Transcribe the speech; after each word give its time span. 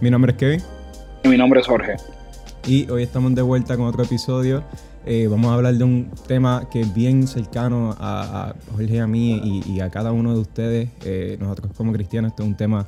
Mi 0.00 0.10
nombre 0.10 0.30
es 0.30 0.38
Kevin. 0.38 0.60
Y 1.24 1.28
mi 1.28 1.36
nombre 1.36 1.58
es 1.58 1.66
Jorge. 1.66 1.96
Y 2.68 2.88
hoy 2.88 3.02
estamos 3.02 3.34
de 3.34 3.42
vuelta 3.42 3.76
con 3.76 3.86
otro 3.86 4.04
episodio. 4.04 4.62
Eh, 5.04 5.26
vamos 5.26 5.50
a 5.50 5.54
hablar 5.54 5.74
de 5.74 5.82
un 5.82 6.08
tema 6.28 6.68
que 6.70 6.82
es 6.82 6.94
bien 6.94 7.26
cercano 7.26 7.96
a, 7.98 8.54
Jorge 8.70 8.94
y 8.94 8.98
a 8.98 9.08
mí 9.08 9.62
y, 9.66 9.80
a 9.80 9.90
cada 9.90 10.12
uno 10.12 10.34
de 10.34 10.40
ustedes. 10.40 10.90
Eh, 11.04 11.36
nosotros 11.40 11.72
como 11.76 11.92
cristianos, 11.92 12.30
este 12.30 12.44
es 12.44 12.48
un 12.48 12.56
tema 12.56 12.86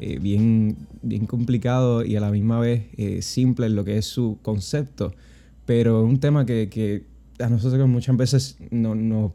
eh, 0.00 0.18
bien, 0.18 0.78
bien 1.02 1.26
complicado 1.26 2.02
y 2.02 2.16
a 2.16 2.20
la 2.20 2.30
misma 2.30 2.58
vez 2.58 2.86
simple 3.20 3.66
en 3.66 3.76
lo 3.76 3.84
que 3.84 3.98
es 3.98 4.06
su 4.06 4.38
concepto. 4.40 5.12
Pero 5.66 6.04
es 6.04 6.08
un 6.08 6.20
tema 6.20 6.46
que, 6.46 7.04
a 7.38 7.50
nosotros 7.50 7.86
muchas 7.86 8.16
veces 8.16 8.56
nos 8.70 9.32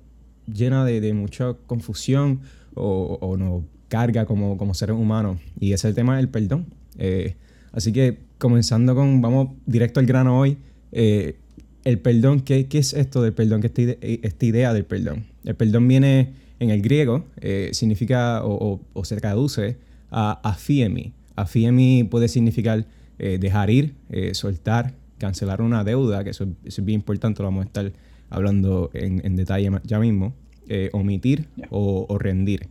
llena 0.51 0.85
de, 0.85 1.13
mucha 1.13 1.53
confusión 1.67 2.41
o, 2.73 3.19
o 3.21 3.37
nos 3.37 3.61
carga 3.89 4.25
como, 4.25 4.57
como 4.57 4.73
seres 4.73 4.95
humanos. 4.95 5.37
Y 5.59 5.73
es 5.73 5.85
el 5.85 5.93
tema 5.93 6.17
del 6.17 6.27
perdón. 6.27 6.80
Eh, 6.97 7.35
así 7.71 7.91
que 7.91 8.19
comenzando 8.37 8.95
con, 8.95 9.21
vamos 9.21 9.49
directo 9.65 9.99
al 9.99 10.05
grano 10.05 10.39
hoy. 10.39 10.57
Eh, 10.91 11.35
el 11.83 11.99
perdón, 11.99 12.41
¿qué, 12.41 12.67
¿qué, 12.67 12.77
es 12.77 12.93
esto 12.93 13.21
del 13.21 13.33
perdón? 13.33 13.61
¿Qué 13.61 13.67
es 13.67 13.73
eh, 14.01 14.19
esta 14.23 14.45
idea 14.45 14.73
del 14.73 14.85
perdón? 14.85 15.25
El 15.43 15.55
perdón 15.55 15.87
viene 15.87 16.33
en 16.59 16.69
el 16.69 16.81
griego, 16.83 17.25
significa 17.71 18.45
o, 18.45 18.79
o, 18.93 19.05
se 19.05 19.17
traduce 19.17 19.77
a 20.11 20.39
afiemi. 20.47 21.11
Afiemi 21.35 22.03
puede 22.03 22.27
significar 22.27 22.85
dejar 23.17 23.71
ir, 23.71 23.95
soltar, 24.33 24.93
cancelar 25.17 25.59
una 25.63 25.83
deuda, 25.83 26.23
que 26.23 26.29
eso, 26.29 26.45
es 26.63 26.85
bien 26.85 26.99
importante, 26.99 27.41
lo 27.41 27.47
vamos 27.47 27.63
a 27.63 27.65
estar 27.65 27.91
hablando 28.29 28.91
en, 28.93 29.25
en 29.25 29.35
detalle 29.35 29.71
ya 29.85 29.97
mismo, 29.97 30.35
omitir 30.91 31.47
o, 31.71 32.05
o 32.07 32.17
rendir. 32.19 32.67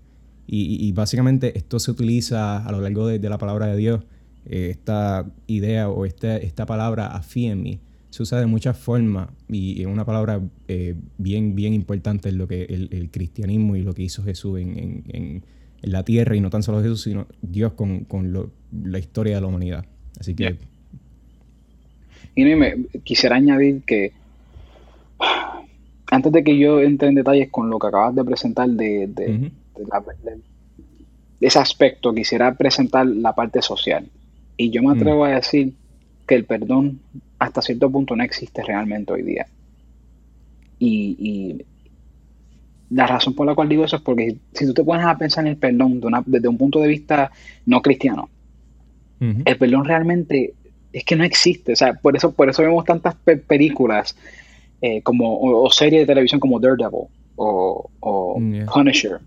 Y, 0.52 0.90
básicamente 0.92 1.56
esto 1.56 1.78
se 1.78 1.92
utiliza 1.92 2.66
a 2.66 2.72
lo 2.72 2.80
largo 2.80 3.06
de, 3.06 3.28
la 3.28 3.38
palabra 3.38 3.66
de 3.66 3.76
Dios. 3.76 4.02
Eh, 4.46 4.68
esta 4.70 5.30
idea 5.46 5.88
o 5.88 6.04
esta, 6.06 6.36
esta 6.38 6.66
palabra 6.66 7.06
afiemi 7.06 7.78
se 8.08 8.24
usa 8.24 8.40
de 8.40 8.46
muchas 8.46 8.76
formas 8.76 9.28
y 9.48 9.80
es 9.80 9.86
una 9.86 10.04
palabra 10.04 10.40
eh, 10.66 10.96
bien, 11.18 11.54
bien 11.54 11.72
importante 11.72 12.30
en 12.30 12.38
lo 12.38 12.48
que 12.48 12.64
el, 12.64 13.10
cristianismo 13.12 13.76
y 13.76 13.82
lo 13.82 13.94
que 13.94 14.02
hizo 14.02 14.24
Jesús 14.24 14.58
en, 14.58 15.04
en, 15.08 15.44
la 15.82 16.02
tierra 16.04 16.34
y 16.34 16.40
no 16.40 16.50
tan 16.50 16.64
solo 16.64 16.82
Jesús, 16.82 17.02
sino 17.02 17.26
Dios 17.40 17.74
con, 17.74 18.00
con 18.04 18.50
la 18.72 18.98
historia 18.98 19.36
de 19.36 19.40
la 19.40 19.46
humanidad. 19.46 19.86
Así 20.18 20.34
que... 20.34 20.56
Y 22.34 22.44
me 22.44 22.86
quisiera 23.04 23.36
añadir 23.36 23.82
que 23.82 24.12
antes 26.10 26.32
de 26.32 26.42
que 26.42 26.58
yo 26.58 26.80
entre 26.80 27.08
en 27.08 27.14
detalles 27.14 27.48
con 27.50 27.70
lo 27.70 27.78
que 27.78 27.86
acabas 27.86 28.14
de 28.14 28.24
presentar 28.24 28.68
de, 28.68 29.06
de, 29.06 29.52
ese 31.40 31.58
aspecto, 31.58 32.12
quisiera 32.12 32.54
presentar 32.54 33.06
la 33.06 33.34
parte 33.34 33.62
social. 33.62 34.06
Y 34.56 34.70
yo 34.70 34.82
me 34.82 34.92
atrevo 34.92 35.24
mm. 35.24 35.26
a 35.26 35.34
decir 35.36 35.72
que 36.26 36.34
el 36.34 36.44
perdón 36.44 37.00
hasta 37.38 37.62
cierto 37.62 37.90
punto 37.90 38.14
no 38.14 38.22
existe 38.22 38.62
realmente 38.62 39.12
hoy 39.12 39.22
día. 39.22 39.46
Y, 40.78 41.64
la 42.90 43.06
razón 43.06 43.34
por 43.34 43.46
la 43.46 43.54
cual 43.54 43.68
digo 43.68 43.84
eso 43.84 43.96
es 43.96 44.02
porque 44.02 44.36
si 44.52 44.66
tú 44.66 44.74
te 44.74 44.82
pones 44.82 45.06
a 45.06 45.16
pensar 45.16 45.44
en 45.44 45.52
el 45.52 45.56
perdón 45.56 46.00
desde 46.26 46.48
un 46.48 46.58
punto 46.58 46.80
de 46.80 46.88
vista 46.88 47.30
no 47.66 47.80
cristiano, 47.82 48.28
el 49.20 49.56
perdón 49.58 49.84
realmente 49.84 50.54
es 50.92 51.04
que 51.04 51.14
no 51.14 51.22
existe. 51.22 51.72
O 51.72 51.76
sea, 51.76 51.94
por 51.94 52.16
eso, 52.16 52.32
por 52.32 52.48
eso 52.48 52.62
vemos 52.62 52.84
tantas 52.84 53.14
películas 53.46 54.16
eh, 54.80 55.02
como, 55.02 55.38
o, 55.40 55.70
series 55.70 56.02
de 56.02 56.06
televisión 56.06 56.40
como 56.40 56.58
Daredevil 56.58 57.06
o, 57.36 57.90
Punisher, 58.72 59.20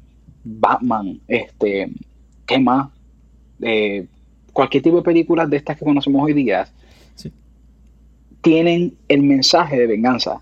Batman, 0.43 1.19
este, 1.27 1.89
¿qué 2.45 2.59
más? 2.59 2.89
Eh, 3.61 4.05
cualquier 4.51 4.83
tipo 4.83 4.97
de 4.97 5.03
películas 5.03 5.49
de 5.49 5.57
estas 5.57 5.77
que 5.77 5.85
conocemos 5.85 6.23
hoy 6.23 6.33
día 6.33 6.67
tienen 8.41 8.95
el 9.07 9.21
mensaje 9.21 9.79
de 9.79 9.87
venganza. 9.87 10.41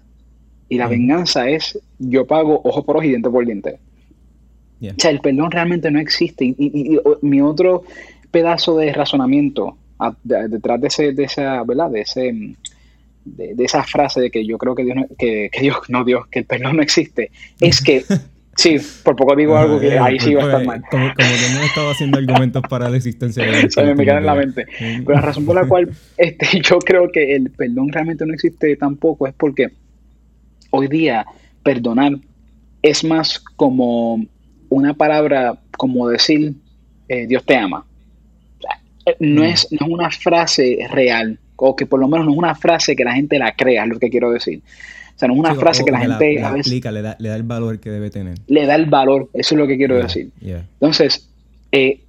Y 0.68 0.78
la 0.78 0.88
venganza 0.88 1.48
es 1.50 1.80
yo 2.00 2.26
pago 2.26 2.62
ojo 2.64 2.84
por 2.84 2.98
ojo 2.98 3.06
y 3.06 3.10
diente 3.10 3.30
por 3.30 3.46
diente. 3.46 3.80
O 4.82 4.94
sea, 4.98 5.12
el 5.12 5.20
perdón 5.20 5.52
realmente 5.52 5.92
no 5.92 6.00
existe. 6.00 6.46
Y, 6.46 7.00
mi 7.22 7.42
otro 7.42 7.84
pedazo 8.32 8.78
de 8.78 8.92
razonamiento 8.92 9.78
detrás 10.24 10.82
de, 10.82 10.88
ese, 10.88 11.12
de 11.14 11.24
esa, 11.26 11.64
¿verdad? 11.64 11.92
De 11.92 12.02
ese 12.02 12.56
de, 13.26 13.64
esa 13.64 13.84
frase 13.84 14.22
de 14.22 14.32
que 14.32 14.46
yo 14.46 14.58
creo 14.58 14.76
que 14.76 14.84
Dios, 14.84 14.96
no, 14.96 15.06
que, 15.18 15.50
Dios, 15.62 15.78
no 15.90 16.04
Dios, 16.04 16.28
que 16.28 16.40
el 16.40 16.46
perdón 16.46 16.78
no 16.78 16.82
existe, 16.82 17.32
es 17.60 17.82
que, 17.82 18.04
sí, 18.56 18.78
por 19.04 19.16
poco 19.16 19.36
digo 19.36 19.58
algo 19.58 19.80
que 19.80 19.98
ahí 19.98 20.20
sí 20.20 20.34
va 20.34 20.44
a 20.44 20.46
estar 20.46 20.66
mal. 20.66 20.84
Como, 20.90 21.14
que 21.14 21.24
no 21.54 21.62
he 21.62 21.66
estado 21.66 21.92
haciendo 21.92 22.18
argumentos 22.18 22.62
para 22.70 22.90
la 22.90 22.98
existencia 22.98 23.44
de. 23.44 23.70
Se 23.72 23.96
me 23.96 24.04
queda 24.04 24.18
en 24.18 24.26
la 24.26 24.36
mente. 24.36 24.66
Pero 24.80 25.14
la 25.14 25.22
razón 25.22 25.46
por 25.46 25.56
la 25.56 25.68
cual 25.68 25.90
este, 26.18 26.62
yo 26.64 26.80
creo 26.80 27.10
que 27.12 27.36
el 27.36 27.52
perdón 27.52 27.90
realmente 27.90 28.26
no 28.26 28.34
existe 28.34 28.76
tampoco 28.76 29.28
es 29.28 29.34
porque 29.34 29.70
hoy 30.72 30.88
día 30.88 31.26
perdonar 31.64 32.14
es 32.82 33.04
más 33.04 33.40
como 33.56 34.26
una 34.70 34.94
palabra, 34.94 35.60
como 35.78 36.08
decir 36.08 36.54
eh, 37.08 37.28
Dios 37.28 37.46
te 37.46 37.56
ama. 37.56 37.86
Eh, 39.06 39.16
no, 39.20 39.42
mm. 39.42 39.46
es, 39.46 39.68
no 39.72 39.86
es 39.86 39.92
una 39.92 40.10
frase 40.10 40.88
real 40.92 41.40
o 41.64 41.76
que 41.76 41.86
por 41.86 42.00
lo 42.00 42.08
menos 42.08 42.26
no 42.26 42.32
es 42.32 42.38
una 42.38 42.56
frase 42.56 42.96
que 42.96 43.04
la 43.04 43.14
gente 43.14 43.38
la 43.38 43.54
crea, 43.54 43.84
es 43.84 43.90
lo 43.90 44.00
que 44.00 44.10
quiero 44.10 44.32
decir. 44.32 44.62
O 45.22 45.24
sea, 45.24 45.28
no 45.28 45.36
es 45.36 45.40
una 45.40 45.54
frase 45.54 45.86
que 45.86 45.92
la 45.92 46.00
gente 46.00 46.44
a 46.44 46.52
veces, 46.52 46.84
le, 46.84 47.02
da, 47.02 47.16
el 47.20 47.44
valor 47.44 47.80
que 47.80 47.92
debe 47.92 48.10
tener. 48.10 48.40
Le 48.48 48.66
da 48.66 48.74
el 48.74 48.88
valor, 48.88 49.30
eso 49.34 49.54
es 49.54 49.60
lo 49.60 49.68
que 49.68 49.78
quiero 49.78 49.96
decir. 49.96 50.32
Entonces, 50.42 51.30
eh, 51.72 52.02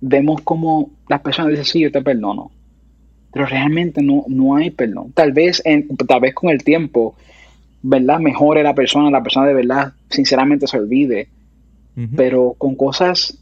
vemos 0.00 0.42
como 0.42 0.90
las 1.08 1.20
personas 1.20 1.50
dicen, 1.50 1.64
sí, 1.64 1.80
yo 1.80 1.90
te 1.90 2.00
perdono, 2.00 2.52
pero 3.32 3.46
realmente 3.46 4.02
no, 4.02 4.24
no 4.28 4.54
hay 4.54 4.70
perdón. 4.70 5.10
Tal 5.14 5.32
vez, 5.32 5.60
en, 5.64 5.88
tal 5.96 6.20
vez 6.20 6.32
con 6.32 6.50
el 6.50 6.62
tiempo, 6.62 7.16
¿verdad? 7.82 8.20
Mejore 8.20 8.62
la 8.62 8.74
persona, 8.76 9.10
la 9.10 9.20
persona 9.20 9.48
de 9.48 9.54
verdad, 9.54 9.92
sinceramente 10.08 10.68
se 10.68 10.78
olvide, 10.78 11.26
pero 12.14 12.54
con 12.56 12.76
cosas 12.76 13.36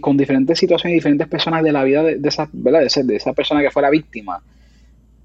con 0.00 0.16
diferentes 0.16 0.60
situaciones 0.60 0.94
diferentes 0.94 1.26
personas 1.26 1.64
de 1.64 1.72
la 1.72 1.82
vida 1.82 2.04
de, 2.04 2.20
esa, 2.28 2.48
¿verdad? 2.52 2.82
De, 2.82 3.02
de, 3.02 3.16
esa 3.16 3.32
persona 3.32 3.62
que 3.62 3.72
fue 3.72 3.82
la 3.82 3.90
víctima, 3.90 4.40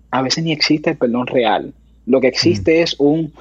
a 0.10 0.22
veces 0.24 0.44
ni 0.44 0.52
existe 0.52 0.90
el 0.90 0.98
perdón 0.98 1.28
real. 1.28 1.72
Lo 2.06 2.22
que 2.22 2.28
existe 2.28 2.82
es 2.82 2.96
un, 3.00 3.34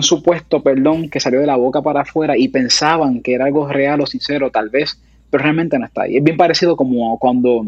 supuesto 0.00 0.62
perdón 0.62 1.08
que 1.08 1.20
salió 1.20 1.40
de 1.40 1.46
la 1.46 1.56
boca 1.56 1.82
para 1.82 2.02
afuera 2.02 2.36
y 2.36 2.48
pensaban 2.48 3.20
que 3.20 3.34
era 3.34 3.46
algo 3.46 3.68
real 3.68 4.00
o 4.00 4.06
sincero, 4.06 4.50
tal 4.50 4.68
vez, 4.68 5.00
pero 5.30 5.42
realmente 5.42 5.78
no 5.78 5.86
está 5.86 6.02
ahí. 6.02 6.16
Es 6.16 6.24
bien 6.24 6.36
parecido 6.36 6.76
como 6.76 7.18
cuando 7.18 7.64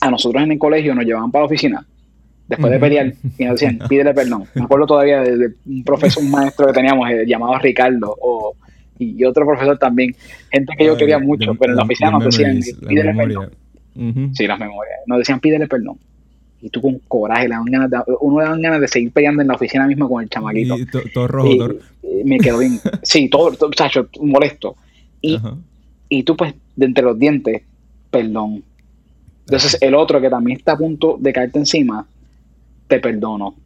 a 0.00 0.10
nosotros 0.10 0.42
en 0.42 0.52
el 0.52 0.58
colegio 0.58 0.94
nos 0.94 1.04
llevaban 1.04 1.30
para 1.30 1.42
la 1.42 1.46
oficina 1.46 1.86
después 2.48 2.72
de 2.72 2.78
pelear 2.78 3.14
y 3.38 3.44
nos 3.44 3.60
decían, 3.60 3.78
pídele 3.88 4.12
perdón. 4.12 4.44
Me 4.54 4.64
acuerdo 4.64 4.86
todavía 4.86 5.20
de, 5.22 5.54
un 5.64 5.84
profesor, 5.84 6.22
un 6.22 6.30
maestro 6.30 6.66
que 6.66 6.72
teníamos 6.72 7.08
eh, 7.10 7.24
llamado 7.26 7.56
Ricardo 7.58 8.14
o, 8.20 8.54
y, 8.98 9.24
otro 9.24 9.46
profesor 9.46 9.78
también, 9.78 10.14
gente 10.50 10.74
que 10.76 10.84
yo 10.84 10.96
quería 10.96 11.18
mucho, 11.18 11.54
pero 11.54 11.72
en 11.72 11.76
la 11.76 11.84
oficina 11.84 12.10
nos 12.10 12.24
decían, 12.24 12.60
pídele 12.86 13.14
perdón. 13.14 13.50
Sí, 14.34 14.46
las 14.46 14.58
memorias. 14.58 15.00
Nos 15.06 15.18
decían, 15.18 15.40
pídele 15.40 15.66
perdón 15.66 15.98
y 16.62 16.70
tú 16.70 16.80
con 16.80 16.98
coraje, 17.08 17.48
le 17.48 17.54
dan 17.56 17.64
ganas 17.64 17.90
de, 17.90 17.98
uno 18.20 18.40
le 18.40 18.48
dan 18.48 18.62
ganas 18.62 18.80
de 18.80 18.88
seguir 18.88 19.10
peleando 19.10 19.42
en 19.42 19.48
la 19.48 19.54
oficina 19.54 19.86
misma 19.86 20.08
con 20.08 20.22
el 20.22 20.30
chamaquito. 20.30 20.78
Y 20.78 20.86
todo 21.12 21.26
rojo, 21.26 21.74
Me 22.24 22.38
quedo 22.38 22.58
bien. 22.58 22.78
sí, 23.02 23.28
todo, 23.28 23.50
todo 23.52 23.70
chacho, 23.72 24.08
molesto. 24.20 24.76
Y, 25.20 25.38
y 26.08 26.22
tú, 26.22 26.36
pues, 26.36 26.54
de 26.76 26.86
entre 26.86 27.04
los 27.04 27.18
dientes, 27.18 27.62
perdón. 28.10 28.62
Entonces, 29.46 29.76
el 29.80 29.96
otro 29.96 30.20
que 30.20 30.30
también 30.30 30.58
está 30.58 30.72
a 30.72 30.78
punto 30.78 31.16
de 31.20 31.32
caerte 31.32 31.58
encima, 31.58 32.06
te 32.86 33.00
perdono. 33.00 33.56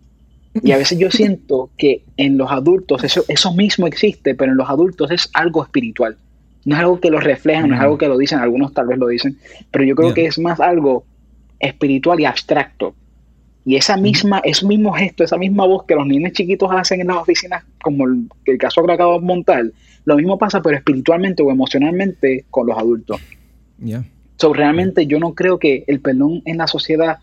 Y 0.63 0.73
a 0.73 0.79
veces 0.79 0.99
yo 0.99 1.11
siento 1.13 1.69
que 1.77 2.03
en 2.17 2.39
los 2.39 2.51
adultos 2.51 3.05
eso, 3.05 3.25
eso 3.29 3.53
mismo 3.53 3.87
existe, 3.87 4.35
pero 4.35 4.53
en 4.53 4.57
los 4.57 4.71
adultos 4.71 5.11
es 5.11 5.29
algo 5.35 5.63
espiritual. 5.63 6.17
No 6.65 6.75
es 6.75 6.81
algo 6.81 6.99
que 6.99 7.11
lo 7.11 7.21
reflejan, 7.21 7.69
no 7.69 7.77
es 7.77 7.81
algo 7.81 7.99
que 7.99 8.09
lo 8.09 8.17
dicen, 8.17 8.39
algunos 8.39 8.73
tal 8.73 8.87
vez 8.87 8.99
lo 8.99 9.07
dicen, 9.07 9.39
pero 9.71 9.85
yo 9.85 9.95
creo 9.95 10.15
que 10.15 10.25
es 10.25 10.39
más 10.39 10.59
algo 10.59 11.05
espiritual 11.61 12.21
y 12.21 12.25
abstracto. 12.25 12.95
Y 13.65 13.77
esa 13.77 13.97
misma, 13.97 14.41
ese 14.45 14.65
mismo 14.65 14.93
gesto, 14.93 15.25
esa 15.25 15.37
misma 15.37 15.67
voz 15.67 15.85
que 15.87 15.95
los 15.95 16.07
niños 16.07 16.33
chiquitos 16.33 16.71
hacen 16.71 17.01
en 17.01 17.09
las 17.09 17.17
oficinas, 17.17 17.65
como 17.83 18.05
el, 18.05 18.59
caso 18.59 18.85
que 18.85 18.93
acabo 18.93 19.19
de 19.19 19.27
montar, 19.27 19.65
lo 20.05 20.17
mismo 20.17 20.39
pasa, 20.39 20.63
pero 20.63 20.77
espiritualmente 20.77 21.43
o 21.43 21.51
emocionalmente 21.51 22.45
con 22.51 22.69
los 22.69 22.79
adultos. 22.79 23.21
Yeah. 23.83 24.05
So, 24.37 24.53
realmente 24.53 25.07
yo 25.07 25.19
no 25.19 25.35
creo 25.35 25.59
que 25.59 25.83
el 25.89 26.01
perdón 26.01 26.43
en 26.45 26.59
la 26.59 26.69
sociedad, 26.69 27.19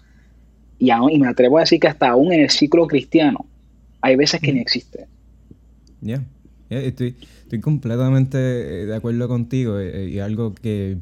y, 0.80 0.92
y 0.92 1.20
me 1.20 1.28
atrevo 1.28 1.60
a 1.60 1.62
decir 1.62 1.80
que 1.80 1.88
hasta 1.88 2.10
aún 2.10 2.34
en 2.34 2.42
el 2.42 2.50
ciclo 2.50 2.88
cristiano, 2.88 3.46
hay 4.02 4.18
veces 4.18 4.42
que 4.42 4.52
ni 4.52 4.60
existe. 4.60 5.08
Estoy, 6.70 7.16
estoy 7.44 7.60
completamente 7.60 8.38
eh, 8.38 8.86
de 8.86 8.96
acuerdo 8.96 9.28
contigo 9.28 9.80
eh, 9.80 10.10
y 10.10 10.20
algo 10.20 10.54
que 10.56 10.98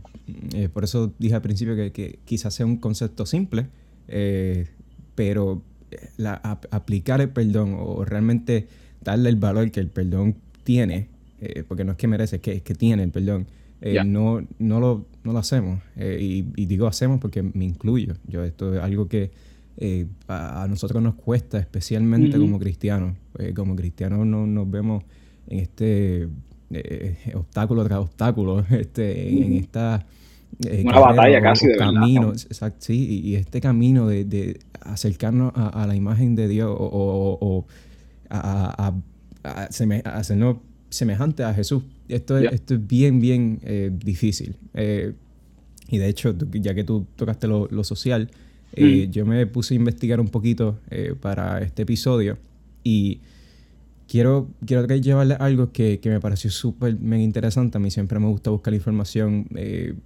eh, 0.53 0.69
por 0.69 0.83
eso 0.83 1.13
dije 1.19 1.35
al 1.35 1.41
principio 1.41 1.75
que, 1.75 2.19
quizás 2.25 2.53
sea 2.53 2.65
un 2.65 2.77
concepto 2.77 3.25
simple, 3.25 3.67
eh, 4.07 4.67
pero 5.15 5.61
eh, 5.91 6.09
aplicar 6.71 7.21
el 7.21 7.29
perdón 7.29 7.75
o 7.77 8.05
realmente 8.05 8.67
darle 9.01 9.29
el 9.29 9.35
valor 9.35 9.71
que 9.71 9.79
el 9.79 9.87
perdón 9.87 10.35
tiene, 10.63 11.07
porque 11.67 11.83
no 11.83 11.93
es 11.93 11.97
que 11.97 12.07
merece, 12.07 12.35
es 12.35 12.41
que, 12.41 12.51
es 12.53 12.61
que 12.61 12.75
tiene 12.75 13.01
el 13.01 13.09
perdón, 13.09 13.47
no, 14.05 14.45
no, 14.59 14.79
lo, 14.79 15.05
no 15.23 15.33
lo 15.33 15.39
hacemos. 15.39 15.81
Eh, 15.95 16.43
y, 16.55 16.65
digo 16.65 16.85
hacemos 16.85 17.19
porque 17.19 17.41
me 17.41 17.65
incluyo. 17.65 18.13
Yo, 18.27 18.43
esto 18.43 18.75
es 18.75 18.81
algo 18.81 19.07
que 19.07 19.31
eh, 19.77 20.05
a, 20.27 20.67
nosotros 20.69 21.01
nos 21.01 21.15
cuesta, 21.15 21.57
especialmente 21.57 22.37
como 22.37 22.59
cristianos. 22.59 23.17
como 23.55 23.75
cristianos 23.75 24.25
no, 24.27 24.45
nos 24.45 24.69
vemos 24.69 25.03
en 25.47 25.59
este 25.59 26.27
obstáculo 27.33 27.83
tras 27.83 27.99
obstáculo, 27.99 28.65
este, 28.71 29.29
en 29.29 29.53
esta... 29.53 30.05
Una 30.83 30.99
batalla 30.99 31.41
casi 31.41 31.67
de 31.67 31.77
camino, 31.77 32.33
exacto, 32.33 32.77
sí, 32.81 33.21
y, 33.23 33.35
este 33.35 33.61
camino 33.61 34.07
de, 34.07 34.59
acercarnos 34.81 35.53
a, 35.55 35.87
la 35.87 35.95
imagen 35.95 36.35
de 36.35 36.47
Dios 36.47 36.75
o, 36.77 37.65
a, 38.29 38.93
hacernos 39.43 40.57
semejante 40.89 41.43
a 41.43 41.53
Jesús. 41.53 41.83
Esto 42.09 42.37
es, 42.37 42.51
esto 42.51 42.75
es 42.75 42.85
bien, 42.85 43.21
bien 43.21 43.59
eh, 43.63 43.91
difícil. 43.93 44.55
Eh, 44.73 45.13
y 45.89 45.97
de 45.97 46.07
hecho, 46.09 46.35
ya 46.51 46.75
que 46.75 46.83
tú 46.83 47.07
tocaste 47.15 47.47
lo, 47.47 47.83
social, 47.83 48.29
eh, 48.73 49.07
mm. 49.07 49.11
yo 49.11 49.25
me 49.25 49.47
puse 49.47 49.73
a 49.73 49.77
investigar 49.77 50.19
un 50.19 50.27
poquito 50.27 50.79
para 51.21 51.61
este 51.61 51.83
episodio 51.83 52.37
y 52.83 53.21
quiero, 54.11 54.49
quiero 54.65 54.85
llevarle 54.87 55.35
algo 55.39 55.71
que, 55.71 56.01
que 56.01 56.09
me 56.09 56.19
pareció 56.19 56.51
súper 56.51 56.97
interesante. 57.01 57.77
A 57.77 57.81
mí 57.81 57.89
siempre 57.89 58.19
me 58.19 58.27
gusta 58.27 58.49
buscar 58.49 58.73
información 58.73 59.47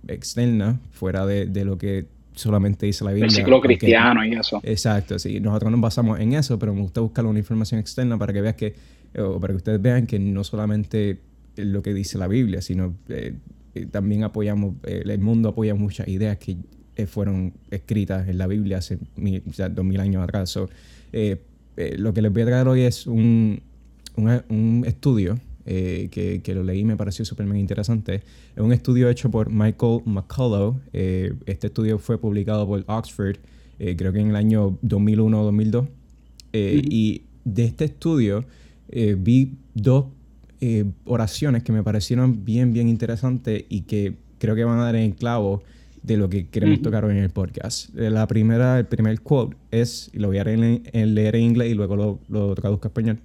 externa, 0.07 0.79
fuera 0.91 1.25
de, 1.25 1.47
de, 1.47 1.65
lo 1.65 1.79
que 1.79 2.05
solamente 2.35 2.85
dice 2.85 3.03
la 3.03 3.11
Biblia. 3.11 3.25
El 3.25 3.31
ciclo 3.31 3.59
cristiano 3.61 4.23
y 4.23 4.33
eso. 4.33 4.61
Exacto, 4.63 5.17
sí. 5.17 5.39
Nosotros 5.39 5.71
nos 5.71 5.81
basamos 5.81 6.19
en 6.19 6.33
eso, 6.33 6.59
pero 6.59 6.75
me 6.75 6.81
gusta 6.81 7.01
buscar 7.01 7.25
una 7.25 7.39
información 7.39 7.79
externa 7.79 8.17
para 8.17 8.31
que 8.31 8.41
veas 8.41 8.55
que 8.55 8.75
o 9.17 9.39
para 9.39 9.53
que 9.53 9.57
ustedes 9.57 9.81
vean 9.81 10.05
que 10.05 10.19
no 10.19 10.43
solamente 10.43 11.19
lo 11.55 11.81
que 11.81 11.93
dice 11.93 12.17
la 12.17 12.27
Biblia, 12.27 12.61
sino 12.61 12.93
eh, 13.09 13.33
eh, 13.73 13.85
también 13.89 14.23
apoyamos, 14.23 14.75
eh, 14.83 15.03
el 15.05 15.19
mundo 15.19 15.49
apoya 15.49 15.73
muchas 15.73 16.07
ideas 16.07 16.37
que 16.37 16.57
fueron 17.07 17.53
escritas 17.71 18.27
en 18.27 18.37
la 18.37 18.47
Biblia 18.47 18.77
hace 18.77 18.99
dos 19.17 19.85
mil 19.85 19.99
años 19.99 20.23
atrás. 20.23 20.55
lo 20.55 22.13
que 22.13 22.21
les 22.21 22.31
voy 22.31 22.41
a 22.41 22.45
traer 22.45 22.67
hoy 22.67 22.81
es 22.81 23.07
un, 23.07 23.61
un, 24.17 24.83
estudio 24.85 25.39
que, 25.65 26.41
que, 26.43 26.53
lo 26.53 26.63
leí 26.63 26.81
y 26.81 26.85
me 26.85 26.95
pareció 26.95 27.25
súper 27.25 27.47
interesante. 27.55 28.21
Es 28.55 28.61
un 28.61 28.71
estudio 28.71 29.09
hecho 29.09 29.31
por 29.31 29.49
Michael 29.49 30.01
McCullough. 30.05 30.75
este 30.93 31.67
estudio 31.67 31.97
fue 31.97 32.19
publicado 32.19 32.67
por 32.67 32.83
Oxford, 32.87 33.37
creo 33.77 34.13
que 34.13 34.19
en 34.19 34.29
el 34.29 34.35
año 34.35 34.77
2001 34.81 35.41
o 35.41 35.43
2002. 35.43 35.85
Y 36.53 37.23
de 37.45 37.65
este 37.65 37.85
estudio 37.85 38.45
eh, 38.89 39.15
vi 39.17 39.53
dos 39.73 40.05
eh, 40.61 40.85
oraciones 41.05 41.63
que 41.63 41.71
me 41.71 41.83
parecieron 41.83 42.43
bien, 42.43 42.73
bien 42.73 42.89
interesantes 42.89 43.63
y 43.69 43.81
que 43.81 44.15
creo 44.39 44.55
que 44.55 44.63
van 44.63 44.79
a 44.79 44.83
dar 44.83 44.95
en 44.95 45.11
clavo 45.11 45.63
de 46.03 46.17
lo 46.17 46.29
que 46.29 46.47
queremos 46.47 46.81
tocar 46.81 47.05
hoy 47.05 47.17
en 47.17 47.23
el 47.23 47.29
podcast. 47.29 47.95
Eh, 47.97 48.09
la 48.09 48.27
primera, 48.27 48.77
el 48.77 48.85
primer 48.85 49.21
quote 49.21 49.55
es, 49.71 50.11
y 50.13 50.19
lo 50.19 50.27
voy 50.27 50.37
a 50.37 50.43
leer 50.43 50.81
en, 50.93 51.35
inglés 51.41 51.71
y 51.71 51.73
luego 51.73 51.95
lo, 51.95 52.19
lo 52.29 52.53
traduzco 52.55 52.87
a 52.87 52.89
español. 52.89 53.19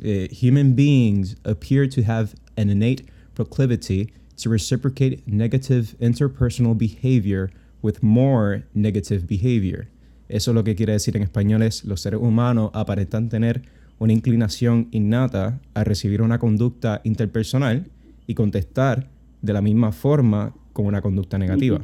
Human 0.00 0.74
beings 0.74 1.36
appear 1.44 1.88
to 1.88 2.02
have 2.02 2.34
an 2.56 2.70
innate 2.70 3.04
proclivity 3.34 4.12
to 4.36 4.50
reciprocate 4.50 5.26
negative 5.26 5.96
interpersonal 6.00 6.76
behavior 6.76 7.50
with 7.82 8.02
more 8.02 8.64
negative 8.74 9.26
behavior. 9.26 9.88
Eso 10.28 10.52
lo 10.52 10.64
que 10.64 10.74
quiere 10.74 10.92
decir 10.92 11.16
en 11.16 11.22
español 11.22 11.62
es 11.62 11.84
los 11.84 12.00
seres 12.00 12.20
humanos 12.20 12.70
aparentan 12.74 13.28
tener 13.28 13.62
una 13.98 14.12
inclinación 14.12 14.88
innata 14.90 15.60
a 15.74 15.84
recibir 15.84 16.20
una 16.20 16.38
conducta 16.38 17.00
interpersonal 17.04 17.86
y 18.26 18.34
contestar 18.34 19.08
de 19.40 19.52
la 19.52 19.62
misma 19.62 19.92
forma 19.92 20.54
con 20.72 20.86
una 20.86 21.00
conducta 21.00 21.38
negativa. 21.38 21.80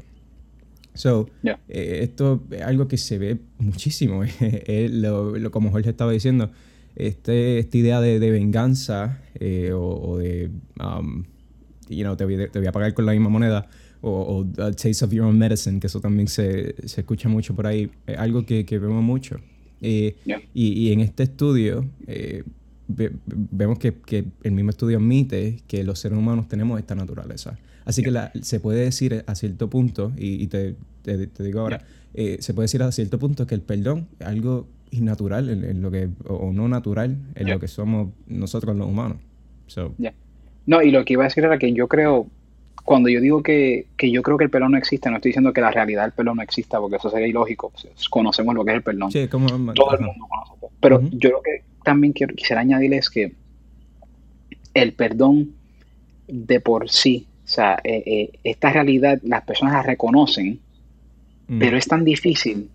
So, 0.94 1.30
eh, 1.42 2.00
esto 2.02 2.42
es 2.50 2.60
algo 2.62 2.86
que 2.86 2.98
se 2.98 3.16
ve 3.16 3.38
muchísimo. 3.58 4.22
lo, 4.68 5.50
como 5.50 5.70
Jorge 5.70 5.90
estaba 5.90 6.12
diciendo, 6.12 6.50
este, 6.96 7.58
esta 7.58 7.76
idea 7.78 8.00
de, 8.00 8.18
venganza 8.30 9.22
eh, 9.40 9.72
o, 9.74 10.18
de, 10.18 10.50
um, 10.80 11.24
you 11.88 12.02
know, 12.02 12.16
te, 12.16 12.24
voy, 12.24 12.66
a 12.66 12.72
pagar 12.72 12.94
con 12.94 13.06
la 13.06 13.12
misma 13.12 13.28
moneda 13.28 13.68
o, 14.00 14.44
taste 14.76 15.04
of 15.04 15.12
your 15.12 15.24
own 15.24 15.38
medicine, 15.38 15.78
que 15.80 15.86
eso 15.86 16.00
también 16.00 16.28
se, 16.28 16.74
se 16.86 17.00
escucha 17.00 17.28
mucho 17.28 17.54
por 17.54 17.66
ahí, 17.66 17.90
es 18.06 18.18
algo 18.18 18.44
que, 18.44 18.64
que 18.64 18.78
vemos 18.78 19.02
mucho. 19.02 19.38
Eh, 19.84 20.16
y, 20.54 20.92
en 20.92 21.00
este 21.00 21.24
estudio 21.24 21.88
eh, 22.06 22.44
vemos 23.26 23.78
que, 23.78 24.24
el 24.42 24.52
mismo 24.52 24.70
estudio 24.70 24.98
admite 24.98 25.60
que 25.66 25.84
los 25.84 25.98
seres 25.98 26.18
humanos 26.18 26.48
tenemos 26.48 26.78
esta 26.78 26.94
naturaleza. 26.94 27.58
Así 27.84 28.02
que 28.02 28.12
se 28.42 28.60
puede 28.60 28.84
decir 28.84 29.24
a 29.26 29.34
cierto 29.34 29.68
punto, 29.68 30.12
y, 30.16 30.46
te, 30.46 30.76
digo 31.38 31.60
ahora, 31.60 31.84
eh, 32.14 32.38
se 32.40 32.54
puede 32.54 32.64
decir 32.64 32.82
a 32.82 32.92
cierto 32.92 33.18
punto 33.18 33.46
que 33.46 33.54
el 33.54 33.62
perdón 33.62 34.08
es 34.20 34.26
algo 34.26 34.66
innatural 34.90 35.48
en, 35.48 35.82
lo 35.82 35.90
que, 35.90 36.08
o, 36.28 36.52
no 36.52 36.68
natural 36.68 37.16
en 37.34 37.50
lo 37.50 37.58
que 37.58 37.68
somos 37.68 38.10
nosotros 38.26 38.76
los 38.76 38.86
humanos. 38.86 39.18
No, 40.66 40.82
y 40.82 40.90
lo 40.90 41.04
que 41.04 41.14
iba 41.14 41.24
a 41.24 41.28
decir 41.28 41.44
era 41.44 41.58
que 41.58 41.72
yo 41.72 41.88
creo, 41.88 42.26
cuando 42.84 43.08
yo 43.08 43.20
digo 43.20 43.42
que, 43.42 43.86
yo 44.00 44.22
creo 44.22 44.36
que 44.36 44.44
el 44.44 44.50
perdón 44.50 44.72
no 44.72 44.78
existe, 44.78 45.10
no 45.10 45.16
estoy 45.16 45.30
diciendo 45.30 45.52
que 45.52 45.60
la 45.60 45.70
realidad 45.70 46.02
del 46.02 46.12
perdón 46.12 46.36
no 46.36 46.42
exista, 46.42 46.78
porque 46.78 46.96
eso 46.96 47.10
sería 47.10 47.26
ilógico. 47.26 47.72
Conocemos 48.10 48.54
lo 48.54 48.64
que 48.64 48.70
es 48.70 48.76
el 48.76 48.82
perdón. 48.82 49.10
Sí, 49.10 49.26
como, 49.28 49.46
Todo 49.72 49.94
el 49.94 50.00
mundo 50.00 50.26
conoce. 50.28 50.52
Pero 50.80 51.00
yo 51.10 51.30
lo 51.30 51.42
que 51.42 51.62
también 51.82 52.12
quiero, 52.12 52.34
quisiera 52.34 52.60
añadir 52.60 52.94
es 52.94 53.10
que 53.10 53.32
el 54.74 54.92
perdón 54.92 55.54
de 56.28 56.60
por 56.60 56.88
sí, 56.90 57.26
o 57.44 57.48
sea, 57.48 57.78
eh, 57.84 58.02
eh, 58.06 58.30
esta 58.44 58.72
realidad 58.72 59.18
las 59.22 59.42
personas 59.42 59.74
la 59.74 59.82
reconocen, 59.82 60.60
mm. 61.48 61.58
pero 61.58 61.76
es 61.76 61.86
tan 61.86 62.04
difícil 62.04 62.68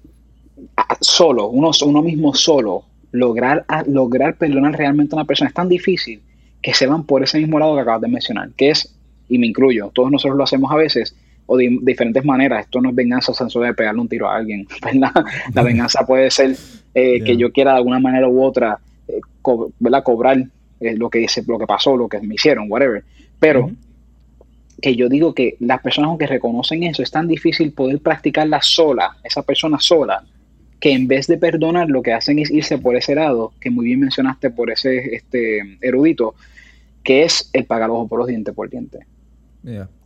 solo, 1.01 1.47
uno, 1.47 1.71
uno 1.85 2.01
mismo 2.01 2.33
solo, 2.33 2.83
lograr, 3.11 3.65
lograr 3.87 4.37
perdonar 4.37 4.77
realmente 4.77 5.15
a 5.15 5.17
una 5.17 5.25
persona. 5.25 5.49
Es 5.49 5.53
tan 5.53 5.69
difícil 5.69 6.21
que 6.61 6.73
se 6.73 6.87
van 6.87 7.05
por 7.05 7.23
ese 7.23 7.39
mismo 7.39 7.59
lado 7.59 7.75
que 7.75 7.81
acabas 7.81 8.01
de 8.01 8.07
mencionar, 8.07 8.49
que 8.55 8.69
es 8.69 8.93
y 9.29 9.37
me 9.37 9.47
incluyo, 9.47 9.91
todos 9.93 10.09
nosotros 10.09 10.37
lo 10.37 10.43
hacemos 10.43 10.71
a 10.71 10.75
veces 10.75 11.15
o 11.45 11.57
de, 11.57 11.77
diferentes 11.81 12.23
maneras. 12.23 12.65
Esto 12.65 12.81
no 12.81 12.89
es 12.89 12.95
venganza 12.95 13.33
solo 13.33 13.65
de 13.65 13.73
pegarle 13.73 14.01
un 14.01 14.07
tiro 14.07 14.29
a 14.29 14.35
alguien, 14.35 14.67
La 15.53 15.63
venganza 15.63 16.05
puede 16.05 16.29
ser 16.31 16.55
eh, 16.93 17.23
que 17.23 17.37
yo 17.37 17.51
quiera 17.51 17.71
de 17.71 17.77
alguna 17.77 17.99
manera 17.99 18.27
u 18.27 18.43
otra 18.43 18.79
eh, 19.07 19.21
cobrar 19.41 20.37
eh, 20.79 20.95
lo, 20.95 21.09
que 21.09 21.19
dice, 21.19 21.43
lo 21.47 21.57
que 21.57 21.65
pasó, 21.65 21.95
lo 21.95 22.07
que 22.07 22.19
me 22.21 22.35
hicieron, 22.35 22.71
whatever. 22.71 23.03
Pero 23.39 23.71
que 24.81 24.95
yo 24.95 25.09
digo 25.09 25.33
que 25.33 25.55
las 25.59 25.81
personas 25.81 26.09
aunque 26.09 26.27
reconocen 26.27 26.83
eso, 26.83 27.01
es 27.01 27.11
tan 27.11 27.27
difícil 27.27 27.71
poder 27.71 27.99
practicarla 27.99 28.61
sola, 28.61 29.17
esa 29.23 29.41
persona 29.41 29.79
sola, 29.79 30.23
que 30.79 30.91
en 30.91 31.07
vez 31.07 31.27
de 31.27 31.37
perdonar 31.37 31.89
lo 31.89 32.03
que 32.03 32.13
hacen 32.13 32.39
es 32.39 32.51
irse 32.51 32.77
por 32.77 32.95
ese 32.95 33.15
lado, 33.15 33.53
que 33.59 33.69
muy 33.69 33.85
bien 33.85 33.99
mencionaste 33.99 34.51
por 34.51 34.69
ese 34.69 35.15
este, 35.15 35.77
erudito, 35.81 36.35
que 37.03 37.23
es 37.23 37.49
el 37.53 37.65
pagar 37.65 37.89
ojo 37.89 38.07
por 38.07 38.19
los 38.19 38.27
dientes 38.27 38.53
por 38.53 38.69
diente. 38.69 38.99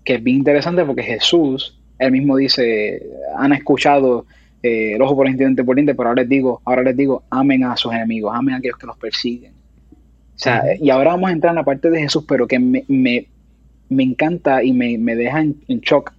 Que 0.03 0.15
es 0.15 0.24
bien 0.24 0.38
interesante 0.38 0.84
porque 0.86 1.03
Jesús, 1.03 1.77
él 2.00 2.12
mismo 2.12 2.38
dice, 2.38 3.05
han 3.36 3.53
escuchado 3.53 4.25
eh, 4.63 4.94
el 4.96 5.01
ojo 5.01 5.15
por 5.15 5.27
el 5.27 5.36
diente 5.36 5.63
por 5.63 5.75
pero 5.75 6.10
ahora 6.10 6.22
les 6.22 6.30
digo, 6.30 6.62
ahora 6.65 6.84
les 6.84 6.96
digo, 6.96 7.24
amen 7.30 7.63
a 7.63 7.75
sus 7.75 7.94
enemigos, 7.94 8.32
amen 8.34 8.56
a 8.56 8.58
aquellos 8.58 8.77
que 8.77 8.88
los 8.88 8.98
persiguen. 8.98 9.53
O 9.53 10.39
sea, 10.44 10.63
y 10.80 10.89
ahora 10.89 11.12
vamos 11.12 11.30
a 11.30 11.34
entrar 11.34 11.51
en 11.51 11.58
la 11.58 11.63
parte 11.63 11.89
de 11.89 12.01
Jesús, 12.01 12.25
pero 12.27 12.48
que 12.48 12.60
me, 12.60 12.84
me, 12.88 14.03
encanta 14.03 14.63
y 14.63 14.74
me, 14.74 15.15
deja 15.15 15.41
en, 15.41 15.56
shock 15.82 16.13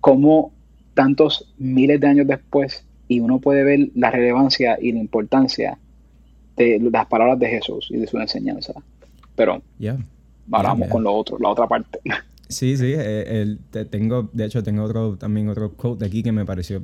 cómo 0.00 0.52
tantos 0.94 1.52
miles 1.58 2.00
de 2.00 2.06
años 2.06 2.26
después, 2.26 2.84
y 3.08 3.20
uno 3.20 3.38
puede 3.38 3.64
ver 3.64 3.88
la 3.94 4.10
relevancia 4.10 4.78
y 4.80 4.92
la 4.92 5.00
importancia 5.00 5.78
de 6.56 6.78
las 6.90 7.06
palabras 7.06 7.38
de 7.38 7.48
Jesús 7.48 7.88
y 7.90 7.98
de 7.98 8.06
su 8.06 8.18
enseñanza. 8.18 8.72
Pero 9.34 9.62
ahora 10.50 10.68
vamos 10.70 10.88
con 10.88 11.02
lo 11.02 11.12
otro, 11.12 11.38
la 11.38 11.48
otra 11.48 11.66
parte. 11.66 12.00
Sí, 12.48 12.78
sí, 12.78 12.94
eh, 12.96 13.56
tengo, 13.90 14.30
de 14.32 14.46
hecho 14.46 14.62
tengo 14.62 14.82
otro, 14.82 15.16
también 15.16 15.48
otro 15.48 15.74
quote 15.74 16.06
aquí 16.06 16.22
que 16.22 16.32
me 16.32 16.46
pareció 16.46 16.82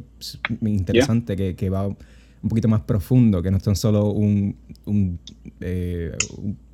interesante, 0.61 1.37
que, 1.37 1.57
que, 1.57 1.71
va 1.71 1.87
un 1.87 2.49
poquito 2.49 2.69
más 2.69 2.83
profundo, 2.83 3.43
que 3.43 3.51
no 3.51 3.57
es 3.57 3.63
tan 3.63 3.75
solo 3.75 4.11
un, 4.11 4.57
un, 4.85 5.19
eh, 5.61 6.13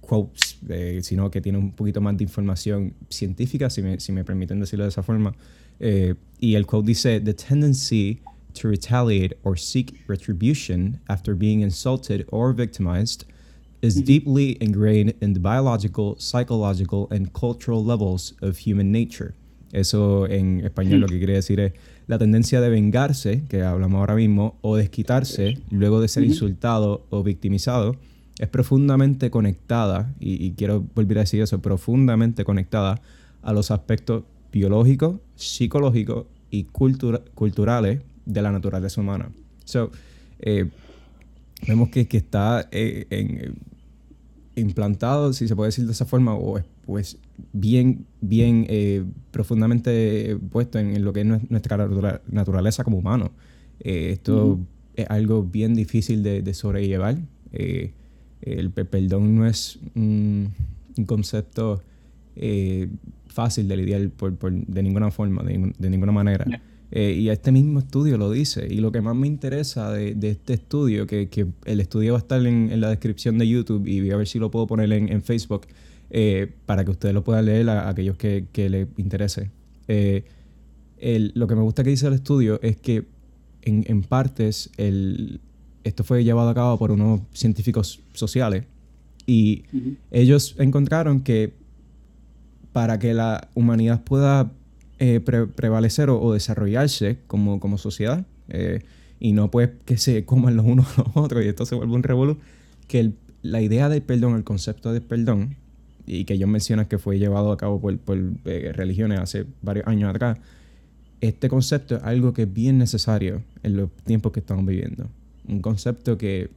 quote, 0.01 0.33
eh, 0.69 1.01
sino 1.03 1.31
que 1.31 1.41
tiene 1.41 1.59
un 1.59 1.71
poquito 1.71 2.01
más 2.01 2.17
de 2.17 2.25
información 2.25 2.95
científica, 3.09 3.71
si 3.71 3.81
me, 3.81 4.01
si 4.01 4.11
me 4.11 4.25
permiten 4.25 4.59
decirlo 4.59 4.85
de 4.85 4.89
esa 4.89 5.05
forma. 5.05 5.35
y 6.41 6.55
el 6.55 6.67
quote 6.67 6.89
dice, 6.89 7.21
The 7.21 7.35
tendency 7.35 8.21
to 8.55 8.69
retaliate 8.69 9.39
or 9.45 9.57
seek 9.57 10.03
retribution 10.09 11.01
after 11.09 11.37
being 11.37 11.61
insulted 11.61 12.27
or 12.33 12.53
victimized 12.53 13.25
is 13.83 14.03
deeply 14.05 14.57
ingrained 14.61 15.15
in 15.21 15.35
the 15.35 15.41
biological, 15.41 16.17
psychological, 16.19 17.09
and 17.11 17.33
cultural 17.33 17.85
levels 17.85 18.35
of 18.43 18.59
human 18.59 18.93
nature. 18.93 19.35
Eso 19.73 20.27
en 20.27 20.65
español 20.65 21.01
lo 21.01 21.07
que 21.07 21.19
quiere 21.19 21.35
decir 21.35 21.61
es 21.61 21.73
la 22.07 22.19
tendencia 22.19 22.61
de 22.61 22.69
vengarse, 22.69 23.45
que 23.49 23.63
hablamos 23.63 24.01
ahora 24.01 24.17
mismo, 24.17 24.59
o 24.63 24.77
desquitarse 24.77 25.59
luego 25.71 26.01
de 26.01 26.09
ser 26.09 26.25
insultado 26.25 27.07
o 27.11 27.23
victimizado, 27.23 27.97
es 28.39 28.49
profundamente 28.49 29.31
conectada, 29.31 30.13
y, 30.19 30.53
quiero 30.53 30.85
volver 30.95 31.19
a 31.19 31.21
decir 31.21 31.41
eso, 31.43 31.61
profundamente 31.61 32.43
conectada 32.45 33.01
a 33.43 33.53
los 33.53 33.71
aspectos 33.71 34.25
biológicos, 34.51 35.21
psicológicos 35.37 36.27
y 36.51 36.65
culturales 36.65 38.01
de 38.27 38.43
la 38.43 38.51
naturaleza 38.51 39.01
humana. 39.01 39.31
So, 39.65 39.93
eh, 40.41 40.69
vemos 41.67 41.89
que, 41.91 42.07
que 42.07 42.17
está 42.17 42.69
eh, 42.71 43.07
en, 43.11 43.55
implantado, 44.57 45.33
si 45.33 45.49
se 45.49 45.57
puede 45.57 45.69
decir 45.69 45.87
de 45.87 45.93
esa 45.93 46.05
forma, 46.05 46.35
o 46.35 46.61
pues 46.85 47.19
bien, 47.53 48.05
bien 48.21 48.67
eh, 48.69 49.05
profundamente 49.31 50.37
puesto 50.51 50.79
en, 50.79 51.05
lo 51.05 51.13
que 51.13 51.21
es 51.21 51.27
nuestra 51.51 51.89
naturaleza 52.29 52.85
como 52.85 52.99
humano. 52.99 53.31
esto 53.79 54.59
es 54.97 55.09
algo 55.09 55.45
bien 55.45 55.75
difícil 55.75 56.23
de, 56.23 56.55
sobrellevar. 56.55 57.19
el 57.53 58.71
perdón 58.71 59.37
no 59.37 59.47
es 59.47 59.79
un, 59.95 60.53
concepto 61.07 61.83
fácil 63.29 63.69
de 63.69 63.77
lidiar 63.77 64.11
por, 64.11 64.53
de 64.53 64.83
ninguna 64.83 65.11
forma, 65.11 65.43
de, 65.45 65.91
ninguna 65.91 66.13
manera. 66.13 66.45
Eh, 66.93 67.17
y 67.19 67.29
este 67.29 67.53
mismo 67.53 67.79
estudio 67.79 68.19
lo 68.19 68.31
dice. 68.31 68.67
Y 68.69 68.77
lo 68.77 68.91
que 68.91 69.01
más 69.01 69.15
me 69.15 69.27
interesa 69.27 69.93
de, 69.93 70.17
este 70.23 70.55
estudio, 70.55 71.07
que, 71.07 71.29
el 71.65 71.81
estudio 71.81 72.13
va 72.13 72.19
a 72.19 72.23
estar 72.23 72.45
en, 72.45 72.81
la 72.81 72.89
descripción 72.89 73.39
de 73.39 73.49
YouTube 73.49 73.87
y 73.87 74.01
voy 74.01 74.11
a 74.11 74.17
ver 74.17 74.27
si 74.27 74.39
lo 74.39 74.51
puedo 74.51 74.67
poner 74.67 74.93
en, 74.93 75.23
Facebook 75.23 75.67
eh, 76.11 76.53
para 76.67 76.85
que 76.85 76.91
ustedes 76.91 77.15
lo 77.15 77.23
puedan 77.23 77.47
leer 77.47 77.69
a, 77.71 77.89
aquellos 77.89 78.17
que, 78.17 78.47
les 78.55 78.89
interese. 78.97 79.51
Eh, 79.89 80.25
lo 81.35 81.47
que 81.47 81.55
me 81.55 81.63
gusta 81.63 81.85
que 81.85 81.91
dice 81.91 82.07
el 82.07 82.15
estudio 82.15 82.61
es 82.63 82.77
que 82.77 83.05
en, 83.63 84.03
partes 84.03 84.71
el, 84.77 85.41
esto 85.85 86.05
fue 86.05 86.25
llevado 86.25 86.49
a 86.49 86.55
cabo 86.55 86.79
por 86.79 86.91
unos 86.91 87.21
científicos 87.33 88.01
sociales 88.13 88.65
y 89.27 89.65
ellos 90.11 90.57
encontraron 90.59 91.21
que 91.21 91.53
para 92.73 92.99
que 92.99 93.15
la 93.15 93.49
humanidad 93.55 94.03
pueda 94.03 94.51
eh, 95.03 95.19
prevalecer 95.21 96.11
o, 96.11 96.35
desarrollarse 96.35 97.17
como, 97.27 97.79
sociedad 97.79 98.27
eh, 98.51 98.83
y 99.19 99.33
no 99.33 99.51
pues 99.51 99.71
que 99.87 99.97
se 99.97 100.27
coman 100.27 100.57
los 100.57 100.67
unos 100.67 100.99
a 100.99 101.05
los 101.05 101.17
otros 101.17 101.43
y 101.43 101.49
esto 101.49 101.65
se 101.65 101.75
vuelve 101.75 101.95
un 101.95 102.03
revuelo, 102.03 102.37
que 102.87 103.13
la 103.41 103.63
idea 103.63 103.89
del 103.89 104.03
perdón, 104.03 104.37
el 104.37 104.45
concepto 104.45 104.93
de 104.93 105.01
perdón, 105.01 105.57
y 106.05 106.27
que 106.27 106.35
ellos 106.35 106.51
mencionan 106.51 106.85
que 106.85 106.99
fue 106.99 107.19
llevado 107.19 107.51
a 107.51 107.57
cabo 107.57 107.81
por, 107.81 107.99
eh, 108.45 108.73
religiones 108.75 109.21
hace 109.21 109.47
varios 109.63 109.87
años 109.87 110.11
atrás, 110.11 110.37
este 111.23 111.49
concepto 111.49 111.97
es 111.97 112.03
algo 112.03 112.35
que 112.35 112.43
es 112.43 112.53
bien 112.53 112.77
necesario 112.77 113.43
en 113.63 113.79
los 113.79 113.91
tiempos 114.05 114.33
que 114.33 114.41
estamos 114.41 114.67
viviendo. 114.67 115.09
Un 115.49 115.63
concepto 115.63 116.19
que 116.19 116.51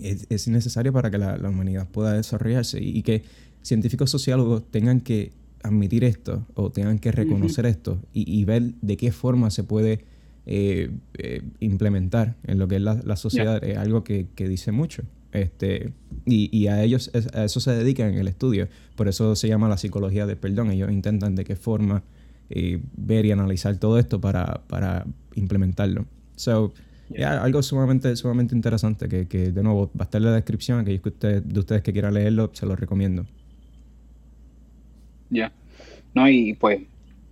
es, 0.00 0.46
necesario 0.46 0.92
para 0.92 1.10
que 1.10 1.18
la, 1.18 1.36
humanidad 1.48 1.88
pueda 1.88 2.12
desarrollarse 2.12 2.80
y 2.80 3.02
que 3.02 3.24
científicos 3.62 4.12
sociólogos 4.12 4.62
tengan 4.70 5.00
que 5.00 5.32
admitir 5.62 6.04
esto 6.04 6.46
o 6.54 6.70
tengan 6.70 6.98
que 6.98 7.12
reconocer 7.12 7.66
esto 7.66 7.98
y, 8.12 8.44
ver 8.44 8.74
de 8.80 8.96
qué 8.96 9.12
forma 9.12 9.50
se 9.50 9.64
puede 9.64 10.04
eh, 10.46 10.90
eh, 11.18 11.42
implementar 11.60 12.36
en 12.44 12.58
lo 12.58 12.68
que 12.68 12.76
es 12.76 12.82
la, 12.82 13.16
sociedad 13.16 13.62
es 13.62 13.76
algo 13.76 14.04
que, 14.04 14.26
dice 14.36 14.72
mucho. 14.72 15.02
Este, 15.32 15.92
y, 16.24 16.66
a 16.68 16.82
ellos 16.82 17.10
a 17.34 17.44
eso 17.44 17.60
se 17.60 17.72
dedican 17.72 18.12
en 18.12 18.18
el 18.18 18.28
estudio. 18.28 18.68
Por 18.96 19.08
eso 19.08 19.36
se 19.36 19.48
llama 19.48 19.68
la 19.68 19.76
psicología 19.76 20.26
del 20.26 20.36
perdón. 20.36 20.70
Ellos 20.70 20.90
intentan 20.90 21.34
de 21.34 21.44
qué 21.44 21.56
forma 21.56 22.02
eh, 22.50 22.80
ver 22.96 23.26
y 23.26 23.32
analizar 23.32 23.76
todo 23.78 23.98
esto 23.98 24.20
para, 24.20 24.62
para 24.68 25.06
implementarlo. 25.34 26.06
So, 26.36 26.72
algo 27.24 27.62
sumamente, 27.62 28.14
sumamente 28.16 28.54
interesante 28.54 29.08
que, 29.08 29.26
que, 29.26 29.50
de 29.50 29.62
nuevo 29.62 29.86
va 29.88 30.00
a 30.00 30.04
estar 30.04 30.20
en 30.20 30.26
la 30.26 30.32
descripción. 30.32 30.78
Aquellos 30.78 31.02
que 31.02 31.08
ustedes, 31.08 31.42
de 31.46 31.60
ustedes 31.60 31.82
que 31.82 31.92
quieran 31.92 32.14
leerlo, 32.14 32.50
se 32.54 32.64
lo 32.64 32.76
recomiendo. 32.76 33.26
Ya. 35.30 35.52
No, 36.14 36.28
y 36.28 36.54
pues 36.54 36.80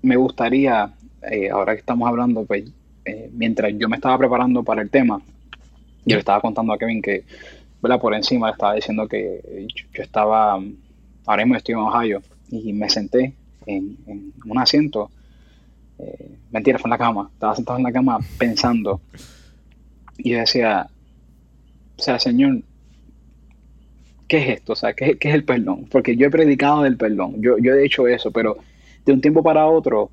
me 0.02 0.16
gustaría, 0.16 0.92
eh, 1.30 1.50
ahora 1.50 1.74
que 1.74 1.80
estamos 1.80 2.08
hablando, 2.08 2.44
pues 2.44 2.64
eh, 3.04 3.30
mientras 3.32 3.72
yo 3.76 3.88
me 3.88 3.96
estaba 3.96 4.18
preparando 4.18 4.62
para 4.62 4.82
el 4.82 4.90
tema, 4.90 5.20
yo 6.04 6.16
le 6.16 6.20
estaba 6.20 6.40
contando 6.40 6.72
a 6.72 6.78
Kevin 6.78 7.02
que, 7.02 7.24
¿verdad? 7.82 8.00
Por 8.00 8.14
encima 8.14 8.48
le 8.48 8.52
estaba 8.52 8.74
diciendo 8.74 9.08
que 9.08 9.66
yo, 9.92 10.02
estaba, 10.02 10.60
ahora 11.24 11.44
mismo 11.44 11.56
estoy 11.56 11.74
en 11.74 11.80
Ohio, 11.80 12.22
y 12.50 12.72
me 12.72 12.88
senté 12.88 13.34
en, 13.66 14.32
un 14.44 14.58
asiento, 14.58 15.10
eh, 15.98 16.36
mentira, 16.52 16.78
fue 16.78 16.88
en 16.88 16.92
la 16.92 16.98
cama, 16.98 17.30
estaba 17.32 17.56
sentado 17.56 17.78
en 17.78 17.84
la 17.84 17.92
cama 17.92 18.18
pensando, 18.38 19.00
y 20.18 20.30
yo 20.30 20.38
decía, 20.38 20.86
o 21.98 22.02
sea, 22.02 22.18
Señor, 22.18 22.62
¿qué 24.28 24.38
es 24.38 24.48
esto? 24.58 24.72
O 24.72 24.76
sea, 24.76 24.94
¿qué, 24.94 25.16
es 25.18 25.34
el 25.34 25.44
perdón? 25.44 25.86
Porque 25.90 26.16
yo 26.16 26.26
he 26.26 26.30
predicado 26.30 26.82
del 26.82 26.96
perdón, 26.96 27.36
yo, 27.40 27.58
yo 27.58 27.74
he 27.74 27.84
hecho 27.84 28.06
eso, 28.06 28.30
pero 28.30 28.56
de 29.04 29.12
un 29.12 29.20
tiempo 29.20 29.42
para 29.42 29.66
otro, 29.66 30.10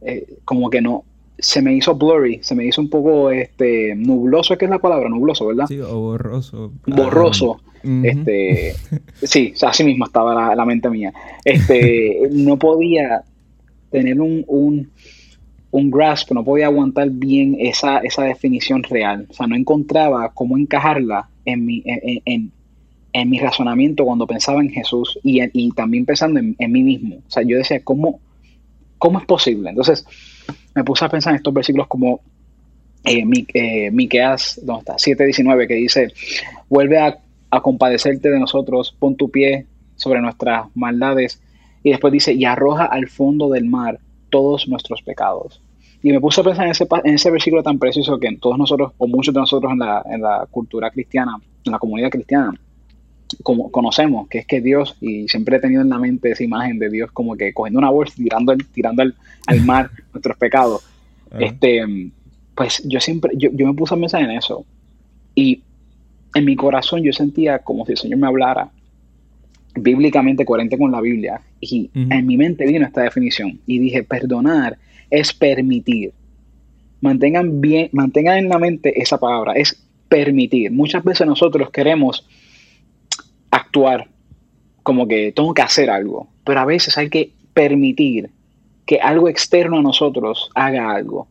eh, 0.00 0.26
como 0.44 0.70
que 0.70 0.80
no, 0.80 1.04
se 1.38 1.60
me 1.60 1.74
hizo 1.74 1.94
blurry, 1.94 2.40
se 2.42 2.54
me 2.54 2.64
hizo 2.64 2.80
un 2.80 2.88
poco 2.88 3.30
este 3.30 3.94
nubloso, 3.94 4.56
¿qué 4.56 4.66
es 4.66 4.70
la 4.70 4.78
palabra? 4.78 5.08
Nubloso, 5.08 5.46
¿verdad? 5.46 5.66
Sí, 5.66 5.80
o 5.80 6.00
borroso. 6.00 6.72
Borroso. 6.86 7.60
Este, 8.02 8.74
sí, 9.22 9.52
así 9.62 9.84
mismo 9.84 10.06
estaba 10.06 10.54
la, 10.54 10.64
mente 10.64 10.88
mía. 10.88 11.12
Este, 11.44 12.20
no 12.30 12.58
podía 12.58 13.22
tener 13.90 14.20
un, 14.20 14.44
un, 14.46 14.90
un, 15.70 15.90
grasp, 15.90 16.32
no 16.32 16.44
podía 16.44 16.66
aguantar 16.66 17.10
bien 17.10 17.56
esa, 17.58 17.98
esa 17.98 18.22
definición 18.22 18.82
real. 18.84 19.26
O 19.28 19.34
sea, 19.34 19.46
no 19.46 19.56
encontraba 19.56 20.30
cómo 20.32 20.56
encajarla 20.56 21.28
en 21.44 21.66
mi, 21.66 21.82
en, 21.84 22.22
en 22.24 22.52
mi 23.24 23.38
razonamiento 23.38 24.04
cuando 24.04 24.26
pensaba 24.26 24.60
en 24.60 24.70
Jesús 24.70 25.20
y, 25.22 25.40
y 25.52 25.70
también 25.70 26.04
pensando 26.04 26.40
en, 26.40 26.72
mí 26.72 26.82
mismo. 26.82 27.16
O 27.16 27.30
sea, 27.30 27.44
yo 27.44 27.56
decía, 27.56 27.80
¿cómo, 27.84 28.20
¿cómo 28.98 29.20
es 29.20 29.24
posible? 29.24 29.70
Entonces 29.70 30.04
me 30.74 30.82
puse 30.82 31.04
a 31.04 31.08
pensar 31.08 31.30
en 31.32 31.36
estos 31.36 31.54
versículos 31.54 31.86
como 31.86 32.20
eh, 33.04 33.24
eh 33.54 33.90
Miqueas, 33.92 34.60
¿dónde 34.64 34.80
está? 34.80 34.94
7.19, 34.94 35.68
que 35.68 35.74
dice, 35.74 36.12
vuelve 36.68 36.98
a, 36.98 37.20
compadecerte 37.62 38.30
de 38.30 38.40
nosotros, 38.40 38.96
pon 38.98 39.14
tu 39.14 39.30
pie 39.30 39.66
sobre 39.94 40.20
nuestras 40.20 40.66
maldades. 40.74 41.40
Y 41.84 41.90
después 41.90 42.12
dice, 42.12 42.32
y 42.32 42.44
arroja 42.44 42.86
al 42.86 43.06
fondo 43.06 43.48
del 43.48 43.66
mar 43.66 44.00
todos 44.28 44.66
nuestros 44.66 45.02
pecados. 45.02 45.62
Y 46.02 46.10
me 46.10 46.20
puse 46.20 46.40
a 46.40 46.44
pensar 46.44 46.64
en 46.64 46.72
ese, 46.72 46.88
en 47.04 47.14
ese 47.14 47.30
versículo 47.30 47.62
tan 47.62 47.78
preciso 47.78 48.18
que 48.18 48.36
todos 48.38 48.58
nosotros, 48.58 48.92
o 48.98 49.06
muchos 49.06 49.32
de 49.32 49.38
nosotros 49.38 49.70
en 49.70 49.78
la, 49.78 50.02
en 50.04 50.20
la 50.20 50.48
cultura 50.50 50.90
cristiana, 50.90 51.36
en 51.64 51.70
la 51.70 51.78
comunidad 51.78 52.10
cristiana, 52.10 52.52
como 53.42 53.70
conocemos, 53.70 54.28
que 54.28 54.38
es 54.38 54.46
que 54.46 54.60
Dios, 54.60 54.96
y 55.00 55.28
siempre 55.28 55.56
he 55.56 55.60
tenido 55.60 55.82
en 55.82 55.88
la 55.88 55.98
mente 55.98 56.30
esa 56.30 56.44
imagen 56.44 56.78
de 56.78 56.90
Dios 56.90 57.10
como 57.12 57.36
que 57.36 57.52
cogiendo 57.52 57.78
una 57.78 57.90
bolsa 57.90 58.14
tirando, 58.16 58.56
tirando 58.72 59.02
al, 59.02 59.14
mar 59.64 59.90
nuestros 60.12 60.36
pecados. 60.36 60.86
Este, 61.38 61.82
pues 62.54 62.82
yo 62.84 63.00
siempre, 63.00 63.32
yo, 63.36 63.50
me 63.52 63.74
puse 63.74 63.94
a 63.94 63.98
pensar 63.98 64.22
en 64.22 64.30
eso. 64.30 64.64
Y 65.34 65.62
en 66.34 66.44
mi 66.44 66.56
corazón 66.56 67.02
yo 67.02 67.12
sentía 67.12 67.58
como 67.58 67.84
si 67.86 67.92
el 67.92 67.98
Señor 67.98 68.18
me 68.18 68.26
hablara 68.26 68.70
bíblicamente 69.74 70.44
coherente 70.44 70.78
con 70.78 70.92
la 70.92 71.00
Biblia. 71.00 71.40
Y 71.60 71.90
en 71.94 72.26
mi 72.26 72.36
mente 72.36 72.66
vino 72.66 72.86
esta 72.86 73.02
definición. 73.02 73.58
Y 73.66 73.78
dije, 73.78 74.04
perdonar 74.04 74.78
es 75.10 75.32
permitir. 75.32 76.12
Mantengan 77.00 77.60
bien, 77.60 77.88
mantengan 77.92 78.38
en 78.38 78.48
la 78.48 78.58
mente 78.58 79.00
esa 79.00 79.18
palabra, 79.18 79.52
es 79.54 79.84
permitir. 80.08 80.70
Muchas 80.70 81.02
veces 81.04 81.26
nosotros 81.26 81.70
queremos 81.70 82.26
actuar 83.74 84.08
como 84.82 85.08
que 85.08 85.32
tengo 85.32 85.52
que 85.54 85.62
hacer 85.62 85.90
algo, 85.90 86.28
pero 86.44 86.60
a 86.60 86.64
veces 86.64 86.96
hay 86.98 87.08
que 87.08 87.32
permitir 87.54 88.30
que 88.86 89.00
algo 89.00 89.28
externo 89.28 89.78
a 89.78 89.82
nosotros 89.82 90.50
haga 90.54 90.90
algo. 90.90 91.26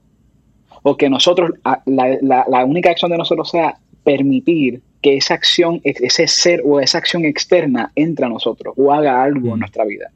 O 0.82 0.98
que 0.98 1.10
nosotros, 1.10 1.52
la, 1.86 2.66
única 2.66 2.90
acción 2.90 3.12
de 3.12 3.18
nosotros 3.18 3.50
sea 3.50 3.78
permitir 4.04 4.82
que 5.02 5.16
esa 5.16 5.36
acción, 5.36 5.80
ese 5.84 6.28
ser 6.28 6.62
o 6.66 6.82
esa 6.82 6.98
acción 6.98 7.24
externa 7.24 7.92
entre 7.96 8.26
a 8.26 8.30
nosotros 8.30 8.74
o 8.76 8.92
haga 8.92 9.24
algo 9.24 9.54
en 9.54 9.60
nuestra 9.60 9.86
vida. 9.86 10.12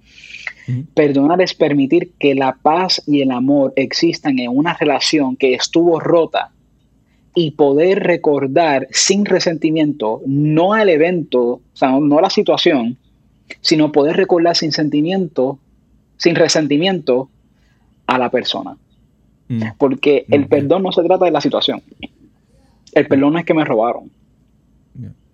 Perdonar 0.93 1.41
es 1.41 1.53
permitir 1.53 2.11
que 2.19 2.35
la 2.35 2.57
paz 2.61 3.01
y 3.07 3.21
el 3.21 3.31
amor 3.31 3.71
existan 3.77 4.39
en 4.39 4.49
una 4.49 4.73
relación 4.73 5.37
que 5.37 5.53
estuvo 5.53 6.01
rota 6.01 6.51
y 7.39 7.51
poder 7.51 7.99
recordar 7.99 8.87
sin 8.89 9.23
resentimiento, 9.23 10.23
no 10.25 10.73
al 10.73 10.89
evento, 10.89 11.39
o 11.43 11.61
sea, 11.71 11.91
no, 11.91 12.17
a 12.17 12.21
la 12.23 12.31
situación, 12.31 12.97
sino 13.61 13.91
poder 13.91 14.17
recordar 14.17 14.55
sin 14.55 14.71
sentimiento, 14.71 15.59
sin 16.17 16.33
resentimiento 16.33 17.29
a 18.07 18.17
la 18.17 18.31
persona. 18.31 18.75
Mm. 19.49 19.61
Porque 19.77 20.25
el 20.31 20.47
perdón 20.47 20.81
no 20.81 20.91
se 20.91 21.03
trata 21.03 21.25
de 21.25 21.31
la 21.31 21.39
situación. 21.39 21.83
El 22.91 23.07
perdón 23.07 23.33
no 23.33 23.39
es 23.39 23.45
que 23.45 23.53
me 23.53 23.65
robaron. 23.65 24.09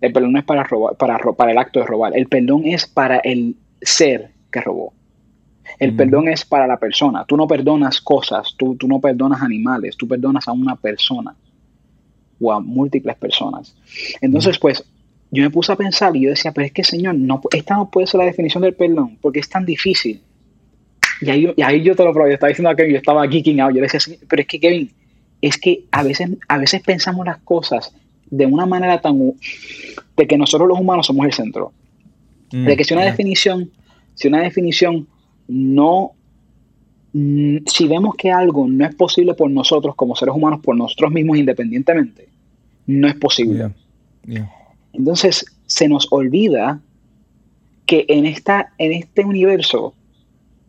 El 0.02 0.12
perdón 0.12 0.32
no 0.32 0.38
es 0.40 0.44
para, 0.44 0.62
robar, 0.62 0.96
para, 0.96 1.16
para 1.16 1.52
el 1.52 1.56
acto 1.56 1.80
de 1.80 1.86
robar. 1.86 2.14
El 2.14 2.26
perdón 2.26 2.66
es 2.66 2.86
para 2.86 3.16
el 3.20 3.56
ser 3.80 4.30
que 4.52 4.60
robó. 4.60 4.92
El 5.78 5.96
perdón 5.96 6.28
es 6.28 6.44
para 6.44 6.66
la 6.66 6.76
persona. 6.76 7.24
Tú 7.24 7.38
no 7.38 7.48
perdonas 7.48 8.02
cosas, 8.02 8.54
tú, 8.58 8.76
tú 8.76 8.86
no 8.88 9.00
perdonas 9.00 9.40
animales, 9.40 9.96
tú 9.96 10.06
perdonas 10.06 10.46
a 10.48 10.52
una 10.52 10.76
persona 10.76 11.34
o 12.44 12.52
a 12.52 12.60
múltiples 12.60 13.16
personas. 13.16 13.74
Entonces, 14.20 14.58
pues, 14.58 14.84
yo 15.30 15.42
me 15.42 15.50
puse 15.50 15.72
a 15.72 15.76
pensar 15.76 16.14
y 16.16 16.22
yo 16.22 16.30
decía, 16.30 16.52
pero 16.52 16.66
es 16.66 16.72
que 16.72 16.84
Señor, 16.84 17.16
no, 17.16 17.40
esta 17.52 17.74
no 17.74 17.90
puede 17.90 18.06
ser 18.06 18.18
la 18.18 18.26
definición 18.26 18.62
del 18.62 18.74
perdón, 18.74 19.18
porque 19.20 19.40
es 19.40 19.48
tan 19.48 19.64
difícil 19.64 20.20
Y 21.20 21.30
ahí, 21.30 21.52
y 21.56 21.62
ahí 21.62 21.82
yo 21.82 21.96
te 21.96 22.04
lo 22.04 22.12
probé, 22.12 22.30
yo 22.30 22.34
estaba 22.34 22.48
diciendo 22.48 22.70
a 22.70 22.76
Kevin, 22.76 22.92
yo 22.92 22.98
estaba 22.98 23.28
geeking 23.28 23.60
out, 23.60 23.74
yo 23.74 23.80
le 23.80 23.88
decía, 23.88 24.16
pero 24.28 24.42
es 24.42 24.48
que 24.48 24.60
Kevin, 24.60 24.90
es 25.40 25.58
que 25.58 25.84
a 25.90 26.02
veces, 26.02 26.30
a 26.48 26.58
veces 26.58 26.82
pensamos 26.82 27.26
las 27.26 27.38
cosas 27.38 27.92
de 28.30 28.46
una 28.46 28.66
manera 28.66 29.00
tan... 29.00 29.18
de 30.16 30.26
que 30.26 30.38
nosotros 30.38 30.68
los 30.68 30.78
humanos 30.78 31.06
somos 31.06 31.26
el 31.26 31.32
centro. 31.32 31.72
Mm, 32.52 32.66
de 32.66 32.76
que 32.76 32.84
si 32.84 32.94
una 32.94 33.04
definición, 33.04 33.70
si 34.14 34.28
una 34.28 34.40
definición 34.40 35.06
no... 35.48 36.12
Mm, 37.12 37.58
si 37.66 37.86
vemos 37.88 38.14
que 38.16 38.30
algo 38.30 38.66
no 38.68 38.84
es 38.86 38.94
posible 38.94 39.34
por 39.34 39.50
nosotros 39.50 39.94
como 39.94 40.16
seres 40.16 40.34
humanos, 40.34 40.60
por 40.62 40.76
nosotros 40.76 41.12
mismos 41.12 41.38
independientemente, 41.38 42.28
no 42.86 43.08
es 43.08 43.14
posible. 43.14 43.70
Entonces 44.92 45.44
se 45.66 45.88
nos 45.88 46.08
olvida 46.10 46.80
que 47.86 48.06
en, 48.08 48.26
esta, 48.26 48.72
en 48.78 48.92
este 48.92 49.24
universo 49.24 49.94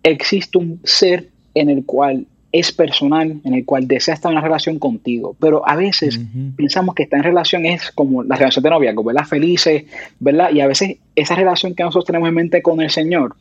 existe 0.04 0.58
un 0.58 0.80
ser 0.84 1.30
en 1.54 1.70
el 1.70 1.86
cual 1.86 2.28
es 2.52 2.72
personal, 2.72 3.42
en 3.44 3.54
el 3.54 3.66
cual 3.66 3.88
desea 3.88 4.14
estar 4.14 4.32
en 4.32 4.38
una 4.38 4.46
relación 4.46 4.80
contigo. 4.80 5.36
Pero 5.40 5.68
a 5.68 5.76
veces 5.76 6.20
pensamos 6.56 6.96
que 6.96 7.04
estar 7.04 7.18
en 7.18 7.26
relación 7.26 7.66
es 7.66 7.92
como 7.92 8.24
la 8.24 8.38
relación 8.38 8.64
de 8.64 8.70
noviazgo, 8.70 9.04
¿verdad? 9.04 9.26
Felices, 9.26 9.84
¿verdad? 10.20 10.52
Y 10.54 10.62
a 10.62 10.68
veces 10.68 10.98
esa 11.16 11.36
relación 11.36 11.76
que 11.76 11.84
nosotros 11.84 12.06
tenemos 12.06 12.30
en 12.30 12.36
mente 12.36 12.62
con 12.62 12.80
el 12.80 12.90
Señor, 12.90 13.36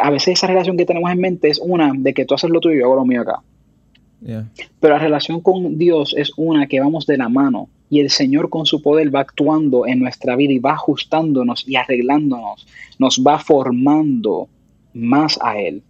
a 0.00 0.10
veces 0.10 0.34
esa 0.34 0.46
relación 0.46 0.76
que 0.76 0.86
tenemos 0.86 1.10
en 1.10 1.18
mente 1.18 1.48
es 1.48 1.58
una 1.58 1.92
de 1.92 2.14
que 2.14 2.24
tú 2.24 2.34
haces 2.34 2.50
lo 2.50 2.60
tuyo 2.60 2.76
y 2.76 2.78
yo 2.80 2.86
hago 2.86 2.96
lo 2.96 3.04
mío 3.04 3.22
acá. 3.22 3.40
Pero 4.20 4.94
la 4.94 4.98
relación 4.98 5.40
con 5.40 5.76
Dios 5.76 6.14
es 6.16 6.32
una 6.36 6.66
que 6.66 6.80
vamos 6.80 7.06
de 7.06 7.18
la 7.18 7.28
mano 7.28 7.68
y 7.90 8.00
el 8.00 8.10
Señor 8.10 8.48
con 8.48 8.66
su 8.66 8.80
poder 8.80 9.14
va 9.14 9.20
actuando 9.20 9.86
en 9.86 10.00
nuestra 10.00 10.34
vida 10.36 10.52
y 10.52 10.58
va 10.58 10.72
ajustándonos 10.72 11.68
y 11.68 11.76
arreglándonos, 11.76 12.66
nos 12.98 13.22
va 13.24 13.38
formando 13.38 14.48
más 14.94 15.38
a 15.42 15.58
Él. 15.58 15.82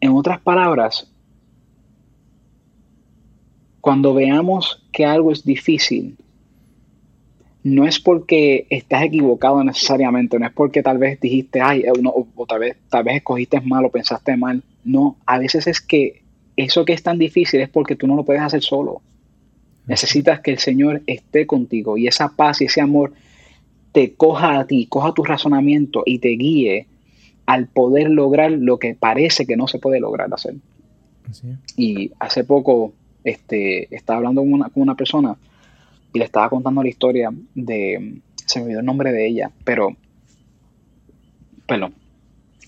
En 0.00 0.12
otras 0.12 0.40
palabras, 0.40 1.10
cuando 3.80 4.14
veamos 4.14 4.82
que 4.92 5.04
algo 5.04 5.32
es 5.32 5.44
difícil, 5.44 6.16
no 7.62 7.84
es 7.84 7.98
porque 7.98 8.66
estás 8.70 9.02
equivocado 9.02 9.64
necesariamente, 9.64 10.38
no 10.38 10.46
es 10.46 10.52
porque 10.52 10.82
tal 10.82 10.98
vez 10.98 11.20
dijiste, 11.20 11.60
ay, 11.60 11.80
eh, 11.80 11.92
o, 12.04 12.46
tal, 12.46 12.60
vez, 12.60 12.76
tal 12.88 13.02
vez 13.02 13.16
escogiste 13.16 13.60
mal 13.60 13.84
o 13.84 13.90
pensaste 13.90 14.36
mal. 14.36 14.62
No, 14.84 15.16
a 15.26 15.38
veces 15.38 15.66
es 15.66 15.80
que 15.80 16.22
eso 16.56 16.84
que 16.84 16.92
es 16.92 17.02
tan 17.02 17.18
difícil 17.18 17.60
es 17.60 17.68
porque 17.68 17.96
tú 17.96 18.06
no 18.06 18.16
lo 18.16 18.24
puedes 18.24 18.42
hacer 18.42 18.62
solo. 18.62 19.02
Necesitas 19.86 20.40
que 20.40 20.50
el 20.50 20.58
Señor 20.58 21.02
esté 21.06 21.46
contigo 21.46 21.96
y 21.96 22.06
esa 22.06 22.34
paz 22.34 22.60
y 22.60 22.64
ese 22.64 22.80
amor 22.80 23.12
te 23.92 24.14
coja 24.14 24.58
a 24.58 24.66
ti, 24.66 24.86
coja 24.86 25.14
tu 25.14 25.22
razonamiento 25.22 26.02
y 26.04 26.18
te 26.18 26.28
guíe 26.30 26.86
al 27.46 27.68
poder 27.68 28.10
lograr 28.10 28.50
lo 28.50 28.78
que 28.78 28.94
parece 28.94 29.46
que 29.46 29.56
no 29.56 29.68
se 29.68 29.78
puede 29.78 30.00
lograr 30.00 30.32
hacer. 30.32 30.56
Y 31.76 32.12
hace 32.18 32.44
poco 32.44 32.92
este, 33.24 33.94
estaba 33.94 34.18
hablando 34.18 34.40
con 34.40 34.52
una, 34.52 34.68
con 34.68 34.82
una, 34.82 34.94
persona 34.94 35.36
y 36.12 36.18
le 36.18 36.24
estaba 36.24 36.48
contando 36.48 36.82
la 36.82 36.88
historia 36.88 37.30
de, 37.54 38.20
se 38.44 38.58
me 38.58 38.66
olvidó 38.66 38.80
el 38.80 38.86
nombre 38.86 39.12
de 39.12 39.26
ella, 39.26 39.50
pero, 39.64 39.96
perdón, 41.66 41.94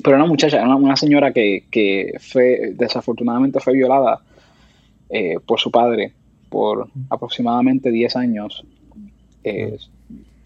pero 0.02 0.16
una 0.16 0.26
muchacha, 0.26 0.62
una, 0.62 0.76
una 0.76 0.96
señora 0.96 1.32
que, 1.32 1.64
que, 1.70 2.14
fue, 2.20 2.72
desafortunadamente 2.74 3.60
fue 3.60 3.74
violada 3.74 4.20
eh, 5.10 5.36
por 5.44 5.58
su 5.58 5.70
padre 5.70 6.12
por 6.48 6.88
aproximadamente 7.10 7.90
10 7.90 8.16
años, 8.16 8.64
eh, 9.44 9.76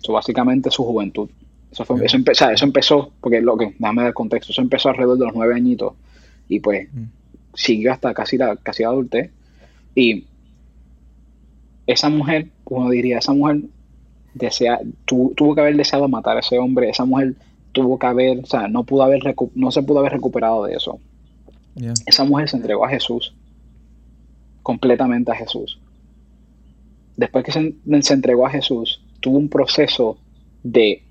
básicamente 0.08 0.70
su 0.70 0.84
juventud. 0.84 1.28
Eso, 1.70 1.84
fue, 1.84 2.04
eso, 2.04 2.18
eso, 2.50 2.64
empezó, 2.64 3.12
porque 3.20 3.40
lo 3.40 3.56
que, 3.56 3.74
déjame 3.78 4.02
dar 4.02 4.12
contexto, 4.12 4.52
eso 4.52 4.60
empezó 4.60 4.88
alrededor 4.88 5.18
de 5.18 5.24
los 5.26 5.34
nueve 5.34 5.54
añitos 5.54 5.94
y 6.48 6.60
pues 6.60 6.88
mm. 6.92 7.04
siguió 7.54 7.92
hasta 7.92 8.12
casi 8.12 8.36
la, 8.36 8.56
casi 8.56 8.84
adultez. 8.84 9.30
Y 9.94 10.26
esa 11.86 12.08
mujer, 12.08 12.48
uno 12.64 12.90
diría, 12.90 13.18
esa 13.18 13.32
mujer 13.32 13.62
desea, 14.34 14.80
tuvo 15.04 15.54
que 15.54 15.60
haber 15.60 15.76
deseado 15.76 16.08
matar 16.08 16.36
a 16.36 16.40
ese 16.40 16.58
hombre, 16.58 16.90
esa 16.90 17.04
mujer 17.04 17.34
tuvo 17.72 17.98
que 17.98 18.06
haber, 18.06 18.40
o 18.40 18.46
sea, 18.46 18.68
no, 18.68 18.84
pudo 18.84 19.02
haber 19.02 19.22
no 19.54 19.70
se 19.70 19.82
pudo 19.82 19.98
haber 20.00 20.12
recuperado 20.12 20.64
de 20.64 20.74
eso. 20.74 20.98
Esa 22.06 22.24
mujer 22.24 22.48
se 22.48 22.56
entregó 22.56 22.84
a 22.84 22.90
Jesús, 22.90 23.34
completamente 24.62 25.32
a 25.32 25.34
Jesús. 25.34 25.78
Después 27.16 27.44
que 27.44 27.52
se, 27.52 27.74
se 28.02 28.14
entregó 28.14 28.46
a 28.46 28.50
Jesús, 28.50 29.02
tuvo 29.20 29.38
un 29.38 29.48
proceso 29.48 30.18
de 30.62 31.02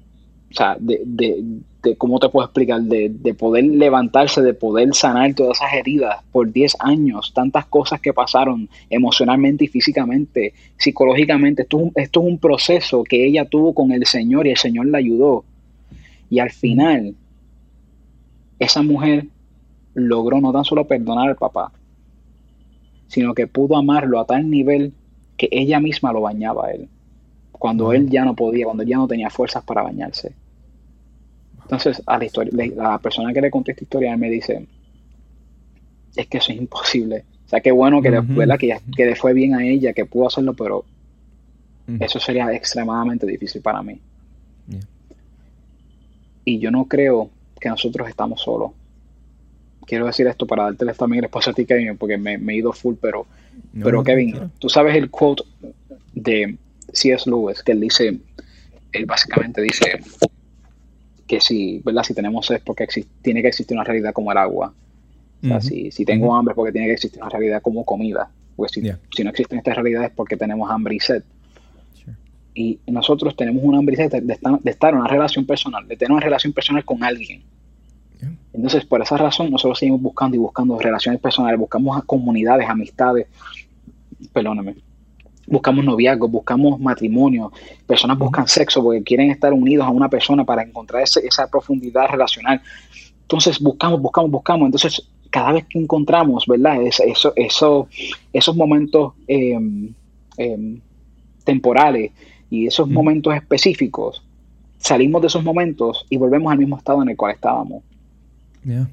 o 0.52 0.54
sea, 0.54 0.76
de, 0.80 1.02
de, 1.06 1.43
de, 1.82 1.95
cómo 1.95 2.19
te 2.19 2.28
puedo 2.28 2.45
explicar, 2.45 2.82
de, 2.82 3.10
de, 3.10 3.34
poder 3.34 3.63
levantarse, 3.63 4.41
de 4.41 4.54
poder 4.54 4.93
sanar 4.93 5.34
todas 5.34 5.60
esas 5.60 5.74
heridas 5.74 6.17
por 6.32 6.52
10 6.52 6.76
años, 6.80 7.32
tantas 7.34 7.65
cosas 7.67 8.02
que 8.02 8.12
pasaron 8.12 8.67
emocionalmente 8.89 9.63
y 9.63 9.67
físicamente, 9.67 10.54
psicológicamente. 10.78 11.62
Esto, 11.62 11.91
esto 11.95 12.19
es 12.21 12.28
un 12.28 12.38
proceso 12.38 13.04
que 13.04 13.26
ella 13.26 13.45
tuvo 13.45 13.74
con 13.74 13.93
el 13.93 14.06
Señor 14.06 14.45
y 14.45 14.52
el 14.52 14.58
Señor 14.58 14.88
la 14.88 14.97
ayudó. 14.97 15.45
Y 16.32 16.39
al 16.39 16.50
final, 16.50 17.13
esa 18.58 18.82
mujer 18.82 19.28
logró 19.94 20.41
no 20.41 20.52
tan 20.52 20.65
solo 20.65 20.88
perdonar 20.88 21.30
al 21.30 21.36
papá, 21.36 21.72
sino 23.08 23.36
que 23.36 23.46
pudo 23.46 23.78
amarlo 23.78 24.20
a 24.20 24.26
tal 24.26 24.50
nivel 24.50 24.94
que 25.38 25.48
ella 25.52 25.80
misma 25.80 26.12
lo 26.12 26.22
bañaba 26.22 26.65
a 26.65 26.72
él 26.72 26.88
cuando 27.62 27.94
él 27.94 28.10
ya 28.10 28.26
no 28.26 28.36
podía, 28.36 28.65
cuando 28.65 28.82
él 28.82 28.89
ya 28.89 28.98
no 28.98 29.08
tenía 29.08 29.30
fuerzas 29.30 29.63
para 29.63 29.84
bañarse. 29.84 30.34
Entonces, 31.62 32.02
a 32.08 32.17
la, 32.17 32.26
historia, 32.26 32.52
la 32.76 32.98
persona 32.98 33.32
que 33.32 33.39
le 33.39 33.52
conté 33.52 33.74
esta 33.74 33.84
historia, 33.84 34.12
él 34.12 34.17
me 34.17 34.32
dice, 34.32 34.65
es 36.15 36.26
que 36.26 36.39
eso 36.39 36.52
es 36.52 36.58
imposible. 36.58 37.24
O 37.46 37.50
sea, 37.50 37.62
qué 37.62 37.72
bueno 37.72 38.02
que, 38.02 38.10
le, 38.10 38.58
que, 38.58 38.80
que 38.98 39.06
le 39.06 39.15
fue 39.15 39.34
bien 39.34 39.54
a 39.54 39.63
ella, 39.63 39.94
que 39.94 40.08
pudo 40.08 40.26
hacerlo, 40.26 40.56
pero 40.56 40.84
eso 42.00 42.20
sería 42.20 42.52
extremadamente 42.52 43.28
difícil 43.28 43.62
para 43.62 43.84
mí. 43.84 44.00
Y 46.45 46.60
yo 46.60 46.71
no 46.71 46.86
creo 46.86 47.30
que 47.60 47.69
nosotros 47.69 48.10
estamos 48.10 48.41
solos. 48.41 48.71
Quiero 49.86 50.06
decir 50.06 50.27
esto 50.27 50.45
para 50.47 50.63
darte 50.63 50.86
también 50.93 51.19
el 51.19 51.25
espacio 51.25 51.51
a 51.51 51.56
ti, 51.56 51.65
Kevin, 51.65 51.97
porque 51.97 52.17
me, 52.17 52.36
he 52.36 52.56
ido 52.56 52.71
full, 52.71 52.95
pero, 52.99 53.25
pero 53.82 54.04
Kevin, 54.04 54.51
tú 54.60 54.69
sabes 54.69 54.95
el 54.95 55.10
quote 55.10 55.43
de 56.13 56.58
C.S. 56.93 57.30
Lewis, 57.30 57.63
que 57.63 57.71
él 57.73 57.82
dice, 57.82 58.19
él 58.91 59.06
básicamente 59.06 59.62
dice 59.62 59.99
que 61.27 61.39
si, 61.41 61.82
¿verdad? 61.84 62.04
Si 62.04 62.13
tenemos 62.13 62.49
es 62.51 62.62
porque 62.62 62.88
tiene 63.21 63.41
que 63.41 63.47
existir 63.47 63.75
una 63.75 63.84
realidad 63.84 64.13
como 64.13 64.32
el 64.32 64.38
agua. 64.38 64.73
O 65.43 65.47
sea, 65.47 65.62
si, 65.62 65.89
si, 65.89 66.06
tengo 66.06 66.36
hambre 66.36 66.51
es 66.51 66.56
porque 66.56 66.71
tiene 66.71 66.88
que 66.88 66.93
existir 66.93 67.19
una 67.19 67.30
realidad 67.30 67.62
como 67.62 67.84
comida. 67.84 68.30
Porque 68.56 68.73
si, 68.73 68.91
si 69.15 69.23
no 69.23 69.30
existen 69.32 69.58
estas 69.58 69.75
realidades 69.75 70.10
es 70.10 70.15
porque 70.15 70.38
tenemos 70.38 70.69
hambre 70.69 70.95
y 70.95 70.99
sed. 70.99 71.23
Y 72.53 72.79
nosotros 72.87 73.35
tenemos 73.35 73.63
una 73.63 73.77
hambre 73.77 73.93
y 73.93 73.97
sed 73.97 74.23
de, 74.23 74.33
estar, 74.65 74.93
en 74.93 74.99
una 74.99 75.07
relación 75.07 75.45
personal, 75.45 75.87
de 75.87 75.95
tener 75.95 76.11
una 76.11 76.21
relación 76.21 76.53
personal 76.53 76.83
con 76.83 77.03
alguien. 77.03 77.43
Entonces, 78.53 78.85
por 78.85 79.01
esa 79.01 79.17
razón, 79.17 79.49
nosotros 79.49 79.79
seguimos 79.79 80.01
buscando 80.01 80.35
y 80.35 80.39
buscando 80.39 80.77
relaciones 80.77 81.21
personales, 81.21 81.59
buscamos 81.59 82.03
comunidades, 82.03 82.67
amistades. 82.69 83.27
Perdóname 84.33 84.75
buscamos 85.51 85.83
noviazgo, 85.83 86.29
buscamos 86.29 86.79
matrimonio, 86.79 87.51
personas 87.85 88.17
buscan 88.17 88.47
sexo 88.47 88.81
porque 88.81 89.03
quieren 89.03 89.31
estar 89.31 89.51
unidos 89.51 89.85
a 89.85 89.89
una 89.89 90.09
persona 90.09 90.45
para 90.45 90.63
encontrar 90.63 91.03
esa 91.03 91.47
profundidad 91.47 92.07
relacional. 92.07 92.61
Entonces 93.21 93.59
buscamos, 93.59 94.01
buscamos, 94.01 94.31
buscamos. 94.31 94.65
Entonces 94.67 95.07
cada 95.29 95.53
vez 95.53 95.65
que 95.67 95.79
encontramos, 95.79 96.45
¿verdad? 96.47 96.81
eso, 96.81 97.33
eso, 97.35 97.87
esos 98.33 98.55
momentos 98.55 99.13
em, 99.27 99.93
em, 100.37 100.79
temporales 101.43 102.11
y 102.51 102.67
esos 102.67 102.87
momentos 102.89 103.33
específicos, 103.33 104.21
salimos 104.77 105.21
de 105.21 105.27
esos 105.27 105.43
momentos 105.43 106.05
y 106.09 106.17
volvemos 106.17 106.51
al 106.51 106.59
mismo 106.59 106.77
estado 106.77 107.01
en 107.01 107.09
el 107.09 107.15
cual 107.15 107.33
estábamos. 107.33 107.81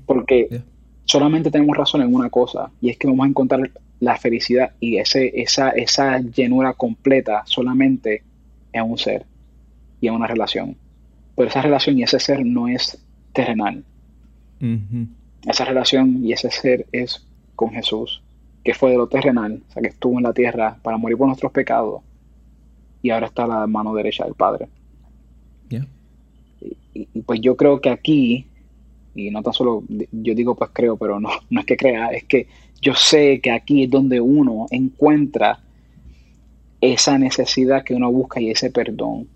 Porque 0.06 0.62
solamente 1.04 1.50
tenemos 1.50 1.76
razón 1.76 2.00
en 2.02 2.14
una 2.14 2.30
cosa 2.30 2.70
y 2.80 2.88
es 2.88 2.96
que 2.96 3.08
vamos 3.08 3.26
a 3.26 3.28
encontrar 3.28 3.70
la 3.98 4.16
felicidad 4.16 4.70
y 4.78 4.98
ese, 4.98 5.32
esa, 5.42 5.70
esa 5.70 6.20
llenura 6.20 6.72
completa 6.74 7.42
solamente 7.46 8.22
en 8.72 8.84
un 8.84 8.96
ser 8.96 9.26
y 10.00 10.06
en 10.06 10.14
una 10.14 10.28
relación. 10.28 10.76
Pero 11.34 11.48
esa 11.48 11.60
relación 11.60 11.98
y 11.98 12.04
ese 12.04 12.20
ser 12.20 12.46
no 12.46 12.68
es 12.68 13.04
terrenal. 13.32 13.82
Esa 15.46 15.64
relación 15.64 16.24
y 16.24 16.32
ese 16.32 16.52
ser 16.52 16.86
es 16.92 17.26
con 17.56 17.70
Jesús, 17.70 18.22
que 18.62 18.72
fue 18.72 18.92
de 18.92 18.98
lo 18.98 19.08
terrenal, 19.08 19.62
o 19.68 19.72
sea, 19.72 19.82
que 19.82 19.88
estuvo 19.88 20.16
en 20.16 20.24
la 20.24 20.32
tierra 20.32 20.78
para 20.80 20.96
morir 20.96 21.18
por 21.18 21.26
nuestros 21.26 21.50
pecados 21.50 22.02
y 23.02 23.11
ahora 23.11 23.26
está 23.26 23.46
la 23.46 23.66
mano 23.66 23.94
derecha 23.94 24.24
del 24.24 24.34
Padre. 24.34 24.68
y, 26.94 27.22
pues 27.22 27.40
yo 27.40 27.56
creo 27.56 27.80
que 27.80 27.90
aquí, 27.90 28.46
y 29.14 29.30
no 29.30 29.42
tan 29.42 29.52
solo, 29.52 29.84
yo 29.88 30.34
digo 30.34 30.54
pues 30.54 30.70
creo, 30.72 30.96
pero 30.96 31.20
no, 31.20 31.30
no 31.50 31.61
es 31.61 31.66
que 31.66 31.76
crea, 31.76 32.08
es 32.08 32.24
que 32.24 32.46
yo 32.80 32.94
sé 32.94 33.40
que 33.40 33.50
aquí 33.50 33.84
es 33.84 33.90
donde 33.90 34.20
uno 34.20 34.66
encuentra 34.70 35.61
esa 36.80 37.18
necesidad 37.18 37.82
que 37.82 37.94
uno 37.94 38.11
busca 38.11 38.40
y 38.40 38.50
ese 38.50 38.70
perdón. 38.70 39.28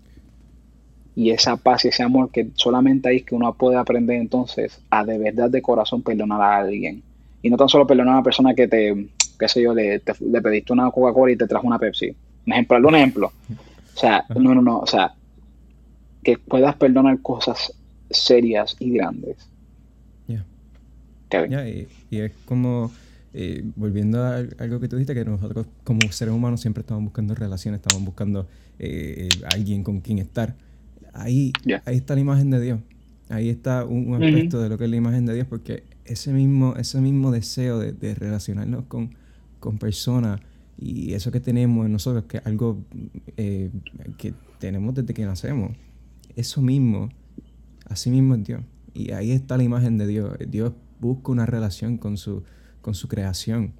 Y 1.15 1.29
esa 1.29 1.57
paz 1.57 1.85
y 1.85 1.89
ese 1.89 2.01
amor 2.01 2.31
que 2.31 2.49
solamente 2.55 3.09
ahí 3.09 3.17
es 3.17 3.23
que 3.23 3.35
uno 3.35 3.53
puede 3.53 3.77
aprender 3.77 4.19
entonces 4.19 4.81
a 4.89 5.05
de 5.05 5.17
verdad 5.17 5.49
de 5.49 5.61
corazón 5.61 6.01
perdonar 6.01 6.41
a 6.41 6.57
alguien. 6.57 7.03
Y 7.41 7.49
no 7.49 7.57
tan 7.57 7.69
solo 7.69 7.85
perdonar 7.85 8.13
a 8.13 8.17
una 8.17 8.23
persona 8.23 8.55
que 8.55 8.67
te, 8.67 9.07
qué 9.37 9.47
sé 9.47 9.61
yo, 9.61 9.73
le, 9.73 10.01
le 10.21 10.41
pediste 10.41 10.73
una 10.73 10.89
Coca-Cola 10.89 11.33
y 11.33 11.37
te 11.37 11.45
trajo 11.45 11.67
una 11.67 11.77
Pepsi. 11.77 12.15
Un 12.45 12.53
ejemplo, 12.53 12.87
un 12.87 12.95
ejemplo. 12.95 13.31
O 13.95 13.99
sea, 13.99 14.25
no, 14.29 14.53
no, 14.53 14.61
no, 14.61 14.79
o 14.79 14.87
sea, 14.87 15.13
que 16.23 16.37
puedas 16.37 16.75
perdonar 16.75 17.21
cosas 17.21 17.73
serias 18.09 18.75
y 18.79 18.91
grandes. 18.91 19.49
Ya. 20.27 21.67
y, 21.67 21.87
es 22.11 22.31
como, 22.45 22.91
eh, 23.33 23.63
volviendo 23.75 24.21
a 24.21 24.37
algo 24.59 24.79
que 24.79 24.87
tú 24.87 24.97
dijiste, 24.97 25.15
que 25.15 25.25
nosotros 25.25 25.65
como 25.83 25.99
seres 26.11 26.31
humanos 26.31 26.61
siempre 26.61 26.81
estamos 26.81 27.03
buscando 27.03 27.33
relaciones, 27.33 27.81
estamos 27.81 28.05
buscando 28.05 28.47
eh, 28.77 29.29
alguien 29.51 29.83
con 29.83 29.99
quien 29.99 30.19
estar. 30.19 30.55
Ahí, 31.11 31.51
ahí 31.85 31.97
está 31.97 32.13
la 32.13 32.21
imagen 32.21 32.51
de 32.51 32.61
Dios. 32.61 32.79
Ahí 33.29 33.49
está 33.49 33.83
un, 33.83 34.13
aspecto 34.13 34.61
de 34.61 34.69
lo 34.69 34.77
que 34.77 34.83
es 34.83 34.89
la 34.91 34.95
imagen 34.95 35.25
de 35.25 35.33
Dios, 35.33 35.47
porque 35.47 35.83
ese 36.05 36.31
mismo, 36.33 36.75
ese 36.75 37.01
mismo 37.01 37.31
deseo 37.31 37.79
de, 37.79 38.13
relacionarnos 38.13 38.85
con, 38.85 39.15
con 39.59 39.79
personas 39.79 40.39
y 40.77 41.13
eso 41.13 41.31
que 41.31 41.39
tenemos 41.39 41.85
en 41.85 41.91
nosotros, 41.91 42.25
que 42.25 42.37
es 42.37 42.45
algo 42.45 42.83
eh, 43.37 43.71
que 44.17 44.33
tenemos 44.59 44.95
desde 44.95 45.13
que 45.13 45.25
nacemos, 45.25 45.71
eso 46.35 46.61
mismo, 46.61 47.09
así 47.85 48.09
mismo 48.09 48.35
es 48.35 48.43
Dios. 48.43 48.61
Y 48.93 49.11
ahí 49.11 49.31
está 49.31 49.57
la 49.57 49.63
imagen 49.63 49.97
de 49.97 50.07
Dios. 50.07 50.37
Dios 50.47 50.73
busca 50.99 51.31
una 51.31 51.45
relación 51.45 51.97
con 51.97 52.17
su, 52.17 52.43
con 52.81 52.95
su 52.95 53.07
creación. 53.07 53.73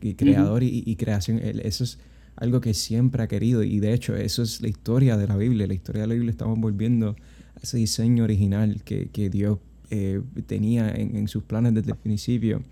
Y 0.00 0.14
creador 0.14 0.62
y, 0.62 0.96
creación, 0.96 1.40
eso 1.42 1.84
es 1.84 1.98
algo 2.36 2.60
que 2.60 2.72
siempre 2.72 3.22
ha 3.22 3.28
querido. 3.28 3.62
Y 3.62 3.80
de 3.80 3.92
hecho, 3.92 4.16
eso 4.16 4.42
es 4.42 4.62
la 4.62 4.68
historia 4.68 5.16
de 5.16 5.26
la 5.26 5.36
Biblia. 5.36 5.66
La 5.66 5.74
historia 5.74 6.02
de 6.02 6.08
la 6.08 6.14
Biblia 6.14 6.30
estamos 6.30 6.58
volviendo 6.58 7.16
a 7.56 7.60
ese 7.60 7.76
diseño 7.76 8.24
original 8.24 8.82
que, 8.82 9.30
Dios 9.30 9.58
eh, 9.90 10.22
tenía 10.46 10.90
en, 10.90 11.28
sus 11.28 11.42
planes 11.42 11.74
desde 11.74 11.90
el 11.90 11.98
principio. 11.98 12.62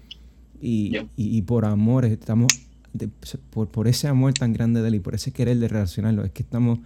Y, 0.60 0.96
y, 1.16 1.42
por 1.42 1.64
amor, 1.64 2.04
estamos, 2.04 2.46
por, 3.50 3.68
por 3.68 3.88
ese 3.88 4.08
amor 4.08 4.34
tan 4.34 4.52
grande 4.52 4.82
de 4.82 4.88
Él 4.88 4.96
y 4.96 5.00
por 5.00 5.14
ese 5.14 5.32
querer 5.32 5.58
de 5.58 5.68
relacionarlo, 5.68 6.24
es 6.24 6.32
que 6.32 6.42
estamos 6.42 6.80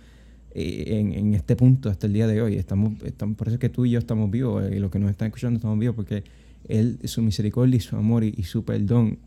eh, 0.54 0.98
en, 1.14 1.34
este 1.34 1.54
punto 1.54 1.90
hasta 1.90 2.06
el 2.06 2.12
día 2.12 2.26
de 2.26 2.40
hoy. 2.40 2.56
Estamos, 2.56 2.94
estamos, 3.04 3.36
por 3.36 3.48
eso 3.48 3.56
es 3.56 3.60
que 3.60 3.68
tú 3.68 3.84
y 3.84 3.90
yo 3.90 3.98
estamos 3.98 4.30
vivos 4.30 4.64
eh, 4.64 4.76
y 4.76 4.78
los 4.78 4.90
que 4.90 4.98
nos 4.98 5.10
están 5.10 5.26
escuchando 5.26 5.58
estamos 5.58 5.78
vivos 5.78 5.94
porque 5.94 6.24
Él, 6.66 6.98
su 7.04 7.20
misericordia 7.22 7.76
y 7.76 7.80
su 7.80 7.96
amor 7.96 8.24
y, 8.24 8.42
su 8.44 8.64
perdón 8.64 9.18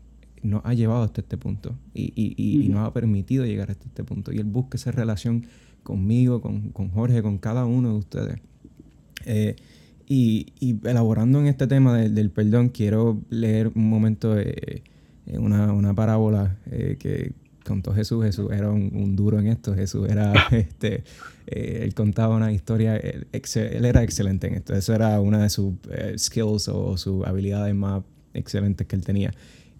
nos 0.42 0.62
ha 0.64 0.74
llevado 0.74 1.02
hasta 1.02 1.20
este 1.20 1.36
punto 1.36 1.76
y, 1.94 2.12
y, 2.16 2.68
nos 2.68 2.88
ha 2.88 2.92
permitido 2.92 3.44
llegar 3.44 3.70
hasta 3.70 3.86
este 3.86 4.02
punto. 4.02 4.32
Y 4.32 4.38
Él 4.38 4.44
busca 4.44 4.76
esa 4.76 4.90
relación 4.90 5.46
conmigo, 5.82 6.40
con, 6.40 6.70
con 6.70 6.88
Jorge, 6.90 7.22
con 7.22 7.38
cada 7.38 7.64
uno 7.64 7.92
de 7.92 7.98
ustedes. 7.98 8.40
Eh, 9.24 9.56
y, 10.08 10.52
elaborando 10.84 11.38
en 11.38 11.46
este 11.46 11.68
tema 11.68 11.96
del 11.96 12.30
perdón, 12.30 12.70
quiero 12.70 13.20
leer 13.30 13.70
un 13.72 13.88
momento 13.88 14.34
una, 15.38 15.72
una 15.72 15.94
parábola 15.94 16.56
que 16.98 17.32
contó 17.64 17.94
Jesús. 17.94 18.24
Jesús 18.24 18.50
era 18.52 18.70
un, 18.70 19.16
duro 19.16 19.38
en 19.38 19.46
esto. 19.46 19.74
Jesús 19.74 20.08
era, 20.08 20.32
este, 20.50 21.04
eh, 21.46 21.80
él 21.82 21.94
contaba 21.94 22.36
una 22.36 22.52
historia, 22.52 22.96
él, 22.96 23.26
era 23.84 24.02
excelente 24.02 24.46
en 24.48 24.54
esto. 24.54 24.74
Eso 24.74 24.94
era 24.94 25.20
una 25.20 25.42
de 25.42 25.50
sus 25.50 25.74
eh, 25.90 26.14
skills 26.16 26.68
o 26.68 26.96
sus 26.96 27.26
habilidades 27.26 27.74
más 27.74 28.02
excelentes 28.34 28.86
que 28.86 28.96
él 28.96 29.04
tenía. 29.04 29.32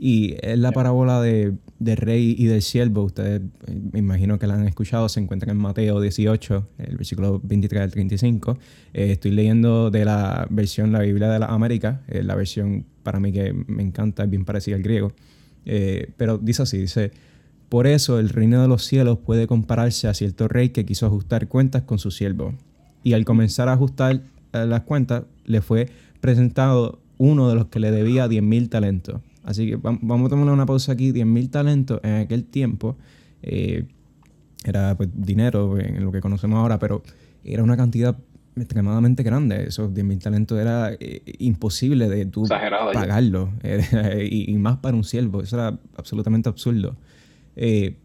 Y 0.03 0.37
es 0.41 0.59
la 0.59 0.73
parábola 0.73 1.21
de, 1.21 1.53
rey 1.79 2.35
y 2.39 2.47
del 2.47 2.63
siervo. 2.63 3.03
Ustedes 3.03 3.43
eh, 3.67 3.81
me 3.93 3.99
imagino 3.99 4.39
que 4.39 4.47
la 4.47 4.55
han 4.55 4.67
escuchado. 4.67 5.11
Se 5.11 5.21
encuentra 5.21 5.53
en 5.53 5.59
Mateo 5.59 6.01
18, 6.01 6.69
el 6.79 6.97
versículo 6.97 7.39
23 7.43 7.83
al 7.83 7.91
35. 7.91 8.59
estoy 8.95 9.31
leyendo 9.33 9.91
de 9.91 10.07
la 10.07 10.47
versión, 10.49 10.91
la 10.91 11.01
Biblia 11.01 11.29
de 11.29 11.39
la 11.39 11.47
América. 11.47 12.01
la 12.09 12.35
versión 12.35 12.87
para 13.03 13.21
mí 13.21 13.31
que 13.31 13.53
me 13.53 13.83
encanta, 13.83 14.25
es 14.25 14.31
bien 14.31 14.47
parecida 14.47 14.77
al 14.77 14.83
griego. 14.83 15.13
Pero 15.64 16.38
dice 16.38 16.62
así, 16.62 16.79
dice... 16.79 17.12
Por 17.70 17.87
eso 17.87 18.18
el 18.18 18.31
reino 18.31 18.61
de 18.61 18.66
los 18.66 18.85
cielos 18.85 19.18
puede 19.18 19.46
compararse 19.46 20.09
a 20.09 20.14
cierto 20.14 20.49
rey 20.49 20.70
que 20.70 20.85
quiso 20.85 21.07
ajustar 21.07 21.46
cuentas 21.46 21.83
con 21.83 22.01
su 22.01 22.11
siervo. 22.11 22.53
Y 23.05 23.12
al 23.12 23.25
comenzar 23.25 23.68
a 23.68 23.75
ajustar 23.75 24.23
eh, 24.53 24.66
las 24.66 24.81
cuentas, 24.81 25.23
le 25.44 25.61
fue 25.61 25.88
presentado 26.20 26.99
uno 27.16 27.49
de 27.49 27.55
los 27.55 27.66
que 27.66 27.79
le 27.79 27.92
debía 27.92 28.27
10.000 28.27 28.68
talentos. 28.68 29.20
Así 29.44 29.70
que 29.70 29.77
vamos 29.77 30.27
a 30.27 30.31
tomar 30.31 30.53
una 30.53 30.66
pausa 30.66 30.90
aquí. 30.90 31.12
10.000 31.12 31.51
talentos 31.51 32.01
en 32.03 32.14
aquel 32.14 32.42
tiempo 32.42 32.96
eh, 33.42 33.87
era 34.64 34.96
pues, 34.96 35.09
dinero 35.14 35.79
en 35.79 36.05
lo 36.05 36.11
que 36.11 36.20
conocemos 36.20 36.59
ahora, 36.59 36.81
pero 36.81 37.05
era 37.44 37.62
una 37.62 37.77
cantidad 37.77 38.18
extremadamente 38.57 39.23
grande. 39.23 39.65
Esos 39.69 39.91
10.000 39.91 40.23
talentos 40.23 40.59
era 40.59 40.93
eh, 40.93 41.23
imposible 41.39 42.09
de 42.09 42.27
tú 42.27 42.45
pagarlo. 42.49 43.53
y, 44.23 44.51
y, 44.51 44.59
más 44.59 44.79
para 44.79 44.97
un 44.97 45.05
siervo. 45.05 45.43
Eso 45.43 45.57
era 45.57 45.79
absolutamente 45.97 46.49
absurdo. 46.49 46.97
Eh, 47.57 47.97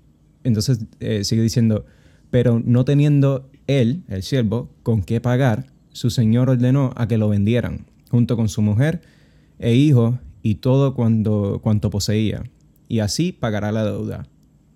entonces 0.44 0.86
eh, 1.00 1.24
sigue 1.24 1.42
diciendo, 1.42 1.86
pero 2.30 2.62
no 2.64 2.86
teniendo 2.86 3.50
él, 3.68 4.04
el 4.08 4.24
siervo, 4.24 4.70
con 4.84 5.02
qué 5.02 5.20
pagar, 5.20 5.66
su 5.92 6.10
señor 6.10 6.50
ordenó 6.50 6.92
a 6.96 7.08
que 7.08 7.18
lo 7.18 7.30
vendieran, 7.30 7.86
junto 8.10 8.36
con 8.36 8.50
su 8.50 8.62
mujer 8.62 9.02
e 9.60 9.74
hijo 9.74 10.20
y 10.44 10.56
todo 10.56 10.94
cuando, 10.94 11.60
cuanto 11.64 11.90
poseía, 11.90 12.44
y 12.88 13.00
así 13.00 13.32
pagará 13.32 13.72
la 13.72 13.86
deuda. 13.86 14.28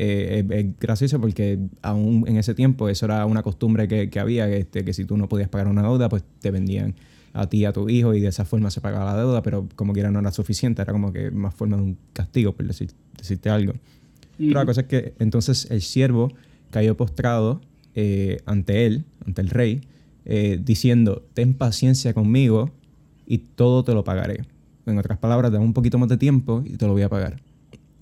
Eh, 0.02 0.46
es 0.50 0.80
gracioso 0.80 1.20
porque 1.20 1.60
aún 1.82 2.24
en 2.26 2.38
ese 2.38 2.56
tiempo 2.56 2.88
eso 2.88 3.06
era 3.06 3.26
una 3.26 3.44
costumbre 3.44 3.90
que, 3.90 4.20
había, 4.20 4.48
este, 4.48 4.86
que 4.86 4.94
si 4.94 5.04
tú 5.04 5.18
no 5.18 5.28
podías 5.28 5.50
pagar 5.50 5.68
una 5.68 5.82
deuda, 5.82 6.08
pues 6.08 6.24
te 6.40 6.52
vendían 6.52 6.96
a 7.34 7.50
ti 7.50 7.66
a 7.66 7.74
tu 7.74 7.90
hijo 7.90 8.14
y 8.14 8.22
de 8.22 8.30
esa 8.30 8.46
forma 8.46 8.72
se 8.72 8.80
pagaba 8.80 9.12
la 9.12 9.20
deuda, 9.20 9.44
pero 9.44 9.68
como 9.76 9.92
quiera 9.92 10.10
no 10.10 10.20
era 10.20 10.32
suficiente, 10.32 10.82
era 10.82 10.94
como 10.94 11.12
que 11.12 11.32
más 11.32 11.54
forma 11.54 11.76
de 11.76 11.84
un 11.84 11.98
castigo, 12.14 12.54
por 12.54 12.66
decirte 12.66 13.50
algo. 13.50 13.74
Pero 14.38 14.54
la 14.54 14.66
cosa 14.66 14.82
es 14.82 14.88
que 14.88 15.16
entonces 15.20 15.68
el 15.70 15.82
siervo 15.82 16.32
cayó 16.72 16.96
postrado 16.96 17.60
eh, 17.94 18.38
ante 18.46 18.86
él, 18.86 19.04
ante 19.26 19.42
el 19.42 19.50
rey, 19.50 19.82
eh, 20.24 20.62
diciendo, 20.64 21.26
ten 21.34 21.54
paciencia 21.54 22.14
conmigo 22.14 22.72
y 23.28 23.40
todo 23.40 23.84
te 23.84 23.94
lo 23.94 24.06
pagaré. 24.06 24.46
En 24.86 24.98
otras 24.98 25.18
palabras, 25.18 25.52
dame 25.52 25.66
un 25.66 25.74
poquito 25.74 25.98
más 25.98 26.08
de 26.08 26.16
tiempo 26.16 26.64
y 26.66 26.78
te 26.78 26.88
lo 26.88 26.94
voy 26.94 27.02
a 27.02 27.10
pagar. 27.10 27.42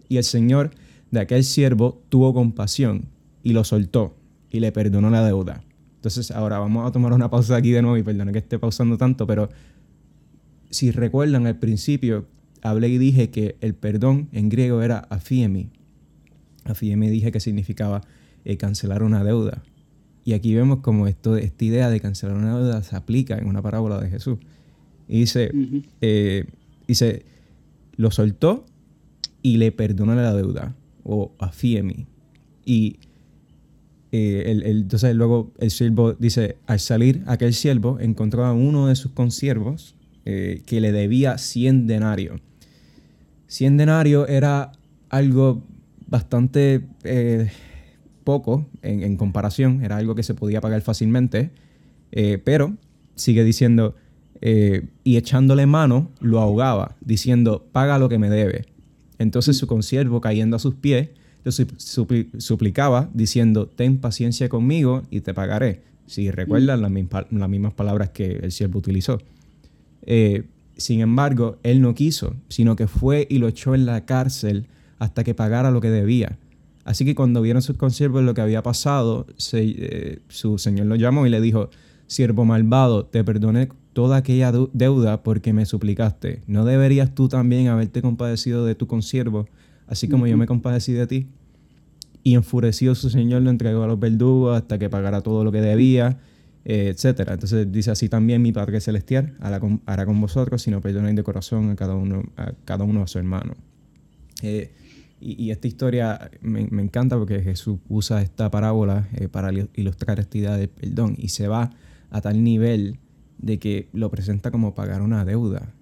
Y 0.08 0.18
el 0.18 0.24
Señor 0.24 0.70
de 1.12 1.20
aquel 1.20 1.44
siervo 1.44 2.02
tuvo 2.10 2.34
compasión 2.34 3.06
y 3.44 3.54
lo 3.54 3.64
soltó 3.64 4.16
y 4.50 4.60
le 4.60 4.72
perdonó 4.72 5.10
la 5.10 5.26
deuda. 5.26 5.64
Entonces 5.96 6.32
ahora 6.32 6.60
vamos 6.60 6.88
a 6.88 6.92
tomar 6.92 7.14
una 7.14 7.30
pausa 7.30 7.56
aquí 7.56 7.72
de 7.72 7.82
nuevo 7.82 7.98
y 7.98 8.04
perdona 8.04 8.32
que 8.32 8.40
esté 8.40 8.60
pausando 8.60 8.98
tanto, 8.98 9.26
pero 9.28 9.50
si 10.70 10.92
recuerdan 10.92 11.48
al 11.48 11.58
principio 11.58 12.26
hablé 12.62 12.90
y 12.90 12.98
dije 12.98 13.30
que 13.30 13.56
el 13.62 13.74
perdón 13.74 14.30
en 14.32 14.50
griego 14.50 14.82
era 14.82 15.00
afiemi, 15.10 15.70
me 16.82 17.10
dije 17.10 17.32
que 17.32 17.40
significaba 17.40 18.02
eh, 18.46 18.58
cancelar 18.58 19.04
una 19.04 19.24
deuda. 19.24 19.64
Y 20.26 20.34
aquí 20.34 20.54
vemos 20.54 20.80
como 20.80 21.08
esto, 21.08 21.38
esta 21.38 21.64
idea 21.64 21.90
de 21.90 22.02
cancelar 22.02 22.36
una 22.36 22.58
deuda 22.58 22.84
se 22.84 22.96
aplica 22.96 23.38
en 23.38 23.48
una 23.48 23.62
parábola 23.62 24.00
de 24.00 24.10
Jesús. 24.10 24.40
Y 25.08 25.20
dice, 25.20 25.52
eh, 26.02 26.46
dice 26.86 27.24
lo 27.96 28.12
soltó 28.12 28.66
y 29.42 29.58
le 29.58 29.72
perdonó 29.72 30.16
la 30.16 30.34
deuda, 30.34 30.76
o 31.08 31.34
afiemi. 31.40 32.06
Y 32.66 33.00
eh, 34.12 34.44
el, 34.48 34.64
entonces 34.64 35.16
luego 35.16 35.54
el 35.58 35.72
siervo 35.72 36.14
dice, 36.14 36.58
al 36.68 36.80
salir 36.80 37.24
aquel 37.26 37.54
siervo 37.54 38.00
encontró 38.00 38.46
a 38.46 38.54
uno 38.54 38.88
de 38.88 38.96
sus 38.96 39.12
consiervos 39.12 39.96
que 40.26 40.82
le 40.82 40.92
debía 40.92 41.38
100 41.38 41.88
denarios. 41.88 42.42
100 43.48 43.78
denarios 43.78 44.30
era 44.30 44.74
algo 45.10 45.64
bastante 46.08 46.86
eh, 47.04 47.50
poco 48.24 48.68
en, 48.82 49.16
comparación, 49.18 49.84
era 49.84 49.98
algo 49.98 50.16
que 50.16 50.24
se 50.24 50.34
podía 50.34 50.62
pagar 50.62 50.82
fácilmente, 50.82 51.52
eh, 52.12 52.42
pero 52.44 52.76
sigue 53.16 53.44
diciendo, 53.44 53.96
eh, 54.42 54.88
y 55.04 55.18
echándole 55.18 55.66
mano, 55.66 56.12
lo 56.20 56.40
ahogaba, 56.40 56.96
diciendo, 57.02 57.66
paga 57.72 58.00
lo 58.00 58.10
que 58.10 58.20
me 58.20 58.30
debe. 58.30 58.66
Entonces 59.20 59.58
su 59.58 59.68
consiervo, 59.68 60.22
cayendo 60.22 60.56
a 60.56 60.60
sus 60.60 60.76
pies, 60.76 61.10
le 61.44 61.52
suplicaba, 62.38 63.10
diciendo, 63.14 63.68
ten 63.68 63.98
paciencia 63.98 64.50
conmigo 64.50 65.04
y 65.10 65.22
te 65.22 65.34
pagaré. 65.34 65.82
Si 66.06 66.32
recuerdan 66.32 66.82
las, 66.82 66.92
mismas 66.92 67.74
palabras 67.74 68.10
que 68.10 68.38
el 68.44 68.52
siervo 68.52 68.80
utilizó. 68.80 69.20
sin 70.78 71.02
embargo, 71.02 71.58
él 71.64 71.82
no 71.82 71.96
quiso, 71.96 72.36
sino 72.50 72.76
que 72.76 72.88
fue 72.88 73.28
y 73.30 73.40
lo 73.40 73.48
echó 73.48 73.76
en 73.76 73.86
la 73.86 74.06
cárcel 74.06 74.68
hasta 75.00 75.24
que 75.24 75.34
pagara 75.34 75.72
lo 75.72 75.82
que 75.82 75.90
debía. 75.90 76.38
Así 76.88 77.04
que 77.04 77.16
cuando 77.16 77.42
vieron 77.42 77.62
sus 77.62 77.76
consiervos 77.76 78.24
lo 78.24 78.34
que 78.34 78.40
había 78.40 78.64
pasado, 78.64 79.28
eh, 79.52 80.20
su 80.30 80.58
señor 80.58 80.88
lo 80.88 80.96
llamó 80.96 81.28
y 81.28 81.30
le 81.30 81.42
dijo, 81.42 81.70
siervo 82.08 82.46
malvado, 82.46 83.06
te 83.06 83.26
perdoné 83.26 83.68
toda 83.98 84.18
aquella 84.18 84.52
deuda 84.74 85.24
porque 85.24 85.54
me 85.54 85.66
suplicaste. 85.66 86.44
¿No 86.46 86.66
deberías 86.66 87.16
tú 87.16 87.30
también 87.30 87.68
haberte 87.68 88.04
compadecido 88.04 88.64
de 88.64 88.76
tu 88.76 88.86
consiervo, 88.86 89.48
así 89.88 90.08
como 90.08 90.28
yo 90.28 90.38
me 90.38 90.46
compadecí 90.46 90.94
de 90.94 91.08
ti? 91.08 91.30
Y 92.22 92.36
enfurecido 92.36 92.94
su 92.94 93.10
señor 93.10 93.42
lo 93.42 93.50
entregó 93.50 93.82
a 93.82 93.88
los 93.88 94.00
verdugos 94.00 94.56
hasta 94.56 94.78
que 94.78 94.88
pagara 94.88 95.22
todo 95.22 95.44
lo 95.44 95.52
que 95.52 95.62
debía. 95.62 96.20
eh, 96.64 96.90
etcétera. 96.94 97.34
Entonces 97.34 97.72
dice 97.72 97.90
así 97.90 98.08
también 98.08 98.44
mi 98.44 98.52
Padre 98.52 98.82
Celestial 98.82 99.36
hará 99.40 99.60
con, 99.60 99.82
hará 99.88 100.06
con 100.06 100.22
vosotros 100.22 100.62
si 100.62 100.70
no 100.70 100.80
perdonáis 100.80 101.16
de 101.16 101.24
corazón 101.24 101.72
a 101.72 101.76
cada 101.76 101.96
uno 101.96 102.22
a, 102.36 102.54
cada 102.66 102.84
uno 102.84 103.02
a 103.02 103.08
su 103.08 103.18
hermano. 103.18 103.56
Eh, 104.44 104.76
y, 105.20 105.50
esta 105.50 105.68
historia 105.68 106.30
me, 106.42 106.62
encanta 106.62 107.18
porque 107.18 107.42
Jesús 107.42 107.80
usa 107.90 108.22
esta 108.22 108.52
parábola 108.52 109.10
eh, 109.16 109.28
para 109.28 109.52
ilustrar 109.74 110.20
esta 110.20 110.38
idea 110.38 110.56
del 110.56 110.70
perdón 110.70 111.16
y 111.18 111.30
se 111.30 111.48
va 111.48 111.72
a 112.12 112.22
tal 112.22 112.44
nivel 112.44 113.00
de 113.38 113.60
que 113.60 113.88
lo 113.94 114.10
presenta 114.10 114.52
como 114.52 114.76
pagar 114.76 115.02
una 115.02 115.26
deuda. 115.26 115.74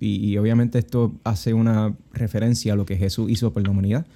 y, 0.00 0.36
obviamente 0.36 0.78
esto 0.78 1.12
hace 1.22 1.54
una 1.54 1.94
referencia 2.12 2.72
a 2.72 2.76
lo 2.76 2.84
que 2.86 2.96
Jesús 2.96 3.30
hizo 3.30 3.52
por 3.52 3.62
la 3.62 3.70
humanidad, 3.70 4.06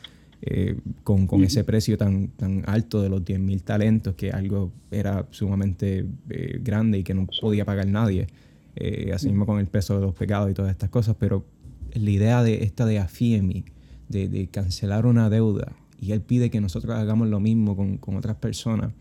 eh, 0.42 0.78
con, 1.04 1.26
con 1.26 1.44
ese 1.44 1.64
precio 1.64 1.98
tan, 1.98 2.28
tan 2.28 2.62
alto 2.66 3.02
de 3.02 3.10
los 3.10 3.22
10.000 3.22 3.60
talentos, 3.60 4.14
que 4.14 4.30
algo 4.30 4.72
era 4.90 5.26
sumamente 5.32 6.06
eh, 6.30 6.58
grande 6.64 6.98
y 6.98 7.04
que 7.04 7.12
no 7.12 7.26
podía 7.42 7.66
pagar 7.66 7.86
nadie, 7.88 8.26
eh, 8.74 9.10
así 9.12 9.28
mismo 9.28 9.44
con 9.44 9.60
el 9.60 9.66
peso 9.66 9.96
de 9.96 10.00
los 10.00 10.14
pecados 10.14 10.50
y 10.50 10.54
todas 10.54 10.70
estas 10.70 10.88
cosas, 10.88 11.16
pero 11.18 11.44
la 11.92 12.10
idea 12.10 12.42
de 12.42 12.64
esta 12.64 12.86
de 12.86 12.98
afiemi, 12.98 13.66
de, 14.08 14.28
de 14.28 14.46
cancelar 14.46 15.04
una 15.04 15.28
deuda, 15.28 15.72
y 16.00 16.12
él 16.12 16.22
pide 16.22 16.48
que 16.48 16.62
nosotros 16.62 16.96
hagamos 16.96 17.28
lo 17.28 17.38
mismo 17.38 17.76
con, 17.76 17.98
con 17.98 18.16
otras 18.16 18.36
personas, 18.36 18.94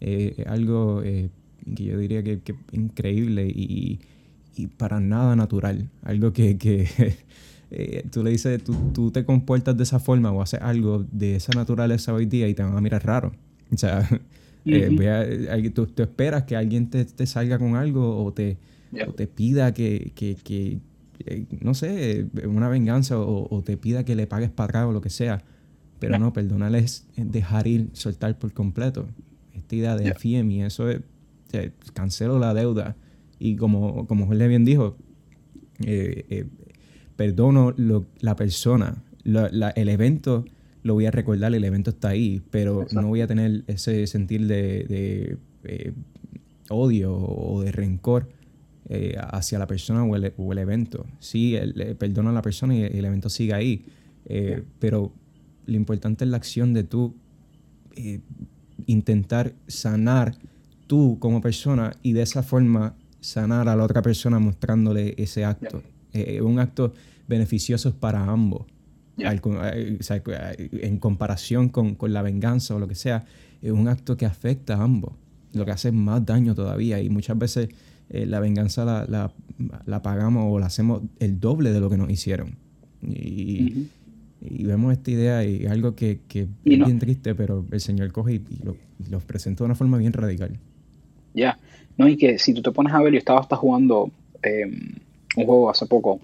es 0.00 0.46
algo 0.46 1.02
que 1.74 1.84
yo 1.84 1.98
diría 1.98 2.22
que, 2.22 2.40
que 2.40 2.54
increíble 2.72 3.46
y, 3.46 4.00
y, 4.56 4.66
para 4.66 5.00
nada 5.00 5.36
natural, 5.36 5.90
algo 6.02 6.32
que, 6.32 6.58
que 6.58 6.86
Eh, 7.76 8.04
tú 8.08 8.22
le 8.22 8.30
dices, 8.30 8.62
tú, 8.62 8.92
tú, 8.92 9.10
te 9.10 9.24
comportas 9.24 9.76
de 9.76 9.82
esa 9.82 9.98
forma 9.98 10.30
o 10.30 10.40
haces 10.40 10.60
algo 10.62 11.04
de 11.10 11.34
esa 11.34 11.52
naturaleza 11.54 12.14
hoy 12.14 12.24
día 12.24 12.46
y 12.46 12.54
te 12.54 12.62
van 12.62 12.76
a 12.76 12.80
mirar 12.80 13.04
raro. 13.04 13.32
O 13.72 13.76
sea, 13.76 14.08
eh, 14.64 15.70
tú, 15.74 15.88
esperas 15.96 16.44
que 16.44 16.54
alguien 16.54 16.88
te, 16.88 17.04
te, 17.04 17.26
salga 17.26 17.58
con 17.58 17.74
algo 17.74 18.24
o 18.24 18.32
te, 18.32 18.58
te 19.16 19.26
pida 19.26 19.74
que, 19.74 20.12
que, 20.14 20.36
que 20.36 20.78
eh, 21.26 21.46
no 21.60 21.74
sé, 21.74 22.28
una 22.46 22.68
venganza 22.68 23.18
o, 23.18 23.62
te 23.64 23.76
pida 23.76 24.04
que 24.04 24.14
le 24.14 24.28
pagues 24.28 24.50
para 24.50 24.66
atrás 24.66 24.86
o 24.86 24.92
lo 24.92 25.00
que 25.00 25.10
sea. 25.10 25.42
Pero 25.98 26.18
no, 26.20 26.32
perdonarle 26.32 26.78
es 26.78 27.08
dejar 27.16 27.66
ir, 27.66 27.88
soltar 27.92 28.38
por 28.38 28.52
completo. 28.52 29.08
Esta 29.52 29.74
idea 29.74 29.96
de 29.96 30.04
yeah. 30.04 30.44
y 30.44 30.60
eso 30.60 30.88
es, 30.90 31.00
cancelo 31.92 32.38
la 32.38 32.54
deuda. 32.54 32.96
Y 33.38 33.56
como, 33.56 34.06
como 34.06 34.26
Jorge 34.26 34.48
bien 34.48 34.64
dijo, 34.64 34.96
eh, 35.84 36.46
perdono 37.16 37.74
la 38.20 38.36
persona, 38.36 39.02
el 39.24 39.88
evento 39.88 40.44
lo 40.84 40.94
voy 40.94 41.06
a 41.06 41.10
recordar, 41.10 41.54
el 41.54 41.64
evento 41.64 41.90
está 41.90 42.10
ahí, 42.10 42.42
pero 42.50 42.86
no 42.92 43.08
voy 43.08 43.22
a 43.22 43.26
tener 43.26 43.64
ese 43.66 44.06
sentir 44.06 44.46
de, 44.46 45.38
eh, 45.64 45.92
odio 46.68 47.16
o 47.16 47.62
de 47.62 47.72
rencor 47.72 48.28
eh, 48.90 49.16
hacia 49.18 49.58
la 49.58 49.66
persona 49.66 50.04
o 50.04 50.14
el, 50.14 50.58
evento. 50.58 51.06
Sí, 51.20 51.56
el, 51.56 51.96
perdono 51.96 52.30
a 52.30 52.32
la 52.34 52.42
persona 52.42 52.76
y 52.76 52.82
el, 52.82 53.04
evento 53.04 53.30
sigue 53.30 53.54
ahí, 53.54 53.86
eh, 54.26 54.62
pero 54.78 55.10
lo 55.64 55.74
importante 55.74 56.24
es 56.24 56.30
la 56.30 56.36
acción 56.36 56.74
de 56.74 56.84
tú 56.84 57.14
intentar 58.86 59.54
sanar 59.68 60.36
tú 60.86 61.18
como 61.20 61.40
persona 61.40 61.92
y 62.02 62.12
de 62.12 62.22
esa 62.22 62.42
forma 62.42 62.94
sanar 63.20 63.68
a 63.68 63.76
la 63.76 63.84
otra 63.84 64.02
persona 64.02 64.38
mostrándole 64.38 65.14
ese 65.16 65.44
acto. 65.44 65.82
Eh, 66.12 66.40
un 66.42 66.58
acto 66.58 66.92
beneficioso 67.26 67.94
para 67.94 68.24
ambos. 68.24 68.66
Eh, 69.16 69.98
en 70.82 70.98
comparación 70.98 71.68
con, 71.68 71.96
la 72.12 72.22
venganza 72.22 72.74
o 72.74 72.78
lo 72.78 72.88
que 72.88 72.94
sea, 72.94 73.24
es 73.62 73.72
un 73.72 73.88
acto 73.88 74.16
que 74.16 74.26
afecta 74.26 74.74
a 74.74 74.82
ambos, 74.82 75.14
lo 75.52 75.64
que 75.64 75.70
hace 75.70 75.90
más 75.92 76.24
daño 76.26 76.54
todavía. 76.54 77.00
Y 77.00 77.08
muchas 77.08 77.38
veces 77.38 77.68
eh, 78.10 78.26
la 78.26 78.40
venganza 78.40 78.84
la, 78.84 80.02
pagamos 80.02 80.44
o 80.48 80.58
la 80.58 80.66
hacemos 80.66 81.02
el 81.18 81.40
doble 81.40 81.72
de 81.72 81.80
lo 81.80 81.88
que 81.88 81.96
nos 81.96 82.10
hicieron. 82.10 82.56
Y, 83.02 83.88
vemos 84.40 84.92
esta 84.92 85.10
idea 85.10 85.44
y 85.44 85.64
algo 85.66 85.94
que, 85.94 86.20
es 86.28 86.48
bien 86.62 86.98
triste, 86.98 87.34
pero 87.34 87.64
el 87.70 87.80
Señor 87.80 88.12
coge 88.12 88.34
y, 88.34 88.42
lo, 88.62 88.76
los 89.08 89.24
presenta 89.24 89.64
de 89.64 89.66
una 89.66 89.74
forma 89.74 89.96
bien 89.96 90.12
radical. 90.12 90.58
Ya, 91.34 91.58
no, 91.96 92.08
y 92.08 92.16
que 92.16 92.38
si 92.38 92.54
tú 92.54 92.62
te 92.62 92.70
pones 92.70 92.92
a 92.92 93.02
ver, 93.02 93.12
yo 93.12 93.18
estaba 93.18 93.40
hasta 93.40 93.56
jugando 93.56 94.10
em, 94.42 94.94
un 95.36 95.44
juego 95.44 95.70
hace 95.70 95.86
poco 95.86 96.20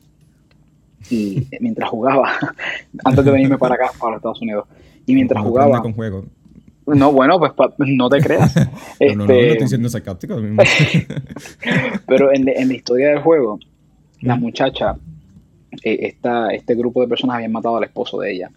y 1.08 1.46
mientras 1.60 1.88
jugaba, 1.90 2.32
antes 3.04 3.24
de 3.24 3.30
venirme 3.30 3.58
para 3.58 3.74
acá, 3.74 3.90
para 3.98 4.16
Estados 4.16 4.40
Unidos, 4.42 4.66
y 5.06 5.14
mientras 5.14 5.42
jugaba... 5.42 5.80
Con 5.82 5.92
juego. 5.92 6.24
No, 6.86 7.12
bueno, 7.12 7.38
pues 7.38 7.52
no 7.78 8.08
te 8.08 8.20
creas. 8.20 8.54
no, 9.00 9.14
no, 9.14 9.26
no, 9.26 9.32
estoy 9.34 9.68
siendo 9.68 9.88
sarcástico. 9.88 10.36
pero 12.06 12.32
en, 12.32 12.48
en, 12.48 12.68
la 12.68 12.74
historia 12.74 13.10
del 13.10 13.20
juego, 13.20 13.60
la 14.22 14.34
muchacha, 14.34 14.96
eh, 15.84 16.16
este 16.52 16.74
grupo 16.74 17.00
de 17.00 17.08
personas 17.08 17.36
habían 17.36 17.52
matado 17.52 17.76
al 17.76 17.84
esposo 17.84 18.18
de 18.18 18.32
ella. 18.32 18.50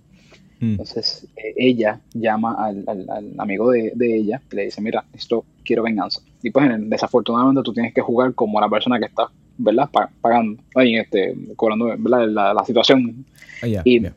Mm. 0.64 0.72
Entonces, 0.72 1.28
eh, 1.36 1.54
ella 1.58 2.00
llama 2.14 2.54
al, 2.54 2.86
al, 2.88 3.34
amigo 3.38 3.72
de, 3.72 3.92
de, 3.96 4.16
ella 4.16 4.42
y 4.52 4.56
le 4.56 4.66
dice, 4.66 4.82
mira, 4.82 5.04
esto 5.14 5.44
quiero 5.66 5.84
venganza. 5.84 6.22
Y 6.42 6.52
pues 6.52 6.70
desafortunadamente 6.90 7.64
tú 7.64 7.74
tienes 7.74 7.94
que 7.94 8.02
jugar 8.02 8.34
como 8.34 8.62
la 8.62 8.70
persona 8.70 8.98
que 8.98 9.06
está 9.06 9.30
¿verdad? 9.58 9.90
Pagando, 10.22 10.62
ahí, 10.76 10.96
este, 10.96 11.36
cobrando 11.56 11.96
La, 11.96 12.54
la, 12.54 12.66
situación. 12.66 13.26
Ah, 13.62 13.68
y 13.84 13.98
en 13.98 14.14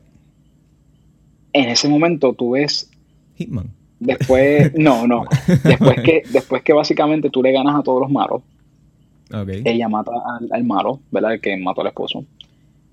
ese 1.53 1.87
momento 1.87 2.33
tú 2.33 2.51
ves... 2.51 2.89
Hitman. 3.35 3.69
Después, 3.99 4.73
no, 4.77 5.07
no. 5.07 5.25
Después 5.63 6.01
que, 6.01 6.23
después 6.31 6.63
que 6.63 6.73
básicamente 6.73 7.29
tú 7.29 7.41
le 7.43 7.51
ganas 7.51 7.75
a 7.75 7.83
todos 7.83 8.01
los 8.01 8.11
malos, 8.11 8.41
ella 9.29 9.89
mata 9.89 10.11
al, 10.51 10.63
malo, 10.63 11.01
¿verdad? 11.11 11.33
El 11.33 11.41
que 11.41 11.57
mató 11.57 11.81
al 11.81 11.87
esposo. 11.87 12.23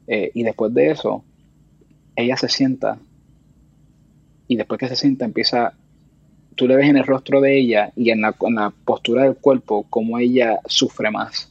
Eh, 0.06 0.30
y 0.34 0.42
después 0.42 0.74
de 0.74 0.90
eso, 0.90 1.24
ella 2.16 2.36
se 2.36 2.48
sienta 2.48 2.98
y 4.48 4.56
después 4.56 4.78
que 4.78 4.88
se 4.88 4.96
sienta 4.96 5.24
empieza, 5.24 5.74
tú 6.54 6.66
le 6.66 6.76
ves 6.76 6.88
en 6.88 6.96
el 6.96 7.04
rostro 7.04 7.40
de 7.40 7.58
ella 7.58 7.92
y 7.96 8.10
en 8.10 8.20
la, 8.20 8.34
en 8.40 8.54
la 8.54 8.70
postura 8.84 9.24
del 9.24 9.36
cuerpo 9.36 9.86
como 9.88 10.18
ella 10.18 10.58
sufre 10.66 11.10
más. 11.10 11.50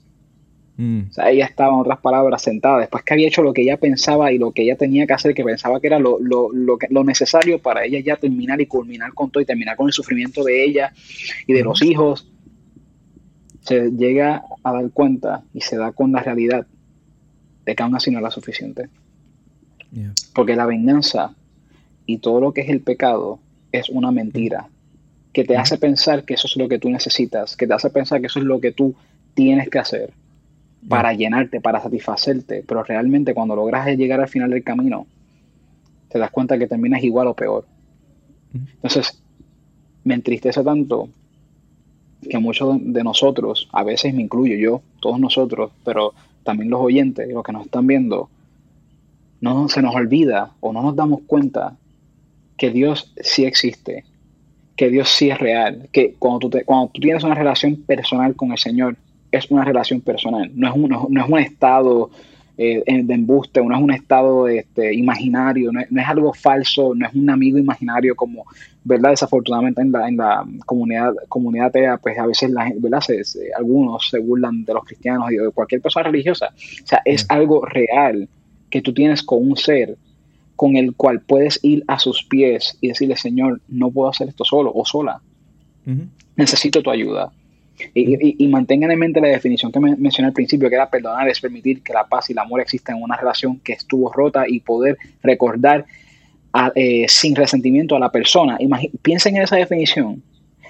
Mm. 0.77 1.01
O 1.09 1.13
sea, 1.13 1.29
ella 1.29 1.45
estaba, 1.45 1.73
en 1.73 1.81
otras 1.81 1.99
palabras, 1.99 2.41
sentada 2.41 2.79
después 2.79 3.03
que 3.03 3.13
había 3.13 3.27
hecho 3.27 3.43
lo 3.43 3.53
que 3.53 3.61
ella 3.61 3.77
pensaba 3.77 4.31
y 4.31 4.37
lo 4.37 4.51
que 4.51 4.63
ella 4.63 4.75
tenía 4.75 5.05
que 5.05 5.13
hacer, 5.13 5.33
que 5.33 5.43
pensaba 5.43 5.79
que 5.79 5.87
era 5.87 5.99
lo, 5.99 6.19
lo, 6.19 6.51
lo, 6.51 6.77
lo 6.89 7.03
necesario 7.03 7.59
para 7.59 7.85
ella 7.85 7.99
ya 7.99 8.15
terminar 8.15 8.59
y 8.61 8.65
culminar 8.65 9.13
con 9.13 9.29
todo 9.29 9.41
y 9.41 9.45
terminar 9.45 9.75
con 9.75 9.87
el 9.87 9.93
sufrimiento 9.93 10.43
de 10.43 10.63
ella 10.63 10.93
y 11.45 11.53
de 11.53 11.63
los 11.63 11.81
hijos. 11.83 12.29
Se 13.61 13.91
llega 13.91 14.43
a 14.63 14.73
dar 14.73 14.89
cuenta 14.91 15.43
y 15.53 15.61
se 15.61 15.77
da 15.77 15.91
con 15.91 16.11
la 16.11 16.21
realidad 16.21 16.65
de 17.65 17.75
que 17.75 17.83
aún 17.83 17.95
así 17.95 18.11
no 18.11 18.19
era 18.19 18.31
suficiente. 18.31 18.89
Porque 20.33 20.55
la 20.55 20.65
venganza 20.65 21.35
y 22.05 22.17
todo 22.17 22.39
lo 22.39 22.53
que 22.53 22.61
es 22.61 22.69
el 22.69 22.81
pecado 22.81 23.39
es 23.71 23.89
una 23.89 24.11
mentira 24.11 24.67
que 25.31 25.43
te 25.43 25.57
hace 25.57 25.77
pensar 25.77 26.23
que 26.23 26.35
eso 26.35 26.47
es 26.47 26.55
lo 26.57 26.69
que 26.69 26.79
tú 26.79 26.89
necesitas, 26.89 27.57
que 27.57 27.65
te 27.65 27.73
hace 27.73 27.89
pensar 27.89 28.21
que 28.21 28.27
eso 28.27 28.39
es 28.39 28.45
lo 28.45 28.61
que 28.61 28.71
tú 28.71 28.93
tienes 29.33 29.69
que 29.69 29.79
hacer 29.79 30.13
para 30.87 31.13
llenarte, 31.13 31.59
para 31.59 31.81
satisfacerte, 31.81 32.63
pero 32.67 32.83
realmente 32.83 33.33
cuando 33.33 33.55
logras 33.55 33.87
llegar 33.97 34.19
al 34.19 34.27
final 34.27 34.51
del 34.51 34.63
camino, 34.63 35.07
te 36.09 36.19
das 36.19 36.29
cuenta 36.29 36.57
que 36.57 36.67
terminas 36.67 37.03
igual 37.03 37.27
o 37.27 37.33
peor. 37.33 37.65
Entonces, 38.53 39.19
me 40.03 40.13
entristece 40.13 40.63
tanto 40.63 41.09
que 42.29 42.37
muchos 42.37 42.77
de 42.79 43.03
nosotros, 43.03 43.67
a 43.71 43.83
veces 43.83 44.13
me 44.13 44.21
incluyo 44.21 44.55
yo, 44.55 44.81
todos 45.01 45.19
nosotros, 45.19 45.71
pero 45.83 46.13
también 46.43 46.69
los 46.69 46.81
oyentes, 46.81 47.27
los 47.29 47.43
que 47.43 47.51
nos 47.51 47.65
están 47.65 47.87
viendo, 47.87 48.29
no 49.41 49.67
se 49.67 49.81
nos 49.81 49.95
olvida 49.95 50.51
o 50.59 50.71
no 50.71 50.83
nos 50.83 50.95
damos 50.95 51.21
cuenta 51.25 51.75
que 52.63 52.71
Dios 52.71 53.11
sí 53.19 53.43
existe, 53.43 54.05
que 54.77 54.89
Dios 54.89 55.09
sí 55.09 55.29
es 55.29 55.37
real, 55.37 55.89
que 55.91 56.15
cuando 56.17 56.47
tú, 56.47 56.57
cuando 56.63 56.87
tú 56.93 57.01
tienes 57.01 57.21
una 57.25 57.35
relación 57.35 57.75
personal 57.75 58.37
con 58.37 58.53
el 58.53 58.57
Señor, 58.57 58.95
es 59.33 59.51
una 59.51 59.65
relación 59.65 59.99
personal, 59.99 60.49
no 60.55 60.69
es 60.69 60.73
un, 60.73 60.89
no 61.09 61.21
es 61.21 61.29
un 61.29 61.39
estado 61.39 62.09
eh, 62.57 62.81
de 62.87 63.13
embuste, 63.13 63.61
no 63.61 63.75
es 63.75 63.81
un 63.81 63.91
estado 63.91 64.47
este, 64.47 64.93
imaginario, 64.93 65.73
no 65.73 65.81
es, 65.81 66.07
algo 66.07 66.33
falso, 66.33 66.95
no 66.95 67.05
es 67.05 67.13
un 67.13 67.29
amigo 67.29 67.57
imaginario 67.57 68.15
como, 68.15 68.45
¿verdad? 68.85 69.09
Desafortunadamente 69.09 69.81
en 69.81 69.91
la, 69.91 70.07
en 70.07 70.15
la 70.15 70.45
comunidad, 70.65 71.11
comunidad 71.27 71.67
atea, 71.67 71.97
pues 71.97 72.17
a 72.17 72.25
veces 72.25 72.49
la, 72.49 72.71
¿verdad? 72.77 73.01
algunos 73.57 74.09
se 74.09 74.19
burlan 74.19 74.63
de 74.63 74.73
los 74.73 74.85
cristianos 74.85 75.29
y 75.33 75.35
de 75.35 75.49
cualquier 75.49 75.81
persona 75.81 76.03
religiosa. 76.05 76.47
O 76.55 76.87
sea, 76.87 77.01
es 77.03 77.25
algo 77.27 77.65
real 77.65 78.29
que 78.69 78.81
tú 78.81 78.93
tienes 78.93 79.21
con 79.21 79.45
un 79.45 79.57
ser 79.57 79.97
con 80.63 80.77
el 80.77 80.95
cual 80.95 81.19
puedes 81.19 81.59
ir 81.61 81.83
a 81.89 81.99
sus 81.99 82.23
pies 82.23 82.77
y 82.79 82.87
decirle, 82.87 83.17
Señor, 83.17 83.59
no 83.67 83.91
puedo 83.91 84.09
hacer 84.09 84.29
esto 84.29 84.45
solo 84.45 84.71
o 84.73 84.85
sola. 84.85 85.19
Necesito 86.37 86.81
tu 86.81 86.89
ayuda. 86.89 87.33
Y, 87.93 88.47
mantengan 88.47 88.89
en 88.91 88.97
mente 88.97 89.19
la 89.19 89.27
definición 89.27 89.73
que 89.73 89.81
me 89.81 89.97
mencioné 89.97 90.27
al 90.27 90.33
principio, 90.33 90.69
que 90.69 90.75
era 90.75 90.89
perdonar 90.89 91.27
es 91.27 91.41
permitir 91.41 91.81
que 91.81 91.91
la 91.91 92.05
paz 92.05 92.29
y 92.29 92.31
el 92.31 92.39
amor 92.39 92.61
existan 92.61 92.95
en 92.95 93.03
una 93.03 93.17
relación 93.17 93.59
que 93.59 93.73
estuvo 93.73 94.09
rota 94.13 94.45
y 94.47 94.61
poder 94.61 94.97
recordar 95.21 95.85
eh, 96.75 97.07
sin 97.09 97.35
resentimiento 97.35 97.97
a 97.97 97.99
la 97.99 98.09
persona. 98.09 98.57
piensen 99.01 99.35
en 99.35 99.43
esa 99.43 99.57
definición 99.57 100.23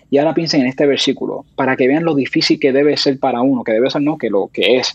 Y 0.10 0.18
ahora 0.18 0.34
piensen 0.34 0.62
en 0.62 0.68
este 0.70 0.88
versículo, 0.88 1.46
para 1.56 1.76
que 1.76 1.88
vean 1.88 2.04
lo 2.04 2.16
difícil 2.16 2.60
que 2.60 2.72
debe 2.72 2.98
ser 2.98 3.20
para 3.20 3.42
uno, 3.42 3.64
que 3.64 3.74
debe 3.74 3.92
ser 3.92 4.02
no, 4.02 4.18
que 4.18 4.32
lo 4.32 4.50
que 4.52 4.78
es. 4.78 4.92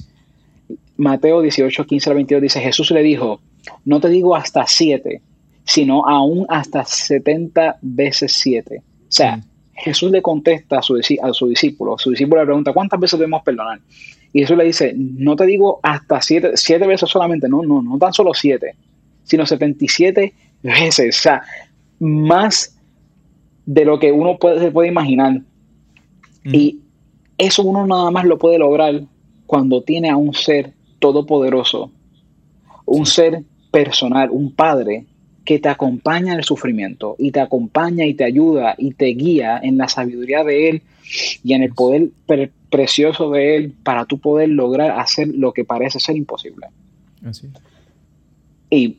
Mateo 0.96 1.40
18, 1.40 1.87
15 1.87 2.11
al 2.11 2.16
22 2.16 2.42
dice, 2.42 2.61
Jesús 2.61 2.90
le 2.90 3.04
dijo, 3.04 3.40
no 3.85 4.00
te 4.00 4.09
digo 4.09 4.35
hasta 4.35 4.66
siete, 4.66 5.22
sino 5.64 6.07
aún 6.07 6.46
hasta 6.48 6.85
70 6.85 7.78
veces 7.83 8.33
siete. 8.33 8.78
O 8.78 9.11
sea, 9.12 9.37
mm. 9.37 9.42
Jesús 9.74 10.11
le 10.11 10.22
contesta 10.22 10.78
a 10.78 10.83
su, 10.83 10.96
a 10.96 11.33
su 11.33 11.46
discípulo, 11.46 11.96
su 11.98 12.11
discípulo 12.11 12.40
le 12.40 12.46
pregunta, 12.46 12.72
¿cuántas 12.72 12.98
veces 12.98 13.18
debemos 13.18 13.42
perdonar? 13.42 13.78
Y 14.33 14.40
Jesús 14.40 14.57
le 14.57 14.64
dice, 14.64 14.94
no 14.96 15.37
te 15.37 15.46
digo 15.46 15.81
hasta 15.83 16.20
siete, 16.20 16.52
siete 16.57 16.87
veces 16.87 17.09
solamente, 17.09 17.48
no, 17.48 17.62
no, 17.62 17.83
no 17.83 17.98
tan 17.98 18.12
solo 18.12 18.35
siete, 18.35 18.74
sino 19.24 19.46
77 19.46 20.35
veces. 20.62 21.18
O 21.18 21.22
sea, 21.22 21.42
más 22.00 22.76
de 23.66 23.85
lo 23.85 23.98
que 23.98 24.11
uno 24.11 24.38
puede, 24.38 24.61
se 24.61 24.70
puede 24.70 24.88
imaginar. 24.88 25.40
Y 26.44 26.81
eso 27.37 27.62
uno 27.62 27.87
nada 27.87 28.11
más 28.11 28.24
lo 28.24 28.38
puede 28.38 28.59
lograr 28.59 29.02
cuando 29.46 29.83
tiene 29.83 30.11
a 30.11 30.16
un 30.16 30.35
ser 30.35 30.72
todopoderoso, 30.98 31.90
un 32.87 33.07
ser 33.07 33.42
personal, 33.70 34.31
un 34.31 34.52
padre 34.52 35.04
que 35.44 35.59
te 35.59 35.68
acompaña 35.68 36.33
en 36.33 36.38
el 36.40 36.44
sufrimiento 36.44 37.16
y 37.18 37.31
te 37.31 37.40
acompaña 37.40 38.04
y 38.04 38.14
te 38.14 38.24
ayuda 38.24 38.74
y 38.76 38.92
te 38.92 39.07
guía 39.07 39.59
en 39.62 39.78
la 39.78 39.88
sabiduría 39.88 40.44
de 40.44 40.68
Él 40.68 40.83
y 41.42 41.54
en 41.54 41.62
el 41.62 41.72
poder 41.72 42.11
precioso 42.68 43.31
de 43.31 43.57
Él 43.57 43.74
para 43.83 44.04
tú 44.04 44.18
poder 44.18 44.50
lograr 44.50 44.90
hacer 44.98 45.28
lo 45.28 45.52
que 45.52 45.64
parece 45.64 46.00
ser 46.00 46.16
imposible. 46.16 46.66
Así. 47.24 47.48
Y 48.70 48.98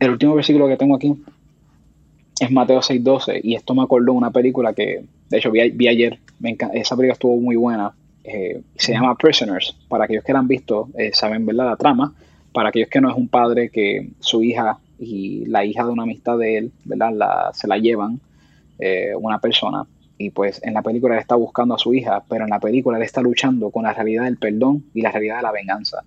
el 0.00 0.10
último 0.10 0.34
versículo 0.34 0.68
que 0.68 0.76
tengo 0.76 0.96
aquí 0.96 1.14
es 2.40 2.50
Mateo 2.50 2.80
6:12 2.80 3.40
y 3.42 3.54
esto 3.54 3.74
me 3.74 3.82
acordó 3.82 4.14
una 4.14 4.30
película 4.30 4.72
que 4.72 5.04
de 5.28 5.38
hecho 5.38 5.50
vi, 5.50 5.86
ayer, 5.86 6.18
esa 6.74 6.96
película 6.96 7.12
estuvo 7.12 7.36
muy 7.36 7.56
buena, 7.56 7.92
eh, 8.24 8.60
se 8.74 8.92
llama 8.92 9.16
Prisoners, 9.16 9.76
para 9.88 10.04
aquellos 10.04 10.24
que 10.24 10.32
la 10.32 10.40
han 10.40 10.48
visto 10.48 10.88
eh, 10.96 11.10
saben 11.12 11.46
¿verdad? 11.46 11.66
la 11.66 11.76
trama, 11.76 12.14
para 12.52 12.68
aquellos 12.68 12.88
que 12.88 13.00
no 13.00 13.10
es 13.10 13.16
un 13.16 13.28
padre 13.28 13.70
que 13.70 14.10
su 14.20 14.42
hija 14.42 14.78
y 14.98 15.44
la 15.46 15.64
hija 15.64 15.84
de 15.84 15.90
una 15.90 16.04
amistad 16.04 16.38
de 16.38 16.58
él 16.58 16.72
¿verdad? 16.84 17.52
se 17.52 17.66
la 17.66 17.78
llevan 17.78 18.20
eh, 18.78 19.12
una 19.16 19.38
persona 19.38 19.86
y 20.22 20.30
pues 20.30 20.60
en 20.62 20.74
la 20.74 20.82
película 20.82 21.14
él 21.14 21.20
está 21.20 21.34
buscando 21.34 21.74
a 21.74 21.78
su 21.78 21.92
hija, 21.94 22.22
pero 22.28 22.44
en 22.44 22.50
la 22.50 22.60
película 22.60 22.96
él 22.96 23.02
está 23.02 23.20
luchando 23.20 23.70
con 23.70 23.82
la 23.82 23.92
realidad 23.92 24.24
del 24.24 24.36
perdón 24.36 24.84
y 24.94 25.02
la 25.02 25.10
realidad 25.10 25.38
de 25.38 25.42
la 25.42 25.52
venganza. 25.52 26.04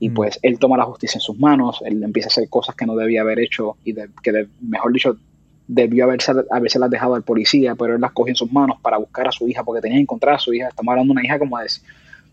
Y 0.00 0.08
mm. 0.08 0.14
pues 0.14 0.38
él 0.42 0.58
toma 0.58 0.78
la 0.78 0.84
justicia 0.84 1.18
en 1.18 1.22
sus 1.22 1.38
manos, 1.38 1.82
él 1.84 2.02
empieza 2.02 2.28
a 2.28 2.30
hacer 2.30 2.48
cosas 2.48 2.74
que 2.74 2.86
no 2.86 2.96
debía 2.96 3.20
haber 3.20 3.38
hecho 3.40 3.76
y 3.84 3.94
que, 3.94 4.48
mejor 4.62 4.92
dicho, 4.92 5.18
debió 5.66 6.04
haberse, 6.04 6.32
haberse 6.50 6.78
las 6.78 6.90
dejado 6.90 7.14
al 7.14 7.22
policía, 7.22 7.74
pero 7.74 7.96
él 7.96 8.00
las 8.00 8.12
cogió 8.12 8.30
en 8.30 8.36
sus 8.36 8.50
manos 8.50 8.78
para 8.80 8.96
buscar 8.96 9.28
a 9.28 9.32
su 9.32 9.46
hija 9.46 9.62
porque 9.62 9.82
tenía 9.82 9.98
que 9.98 10.02
encontrar 10.02 10.36
a 10.36 10.38
su 10.38 10.54
hija. 10.54 10.68
Estamos 10.68 10.92
hablando 10.92 11.12
de 11.12 11.18
una 11.18 11.26
hija 11.26 11.38
como 11.38 11.58
de 11.58 11.66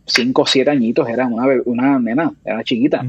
5 0.06 0.42
o 0.42 0.46
7 0.46 0.70
añitos, 0.70 1.08
era 1.10 1.28
una, 1.28 1.46
una 1.66 2.00
nena, 2.00 2.34
era 2.44 2.64
chiquita. 2.64 3.06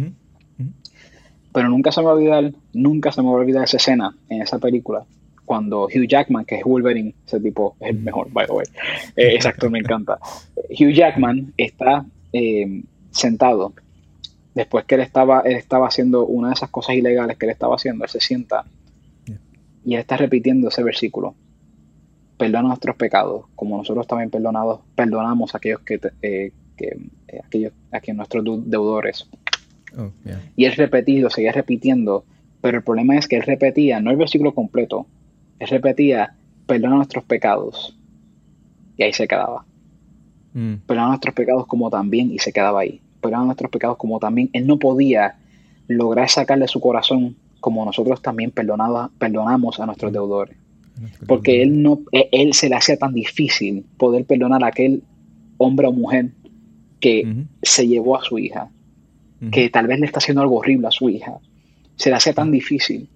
Pero 1.53 1.69
nunca 1.69 1.91
se 1.91 2.01
me 2.01 2.07
va 2.07 2.13
a 2.13 2.15
olvidar, 2.15 2.53
nunca 2.73 3.13
se 3.13 3.23
me 3.23 3.29
va 3.29 3.35
a 3.35 3.41
olvidar 3.41 3.65
esa 3.65 3.79
escena 3.79 4.15
en 4.29 4.43
esa 4.43 4.59
película, 4.59 5.05
cuando 5.45 5.85
Hugh 5.85 6.07
Jackman, 6.07 6.45
que 6.45 6.57
es 6.57 6.65
Wolverine, 6.65 7.15
ese 7.27 7.41
tipo 7.41 7.77
es 7.81 7.91
el 7.91 7.99
mejor, 8.01 8.31
by 8.31 8.47
the 8.47 8.53
way, 8.53 8.67
eh, 9.17 9.31
exacto, 9.35 9.71
me 9.71 9.79
encanta. 9.79 10.19
Hugh 10.71 10.93
Jackman 10.93 11.55
está 11.57 12.05
eh, 12.33 12.83
sentado, 13.11 13.73
después 14.55 14.85
que 14.85 14.97
él 14.97 15.03
estaba, 15.03 15.41
él 15.41 15.57
estaba 15.57 15.87
haciendo 15.87 16.27
una 16.27 16.49
de 16.49 16.55
esas 16.55 16.71
cosas 16.71 16.97
ilegales 16.97 17.37
que 17.37 17.47
él 17.47 17.53
estaba 17.53 17.77
haciendo, 17.77 18.05
él 18.05 18.11
se 18.11 18.21
sienta 18.21 18.65
y 19.87 19.95
él 19.95 20.01
está 20.01 20.17
repitiendo 20.17 20.69
ese 20.69 20.83
versículo. 20.83 21.35
Perdona 22.37 22.69
nuestros 22.69 22.97
pecados, 22.97 23.47
como 23.55 23.79
nosotros 23.79 24.07
también 24.07 24.31
perdonados, 24.31 24.81
perdonamos 24.95 25.55
a 25.55 25.59
aquellos 25.59 25.81
que, 25.81 26.01
eh, 26.21 26.53
aquellos, 27.45 27.73
a 27.93 28.13
nuestros 28.13 28.45
deudores. 28.69 29.29
Oh, 29.97 30.11
y 30.57 30.65
él 30.65 30.73
repetido, 30.73 31.31
seguía 31.31 31.53
repitiendo, 31.53 32.25
pero 32.61 32.79
el 32.79 32.85
problema 32.85 33.17
es 33.17 33.29
que 33.29 33.37
él 33.37 33.43
repetía, 33.43 34.01
no 34.01 34.11
el 34.11 34.17
versículo 34.17 34.55
completo, 34.55 35.07
él 35.59 35.69
repetía, 35.69 36.35
perdona 36.67 36.97
nuestros 36.97 37.25
pecados. 37.25 37.97
Y 38.97 39.03
ahí 39.03 39.13
se 39.13 39.29
quedaba. 39.29 39.65
Mm. 40.53 40.75
Perdona 40.87 41.09
nuestros 41.09 41.35
pecados 41.35 41.67
como 41.67 41.91
también, 41.91 42.33
y 42.33 42.39
se 42.39 42.53
quedaba 42.53 42.81
ahí. 42.81 43.01
Perdona 43.21 43.45
nuestros 43.45 43.71
pecados 43.71 43.97
como 43.97 44.19
también. 44.19 44.51
Él 44.53 44.67
no 44.67 44.79
podía 44.79 45.37
lograr 45.89 46.29
sacarle 46.29 46.69
su 46.69 46.81
corazón 46.81 47.37
como 47.61 47.85
nosotros 47.85 48.23
también 48.23 48.51
perdonamos 48.51 49.81
a 49.81 49.87
nuestros 49.87 50.13
deudores. 50.13 50.57
Porque 51.27 51.63
él, 51.63 51.83
no, 51.83 52.01
e, 52.13 52.29
él 52.33 52.55
se 52.55 52.69
le 52.69 52.77
hacía 52.77 52.97
tan 52.97 53.13
difícil 53.13 53.85
poder 53.97 54.25
perdonar 54.25 54.65
a 54.65 54.69
aquel 54.69 55.03
hombre 55.59 55.87
o 55.87 55.93
mujer 55.93 56.31
que 57.07 57.47
se 57.63 57.87
llevó 57.87 58.19
a 58.19 58.25
su 58.25 58.37
hija, 58.37 58.69
que 59.53 59.71
tal 59.71 59.87
vez 59.87 60.01
le 60.01 60.07
está 60.07 60.19
haciendo 60.19 60.43
algo 60.43 60.57
horrible 60.57 60.89
a 60.89 60.91
su 60.91 61.09
hija. 61.09 61.39
Se 61.95 62.11
le 62.11 62.17
hacía 62.17 62.33
tan 62.33 62.51
difícil. 62.51 63.09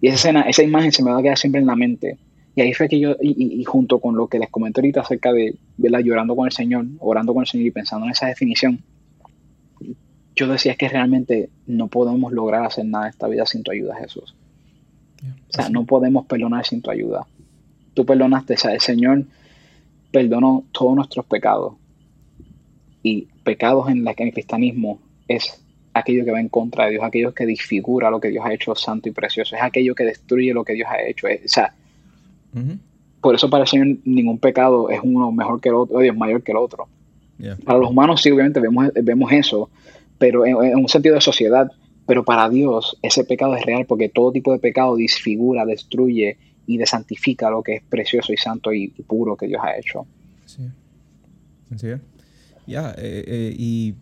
Y 0.00 0.08
esa 0.08 0.16
escena, 0.16 0.40
esa 0.42 0.64
imagen 0.64 0.90
se 0.90 1.04
me 1.04 1.12
va 1.12 1.20
a 1.20 1.22
quedar 1.22 1.38
siempre 1.38 1.60
en 1.60 1.68
la 1.68 1.76
mente. 1.76 2.18
Y 2.56 2.62
ahí 2.62 2.72
fue 2.72 2.88
que 2.88 2.98
yo, 2.98 3.14
y, 3.20 3.62
junto 3.62 4.00
con 4.00 4.16
lo 4.16 4.26
que 4.26 4.40
les 4.40 4.50
comenté 4.50 4.80
ahorita 4.80 5.02
acerca 5.02 5.32
de 5.32 5.54
verla 5.76 6.00
llorando 6.00 6.34
con 6.34 6.46
el 6.46 6.52
Señor, 6.52 6.84
orando 6.98 7.32
con 7.32 7.42
el 7.42 7.46
Señor 7.46 7.68
y 7.68 7.70
pensando 7.70 8.06
en 8.06 8.10
esa 8.10 8.26
definición, 8.26 8.80
yo 10.34 10.48
decía 10.48 10.74
que 10.74 10.88
realmente 10.88 11.48
no 11.68 11.86
podemos 11.86 12.32
lograr 12.32 12.64
hacer 12.64 12.86
nada 12.86 13.04
en 13.04 13.10
esta 13.10 13.28
vida 13.28 13.46
sin 13.46 13.62
tu 13.62 13.70
ayuda, 13.70 13.94
Jesús. 14.00 14.34
o 15.22 15.52
sea, 15.52 15.68
no 15.68 15.84
podemos 15.84 16.26
perdonar 16.26 16.66
sin 16.66 16.82
tu 16.82 16.90
ayuda. 16.90 17.24
Tú 17.94 18.04
perdonaste, 18.04 18.54
o 18.54 18.56
sea, 18.56 18.74
el 18.74 18.80
Señor 18.80 19.26
perdonó 20.10 20.64
todos 20.72 20.96
nuestros 20.96 21.24
pecados. 21.26 21.74
Y 23.06 23.28
pecados 23.44 23.88
en, 23.88 24.02
la, 24.02 24.14
en 24.16 24.26
el 24.26 24.32
cristianismo 24.32 24.98
es 25.28 25.62
aquello 25.94 26.24
que 26.24 26.32
va 26.32 26.40
en 26.40 26.48
contra 26.48 26.86
de 26.86 26.90
Dios, 26.90 27.04
aquello 27.04 27.32
que 27.32 27.46
disfigura 27.46 28.10
lo 28.10 28.18
que 28.18 28.30
Dios 28.30 28.44
ha 28.44 28.52
hecho 28.52 28.74
santo 28.74 29.08
y 29.08 29.12
precioso, 29.12 29.54
es 29.54 29.62
aquello 29.62 29.94
que 29.94 30.02
destruye 30.02 30.52
lo 30.52 30.64
que 30.64 30.72
Dios 30.72 30.88
ha 30.90 31.00
hecho. 31.02 31.28
o 31.28 31.48
sea, 31.48 31.72
por 33.20 33.36
eso 33.36 33.48
para 33.48 33.62
el 33.62 33.68
Señor 33.68 33.98
ningún 34.04 34.38
pecado 34.38 34.90
es 34.90 34.98
uno 35.04 35.30
mejor 35.30 35.60
que 35.60 35.68
el 35.68 35.76
otro, 35.76 36.00
Dios 36.00 36.16
mayor 36.16 36.42
que 36.42 36.50
el 36.50 36.58
otro. 36.58 36.88
Para 37.64 37.78
los 37.78 37.90
humanos 37.90 38.22
sí, 38.22 38.32
obviamente 38.32 38.58
vemos, 38.58 38.90
vemos 38.92 39.30
eso, 39.30 39.70
pero 40.18 40.44
en, 40.44 40.76
un 40.76 40.88
sentido 40.88 41.14
de 41.14 41.20
sociedad, 41.20 41.70
pero 42.06 42.24
para 42.24 42.48
Dios 42.48 42.98
ese 43.02 43.22
pecado 43.22 43.54
es 43.54 43.64
real 43.64 43.86
porque 43.86 44.08
todo 44.08 44.32
tipo 44.32 44.50
de 44.50 44.58
pecado 44.58 44.96
disfigura, 44.96 45.64
destruye 45.64 46.38
y 46.66 46.76
desantifica 46.76 47.50
lo 47.50 47.62
que 47.62 47.76
es 47.76 47.82
precioso 47.84 48.32
y 48.32 48.36
santo 48.36 48.72
y, 48.72 48.88
puro 48.88 49.36
que 49.36 49.46
Dios 49.46 49.62
ha 49.62 49.78
hecho. 49.78 50.06
Sí. 50.44 50.64
Ya, 52.66 52.90
eh, 52.98 53.24
eh, 53.26 53.56
y 53.56 53.94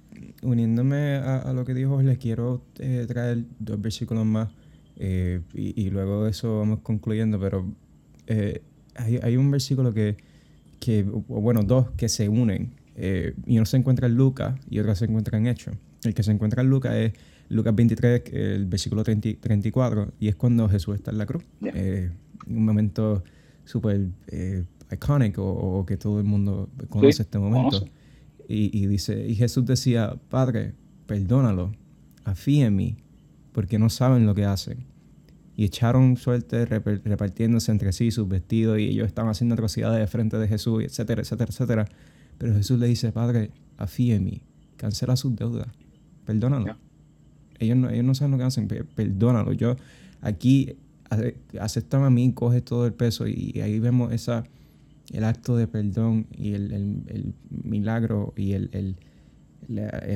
uniéndome 0.43 1.17
a, 1.17 1.53
lo 1.53 1.65
que 1.65 1.75
dijo, 1.75 2.01
les 2.03 2.19
quiero 2.19 2.63
eh, 2.79 3.05
traer 3.07 3.45
dos 3.59 3.81
versículos 3.81 4.25
más 4.25 4.49
y, 4.97 5.91
luego 5.91 6.25
de 6.25 6.31
eso 6.31 6.59
vamos 6.59 6.81
concluyendo, 6.81 7.39
pero 7.41 7.67
hay, 8.97 9.37
un 9.37 9.51
versículo 9.51 9.93
que, 9.93 10.17
que, 10.79 11.03
bueno, 11.03 11.63
dos 11.63 11.91
que 11.97 12.09
se 12.09 12.29
unen 12.29 12.73
y 13.47 13.57
uno 13.57 13.67
se 13.67 13.77
encuentra 13.77 14.07
en 14.07 14.15
Lucas 14.15 14.55
y 14.71 14.79
otro 14.79 14.95
se 14.95 15.07
encuentra 15.07 15.37
en 15.37 15.49
Hechos. 15.49 15.75
El 16.05 16.15
que 16.15 16.23
se 16.23 16.31
encuentra 16.31 16.63
en 16.63 16.71
Lucas 16.71 16.95
es 16.95 17.13
Lucas 17.49 17.75
23, 17.75 18.23
el 18.33 18.67
versículo 18.67 19.03
34, 19.03 20.13
y 20.21 20.29
es 20.29 20.37
cuando 20.37 20.69
Jesús 20.69 20.95
está 20.95 21.11
en 21.11 21.19
la 21.19 21.27
cruz. 21.27 21.45
un 21.61 22.65
momento 22.65 23.25
súper 23.65 24.09
icónico 24.93 25.45
o, 25.45 25.85
que 25.85 25.97
todo 25.97 26.19
el 26.19 26.25
mundo 26.25 26.71
conoce 26.89 27.23
este 27.23 27.39
momento. 27.39 27.85
Y, 28.49 28.87
dice, 28.87 29.27
y 29.27 29.35
Jesús 29.35 29.65
decía, 29.65 30.17
Padre, 30.29 30.75
perdónalo, 31.07 31.73
afíe 32.25 32.67
en 32.67 32.77
mí, 32.77 32.97
porque 33.53 33.79
no 33.79 33.89
saben 33.89 34.27
lo 34.27 34.35
que 34.35 34.45
hacen. 34.45 34.85
Y 35.57 35.65
echaron 35.65 36.17
suerte 36.17 36.67
repartiéndose 36.67 37.71
entre 37.71 37.93
sí 37.93 38.11
sus 38.11 38.29
vestidos 38.29 38.79
y 38.81 38.89
ellos 38.89 39.07
estaban 39.07 39.31
haciendo 39.31 39.55
atrocidades 39.55 40.01
de 40.01 40.07
frente 40.07 40.37
de 40.37 40.49
Jesús, 40.49 40.83
etcétera, 40.83 41.23
etcétera, 41.23 41.51
etcétera. 41.51 41.89
Pero 42.39 42.55
Jesús 42.55 42.79
le 42.79 42.89
dice, 42.89 43.13
Padre, 43.13 43.51
afíe 43.79 44.17
en 44.17 44.25
mí, 44.25 44.43
cancela 44.77 45.17
sus 45.17 45.37
deudas, 45.37 45.69
perdónalo. 46.27 46.77
Ellos, 47.61 47.77
no, 47.77 47.89
ellos 47.89 48.05
no 48.05 48.15
saben 48.15 48.33
lo 48.33 48.39
que 48.39 48.45
hacen, 48.45 48.67
perdónalo. 48.69 49.53
Yo 49.53 49.77
aquí 50.21 50.77
aceptan 51.61 52.03
a 52.03 52.11
mí, 52.11 52.33
coge 52.33 52.61
todo 52.61 52.85
el 52.87 52.93
peso 52.93 53.29
y 53.29 53.61
ahí 53.61 53.79
vemos 53.79 54.13
esa 54.13 54.45
el 55.13 55.25
acto 55.25 55.57
de 55.57 55.67
perdón 55.67 56.27
y 56.37 56.55
el, 56.55 57.35
milagro 57.51 58.33
y 58.37 58.53
el, 58.53 58.97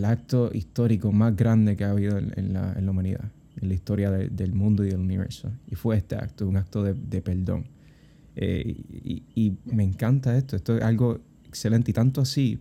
acto 0.04 0.50
histórico 0.52 1.12
más 1.12 1.36
grande 1.36 1.76
que 1.76 1.84
ha 1.84 1.90
habido 1.90 2.18
en, 2.18 2.52
la, 2.52 2.74
humanidad, 2.88 3.30
en 3.60 3.68
la 3.68 3.74
historia 3.74 4.10
del 4.10 4.52
mundo 4.52 4.84
y 4.84 4.88
del 4.88 5.00
universo. 5.00 5.50
Y 5.66 5.74
fue 5.74 5.96
este 5.96 6.16
acto, 6.16 6.46
un 6.46 6.56
acto 6.56 6.82
de, 6.82 7.20
perdón. 7.22 7.66
Eh, 8.36 8.76
y, 9.34 9.56
me 9.64 9.82
encanta 9.82 10.36
esto, 10.36 10.56
esto 10.56 10.76
es 10.76 10.82
algo 10.82 11.20
excelente 11.46 11.90
y 11.90 11.94
tanto 11.94 12.20
así 12.20 12.60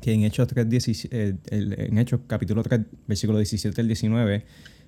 que 0.00 0.12
en 0.12 0.24
Hechos, 0.24 0.48
3, 0.48 1.08
eh, 1.10 1.36
en 1.50 1.98
Hechos 1.98 2.20
capítulo 2.26 2.62
3, 2.62 2.80
versículo 3.06 3.38
17 3.38 3.80
al 3.80 3.86
19, 3.86 4.44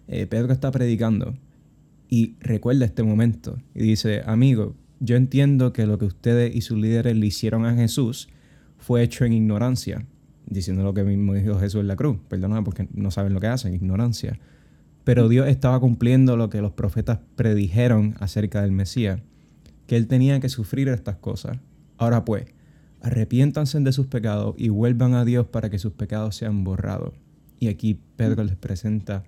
eh, 0.08 0.26
Pedro 0.26 0.52
está 0.52 0.70
predicando 0.70 1.34
y 2.08 2.36
recuerda 2.40 2.84
este 2.84 3.02
momento 3.02 3.58
y 3.74 3.82
dice, 3.82 4.22
amigo, 4.26 4.74
yo 5.00 5.16
entiendo 5.16 5.72
que 5.72 5.86
lo 5.86 5.98
que 5.98 6.04
ustedes 6.04 6.54
y 6.54 6.60
sus 6.60 6.78
líderes 6.78 7.16
le 7.16 7.26
hicieron 7.26 7.64
a 7.64 7.74
Jesús 7.74 8.28
fue 8.78 9.02
hecho 9.02 9.24
en 9.24 9.32
ignorancia, 9.32 10.06
diciendo 10.46 10.82
lo 10.84 10.94
que 10.94 11.04
mismo 11.04 11.34
dijo 11.34 11.58
Jesús 11.58 11.80
en 11.80 11.88
la 11.88 11.96
cruz, 11.96 12.18
perdóname 12.28 12.62
porque 12.62 12.88
no 12.92 13.10
saben 13.10 13.34
lo 13.34 13.40
que 13.40 13.46
hacen, 13.46 13.74
ignorancia. 13.74 14.38
Pero 15.04 15.28
Dios 15.28 15.48
estaba 15.48 15.80
cumpliendo 15.80 16.36
lo 16.36 16.50
que 16.50 16.60
los 16.60 16.72
profetas 16.72 17.18
predijeron 17.34 18.14
acerca 18.20 18.62
del 18.62 18.72
Mesías, 18.72 19.20
que 19.86 19.96
él 19.96 20.06
tenía 20.06 20.38
que 20.40 20.48
sufrir 20.48 20.88
estas 20.88 21.16
cosas. 21.16 21.58
Ahora 21.96 22.24
pues, 22.24 22.46
arrepiéntanse 23.00 23.80
de 23.80 23.92
sus 23.92 24.06
pecados 24.06 24.54
y 24.58 24.68
vuelvan 24.68 25.14
a 25.14 25.24
Dios 25.24 25.46
para 25.46 25.70
que 25.70 25.78
sus 25.78 25.92
pecados 25.92 26.36
sean 26.36 26.64
borrados. 26.64 27.14
Y 27.58 27.68
aquí 27.68 27.98
Pedro 28.16 28.44
les 28.44 28.56
presenta 28.56 29.24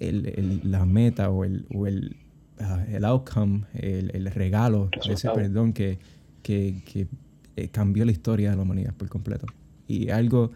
la 0.00 0.84
meta 0.84 1.30
o 1.30 1.44
el, 1.44 1.66
el, 1.86 2.16
outcome, 3.04 3.64
el, 3.74 4.26
regalo 4.26 4.90
de 5.06 5.14
ese 5.14 5.30
perdón 5.30 5.72
que, 5.72 5.98
que, 6.42 7.08
eh, 7.56 7.68
cambió 7.68 8.04
la 8.04 8.12
historia 8.12 8.50
de 8.50 8.56
la 8.56 8.62
humanidad 8.62 8.94
por 8.94 9.08
completo. 9.08 9.46
Y 9.86 10.10
algo 10.10 10.52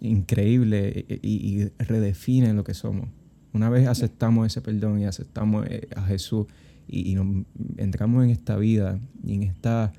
increíble 0.00 1.04
eh, 1.08 1.18
y, 1.22 1.64
redefine 1.78 2.52
lo 2.52 2.64
que 2.64 2.74
somos. 2.74 3.08
Una 3.52 3.68
vez 3.68 3.86
aceptamos 3.86 4.46
ese 4.46 4.60
perdón 4.62 5.00
y 5.00 5.04
aceptamos 5.04 5.66
eh, 5.68 5.88
a 5.94 6.02
Jesús 6.02 6.46
y, 6.88 7.14
nos 7.14 7.44
entramos 7.76 8.24
en 8.24 8.30
esta 8.30 8.56
vida 8.56 8.98
y 9.24 9.34
en 9.34 9.42
esta 9.44 9.92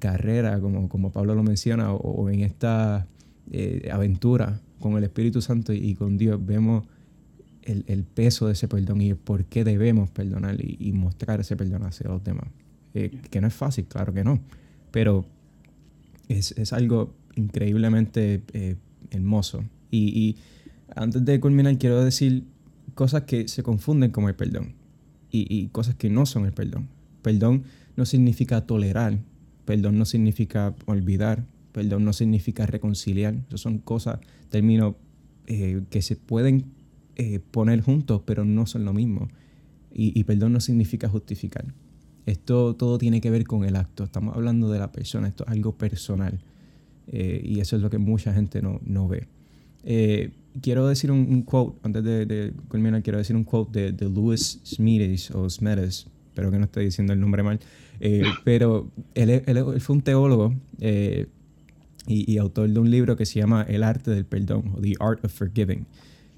carrera, 0.00 0.58
como, 0.58 0.88
como 0.88 1.12
Pablo 1.12 1.36
lo 1.36 1.44
menciona, 1.44 1.92
o, 1.92 2.28
en 2.28 2.40
esta 2.40 3.06
aventura 3.92 4.60
con 4.80 4.96
el 4.96 5.04
Espíritu 5.04 5.40
Santo 5.40 5.72
y 5.72 5.94
con 5.94 6.18
Dios, 6.18 6.44
vemos 6.44 6.88
el, 7.70 8.04
peso 8.04 8.46
de 8.46 8.54
ese 8.54 8.68
perdón 8.68 9.00
y 9.00 9.14
por 9.14 9.44
qué 9.44 9.64
debemos 9.64 10.10
perdonar 10.10 10.56
y, 10.60 10.92
mostrar 10.92 11.40
ese 11.40 11.56
perdón 11.56 11.84
hacia 11.84 12.08
los 12.08 12.22
demás. 12.22 12.48
Eh, 12.94 13.20
que 13.30 13.40
no 13.40 13.46
es 13.46 13.54
fácil, 13.54 13.84
claro 13.86 14.12
que 14.12 14.24
no, 14.24 14.40
pero 14.90 15.24
es, 16.28 16.72
algo 16.72 17.14
increíblemente 17.36 18.42
eh, 18.52 18.76
hermoso. 19.10 19.64
Y, 19.90 20.36
antes 20.96 21.24
de 21.24 21.38
culminar, 21.38 21.78
quiero 21.78 22.04
decir 22.04 22.44
cosas 22.94 23.22
que 23.22 23.46
se 23.46 23.62
confunden 23.62 24.10
con 24.10 24.24
el 24.24 24.34
perdón 24.34 24.74
y, 25.30 25.68
cosas 25.68 25.94
que 25.94 26.10
no 26.10 26.26
son 26.26 26.46
el 26.46 26.52
perdón. 26.52 26.88
Perdón 27.22 27.64
no 27.96 28.06
significa 28.06 28.66
tolerar, 28.66 29.18
perdón 29.64 29.98
no 29.98 30.04
significa 30.04 30.74
olvidar, 30.86 31.44
perdón 31.72 32.04
no 32.04 32.12
significa 32.12 32.66
reconciliar. 32.66 33.34
Esas 33.48 33.60
son 33.60 33.78
cosas, 33.78 34.18
términos 34.48 34.96
eh, 35.46 35.82
que 35.90 36.02
se 36.02 36.16
pueden 36.16 36.64
eh, 37.20 37.38
poner 37.38 37.82
juntos, 37.82 38.22
pero 38.24 38.46
no 38.46 38.64
son 38.66 38.86
lo 38.86 38.94
mismo. 38.94 39.28
Y, 39.92 40.24
perdón 40.24 40.54
no 40.54 40.60
significa 40.60 41.06
justificar. 41.08 41.74
Esto 42.24 42.74
todo 42.76 42.96
tiene 42.96 43.20
que 43.20 43.28
ver 43.28 43.44
con 43.44 43.64
el 43.64 43.76
acto. 43.76 44.04
Estamos 44.04 44.34
hablando 44.34 44.70
de 44.70 44.78
la 44.78 44.90
persona, 44.90 45.28
esto 45.28 45.44
es 45.44 45.50
algo 45.50 45.76
personal. 45.76 46.40
Eh, 47.08 47.42
y 47.44 47.60
eso 47.60 47.76
es 47.76 47.82
lo 47.82 47.90
que 47.90 47.98
mucha 47.98 48.32
gente 48.32 48.62
no, 48.62 48.80
no 48.84 49.06
ve. 49.06 49.26
Eh, 49.84 50.30
quiero 50.62 50.86
decir 50.86 51.10
un, 51.10 51.42
quote, 51.42 51.78
antes 51.82 52.02
de, 52.04 52.24
de, 52.24 52.52
culminar, 52.68 53.02
quiero 53.02 53.18
decir 53.18 53.36
un 53.36 53.44
quote 53.44 53.78
de, 53.78 53.92
de 53.92 54.08
Louis 54.08 54.60
Smedes 54.64 55.30
o 55.32 55.50
Smedes, 55.50 56.06
espero 56.28 56.50
que 56.50 56.58
no 56.58 56.64
esté 56.64 56.80
diciendo 56.80 57.12
el 57.12 57.20
nombre 57.20 57.42
mal, 57.42 57.60
pero 58.44 58.90
él, 59.14 59.42
él, 59.44 59.64
fue 59.80 59.96
un 59.96 60.02
teólogo 60.02 60.54
y, 60.78 61.26
y, 62.06 62.38
autor 62.38 62.70
de 62.70 62.78
un 62.78 62.90
libro 62.90 63.16
que 63.16 63.26
se 63.26 63.40
llama 63.40 63.66
El 63.68 63.82
arte 63.82 64.10
del 64.12 64.24
perdón, 64.24 64.72
o 64.74 64.80
The 64.80 64.94
Art 65.00 65.24
of 65.24 65.32
Forgiving. 65.32 65.84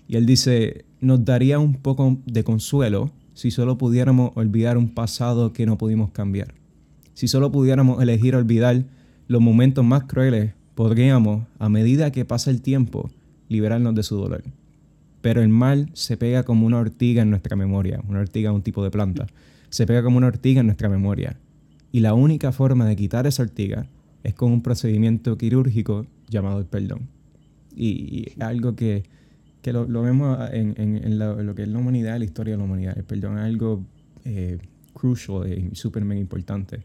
Y 0.08 0.16
él 0.16 0.26
dice, 0.26 0.84
nos 1.00 1.24
daría 1.24 1.58
un 1.58 1.74
poco 1.74 2.18
de 2.26 2.44
consuelo 2.44 3.10
si 3.34 3.50
solo 3.50 3.78
pudiéramos 3.78 4.32
olvidar 4.34 4.76
un 4.76 4.90
pasado 4.90 5.52
que 5.52 5.66
no 5.66 5.78
pudimos 5.78 6.10
cambiar. 6.10 6.54
Si 7.14 7.28
solo 7.28 7.50
pudiéramos 7.50 8.02
elegir 8.02 8.36
olvidar 8.36 8.84
los 9.28 9.40
momentos 9.40 9.84
más 9.84 10.04
crueles, 10.04 10.52
podríamos, 10.74 11.46
a 11.58 11.68
medida 11.68 12.12
que 12.12 12.24
pasa 12.24 12.50
el 12.50 12.62
tiempo, 12.62 13.10
liberarnos 13.48 13.94
de 13.94 14.02
su 14.02 14.16
dolor. 14.16 14.42
Pero 15.20 15.40
el 15.40 15.48
mal 15.48 15.88
se 15.92 16.16
pega 16.16 16.42
como 16.42 16.66
una 16.66 16.78
ortiga 16.78 17.22
en 17.22 17.30
nuestra 17.30 17.56
memoria. 17.56 18.00
Una 18.08 18.20
ortiga 18.20 18.52
un 18.52 18.62
tipo 18.62 18.82
de 18.82 18.90
planta. 18.90 19.26
Se 19.70 19.86
pega 19.86 20.02
como 20.02 20.18
una 20.18 20.26
ortiga 20.26 20.60
en 20.60 20.66
nuestra 20.66 20.88
memoria. 20.88 21.38
Y 21.92 22.00
la 22.00 22.14
única 22.14 22.52
forma 22.52 22.86
de 22.86 22.96
quitar 22.96 23.26
esa 23.26 23.42
ortiga 23.42 23.86
es 24.24 24.34
con 24.34 24.50
un 24.50 24.62
procedimiento 24.62 25.38
quirúrgico 25.38 26.06
llamado 26.28 26.58
el 26.58 26.66
perdón. 26.66 27.08
Y 27.74 28.32
algo 28.40 28.74
que 28.74 29.04
que 29.62 29.72
lo, 29.72 29.86
vemos 29.86 30.38
en, 30.52 30.74
en, 30.76 31.18
lo, 31.18 31.54
que 31.54 31.62
es 31.62 31.68
la 31.68 31.78
humanidad, 31.78 32.18
la 32.18 32.24
historia 32.24 32.54
de 32.54 32.58
la 32.58 32.64
humanidad. 32.64 32.98
El 32.98 33.04
perdón 33.04 33.38
es 33.38 33.44
algo 33.44 33.84
eh, 34.24 34.58
crucial 34.92 35.46
y 35.48 35.74
súper 35.74 36.04
mega 36.04 36.20
importante 36.20 36.80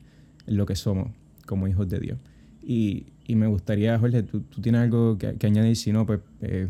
en 0.46 0.58
lo 0.58 0.66
que 0.66 0.76
somos 0.76 1.10
como 1.46 1.68
hijos 1.68 1.90
de 1.90 2.00
Dios. 2.00 2.20
Y, 2.62 3.08
y 3.26 3.36
me 3.36 3.48
gustaría, 3.48 3.98
Jorge, 3.98 4.24
¿tú, 4.24 4.42
¿tú, 4.42 4.62
tienes 4.62 4.82
algo 4.82 5.18
que, 5.18 5.36
añadir? 5.48 5.76
Si 5.76 5.92
no, 5.92 6.06
pues 6.06 6.20
eh, 6.42 6.68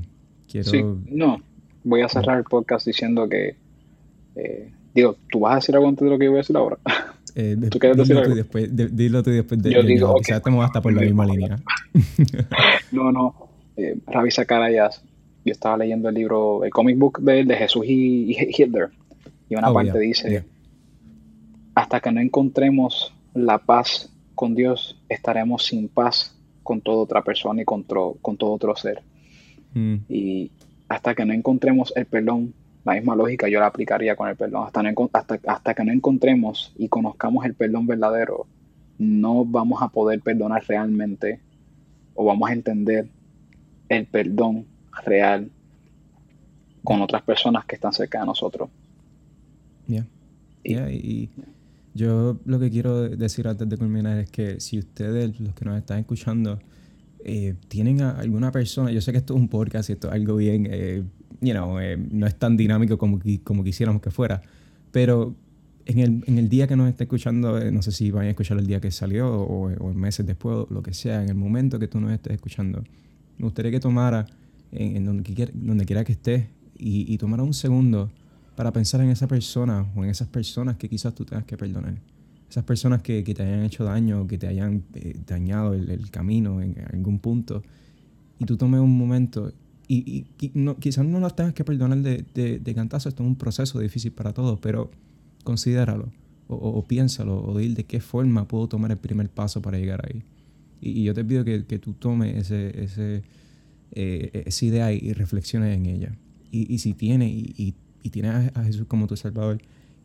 quiero... 0.49 0.70
Sí, 0.70 0.82
no, 1.10 1.41
voy 1.84 2.01
a 2.01 2.10
cerrar 2.10 2.38
el 2.38 2.43
podcast 2.45 2.88
diciendo 2.88 3.28
que, 3.28 3.55
eh, 4.36 4.72
digo, 4.93 5.18
¿tú 5.30 5.41
vas 5.41 5.51
a 5.51 5.55
decir 5.55 5.76
algo 5.76 5.89
antes 5.89 6.05
de 6.05 6.10
lo 6.10 6.18
que 6.18 6.26
yo 6.26 6.32
voy 6.32 6.38
a 6.38 6.41
decir 6.41 6.58
ahora? 6.58 6.78
Eh, 7.39 7.55
¿Tú 7.70 7.78
quieres 7.78 7.95
decir 7.97 8.18
algo? 8.18 8.34
después, 8.34 8.68
dilo 8.76 9.22
tú 9.22 9.30
después 9.30 9.62
de, 9.62 9.72
yo 9.72 9.84
digo, 9.84 10.10
okay. 10.10 10.24
quizás 10.24 10.38
estamos 10.38 10.66
hasta 10.66 10.82
por 10.82 10.91
la 10.91 11.01
misma 11.01 11.24
línea. 11.24 11.60
no, 12.91 13.12
no, 13.12 13.49
eh, 13.76 13.95
Ravi 14.08 14.32
Sakarayas 14.32 15.03
yo 15.47 15.53
estaba 15.53 15.77
leyendo 15.77 16.09
el 16.09 16.15
libro, 16.15 16.63
el 16.63 16.69
comic 16.69 16.97
book 16.97 17.19
de, 17.21 17.43
de 17.45 17.55
Jesús 17.55 17.85
y, 17.87 18.35
Hitler, 18.55 18.89
y 19.49 19.55
una 19.55 19.71
oh, 19.71 19.73
parte 19.73 19.97
dice, 19.99 20.43
hasta 21.73 21.99
que 21.99 22.11
no 22.11 22.21
encontremos 22.21 23.13
la 23.33 23.57
paz 23.57 24.11
con 24.35 24.53
Dios, 24.53 25.01
estaremos 25.09 25.65
sin 25.65 25.87
paz 25.87 26.37
con 26.63 26.81
toda 26.81 27.03
otra 27.03 27.23
persona 27.23 27.61
y 27.61 27.65
con, 27.65 27.83
con 27.83 28.37
todo 28.37 28.53
otro 28.53 28.75
ser. 28.75 29.01
Mm. 29.73 29.95
Y 30.09 30.51
hasta 30.89 31.15
que 31.15 31.25
no 31.25 31.33
encontremos 31.33 31.93
el 31.95 32.05
perdón, 32.05 32.53
la 32.83 32.93
misma 32.93 33.15
lógica 33.15 33.47
yo 33.47 33.59
la 33.59 33.67
aplicaría 33.67 34.15
con 34.15 34.27
el 34.27 34.35
perdón, 34.35 34.65
hasta, 34.65 34.81
hasta, 35.13 35.39
hasta 35.47 35.73
que 35.73 35.83
no 35.83 35.91
encontremos 35.91 36.73
y 36.77 36.89
conozcamos 36.89 37.45
el 37.45 37.53
perdón 37.53 37.87
verdadero, 37.87 38.47
no 38.97 39.45
vamos 39.45 39.81
a 39.81 39.87
poder 39.87 40.19
perdonar 40.21 40.63
realmente 40.67 41.39
o 42.15 42.25
vamos 42.25 42.49
a 42.49 42.53
entender 42.53 43.07
el 43.89 44.05
perdón 44.05 44.65
real 45.05 45.49
con 46.83 47.01
otras 47.01 47.21
personas 47.23 47.65
que 47.65 47.75
están 47.75 47.93
cerca 47.93 48.19
de 48.19 48.25
nosotros. 48.25 48.69
Ya. 49.87 50.05
y, 50.63 51.29
yo 51.97 52.37
lo 52.45 52.59
que 52.59 52.69
quiero 52.69 53.09
decir 53.09 53.47
antes 53.47 53.67
de 53.67 53.75
culminar 53.75 54.19
es 54.19 54.29
que 54.29 54.59
si 54.59 54.77
ustedes, 54.77 55.39
los 55.39 55.55
que 55.55 55.65
nos 55.65 55.77
están 55.77 55.99
escuchando, 55.99 56.59
eh, 57.25 57.55
tienen 57.67 58.01
a 58.01 58.11
alguna 58.11 58.51
persona, 58.51 58.91
yo 58.91 59.01
sé 59.01 59.11
que 59.11 59.17
esto 59.17 59.33
es 59.33 59.39
un 59.39 59.47
podcast 59.47 59.89
y 59.89 59.93
esto 59.93 60.07
es 60.07 60.13
algo 60.13 60.35
bien, 60.35 60.67
eh, 60.69 61.03
you 61.41 61.53
know, 61.53 61.79
eh, 61.79 61.97
no 61.97 62.27
es 62.27 62.35
tan 62.35 62.55
dinámico 62.55 62.99
como, 62.99 63.19
como 63.43 63.63
quisiéramos 63.63 64.01
que 64.01 64.11
fuera, 64.11 64.43
pero 64.91 65.35
en 65.87 65.99
el, 65.99 66.23
en 66.27 66.37
el 66.37 66.49
día 66.49 66.67
que 66.67 66.75
nos 66.75 66.87
está 66.87 67.05
escuchando, 67.05 67.59
no 67.71 67.81
sé 67.81 67.91
si 67.91 68.11
van 68.11 68.25
a 68.25 68.29
escuchar 68.29 68.59
el 68.59 68.67
día 68.67 68.79
que 68.79 68.91
salió 68.91 69.33
o, 69.33 69.71
o 69.71 69.93
meses 69.93 70.25
después, 70.25 70.55
o 70.55 70.67
lo 70.69 70.83
que 70.83 70.93
sea, 70.93 71.23
en 71.23 71.29
el 71.29 71.35
momento 71.35 71.79
que 71.79 71.87
tú 71.87 71.99
nos 71.99 72.11
estés 72.11 72.33
escuchando, 72.33 72.83
me 73.39 73.45
gustaría 73.45 73.71
que 73.71 73.79
tomara 73.79 74.27
en, 74.72 75.05
donde, 75.05 75.24
quiera, 75.24 75.51
donde 75.53 75.86
quiera 75.86 76.03
que 76.03 76.13
estés, 76.13 76.45
y, 76.78 77.11
y 77.11 77.18
tomar 77.18 77.41
un 77.41 77.53
segundo 77.53 78.09
para 78.57 78.74
pensar 78.74 79.01
en 79.01 79.09
esa 79.09 79.28
persona 79.28 79.86
o 79.95 80.03
en 80.03 80.09
esas 80.09 80.28
personas 80.28 80.78
que 80.78 80.89
quizás 80.89 81.13
tú 81.13 81.24
tengas 81.24 81.45
que 81.45 81.55
perdonar. 81.55 81.95
Esas 82.49 82.63
personas 82.63 83.03
que, 83.03 83.24
que 83.24 83.36
te 83.36 83.43
hayan 83.43 83.63
hecho 83.63 83.84
daño, 83.84 84.26
que 84.26 84.39
te 84.39 84.47
hayan 84.47 84.84
eh, 84.95 85.15
dañado 85.28 85.76
el, 85.76 86.09
camino 86.09 86.59
en, 86.61 86.76
algún 86.91 87.20
punto. 87.20 87.61
Y 88.39 88.45
tú 88.45 88.57
tomes 88.57 88.80
un 88.80 88.97
momento 88.97 89.53
y, 89.88 90.26
y, 90.39 90.51
no, 90.55 90.76
quizás 90.78 91.05
no 91.05 91.20
las 91.20 91.36
tengas 91.36 91.53
que 91.53 91.63
perdonar 91.63 91.99
de, 91.99 92.26
de, 92.34 92.59
de, 92.59 92.74
cantazo. 92.74 93.09
Esto 93.09 93.22
es 93.22 93.30
un 93.30 93.36
proceso 93.36 93.80
difícil 93.80 94.11
para 94.11 94.34
todos, 94.34 94.59
pero 94.59 94.89
considéralo 95.43 96.11
o, 96.47 96.55
o, 96.55 96.88
piénsalo 96.88 97.43
o 97.43 97.57
dile 97.59 97.76
de 97.76 97.84
qué 97.86 97.99
forma 97.99 98.47
puedo 98.47 98.68
tomar 98.68 98.89
el 98.89 98.97
primer 98.97 99.30
paso 99.30 99.61
para 99.61 99.78
llegar 99.78 100.03
ahí. 100.07 100.24
Y, 100.82 101.03
yo 101.03 101.13
te 101.13 101.24
pido 101.24 101.43
que, 101.43 101.63
que 101.65 101.78
tú 101.78 101.93
tomes 101.93 102.36
ese, 102.36 102.84
ese 102.84 103.24
eh, 103.91 104.43
esa 104.45 104.65
idea 104.65 104.91
y, 104.93 105.13
reflexiones 105.13 105.75
en 105.75 105.85
ella. 105.85 106.17
Y, 106.51 106.73
y 106.73 106.79
si 106.79 106.93
tiene 106.93 107.27
y, 107.29 107.75
y, 108.03 108.09
tiene 108.09 108.29
a, 108.29 108.63
Jesús 108.63 108.85
como 108.88 109.05
tu 109.07 109.17
Salvador, 109.17 109.59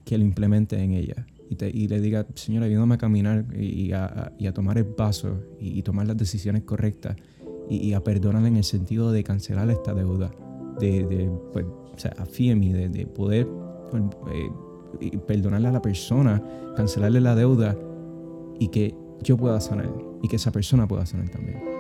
que 0.05 0.19
lo 0.19 0.25
implemente 0.25 0.77
en 0.83 0.93
ella. 0.93 1.27
Y, 1.49 1.57
te, 1.57 1.73
le 1.73 2.01
diga, 2.01 2.27
Señor, 2.35 2.65
ayúdame 2.65 2.97
a 2.97 2.99
caminar 2.99 3.47
y 3.57 3.93
a, 3.93 4.33
y 4.39 4.47
a 4.47 4.53
tomar 4.53 4.79
el 4.79 4.87
paso 4.87 5.41
y, 5.61 5.83
tomar 5.83 6.07
las 6.07 6.17
decisiones 6.17 6.63
correctas 6.63 7.17
y, 7.69 7.93
a 7.93 8.03
perdonarle 8.03 8.49
en 8.49 8.57
el 8.57 8.65
sentido 8.65 9.13
de 9.13 9.23
cancelar 9.23 9.71
esta 9.71 9.95
deuda, 9.95 10.33
de, 10.81 11.05
de 11.05 11.31
pues, 11.53 11.65
o 11.67 11.99
sea, 11.99 12.13
a 12.19 12.25
de, 12.25 12.89
de 12.89 13.07
poder 13.07 13.47
eh, 15.01 15.19
perdonarle 15.27 15.69
a 15.69 15.73
la 15.73 15.83
persona, 15.83 16.43
cancelarle 16.77 17.21
la 17.21 17.35
deuda 17.35 17.77
y 18.59 18.69
que 18.69 18.95
yo 19.23 19.37
pueda 19.37 19.61
sanar 19.61 19.91
y 20.23 20.29
que 20.29 20.37
esa 20.37 20.53
persona 20.53 20.87
pueda 20.87 21.07
sanar 21.07 21.29
también. 21.31 21.72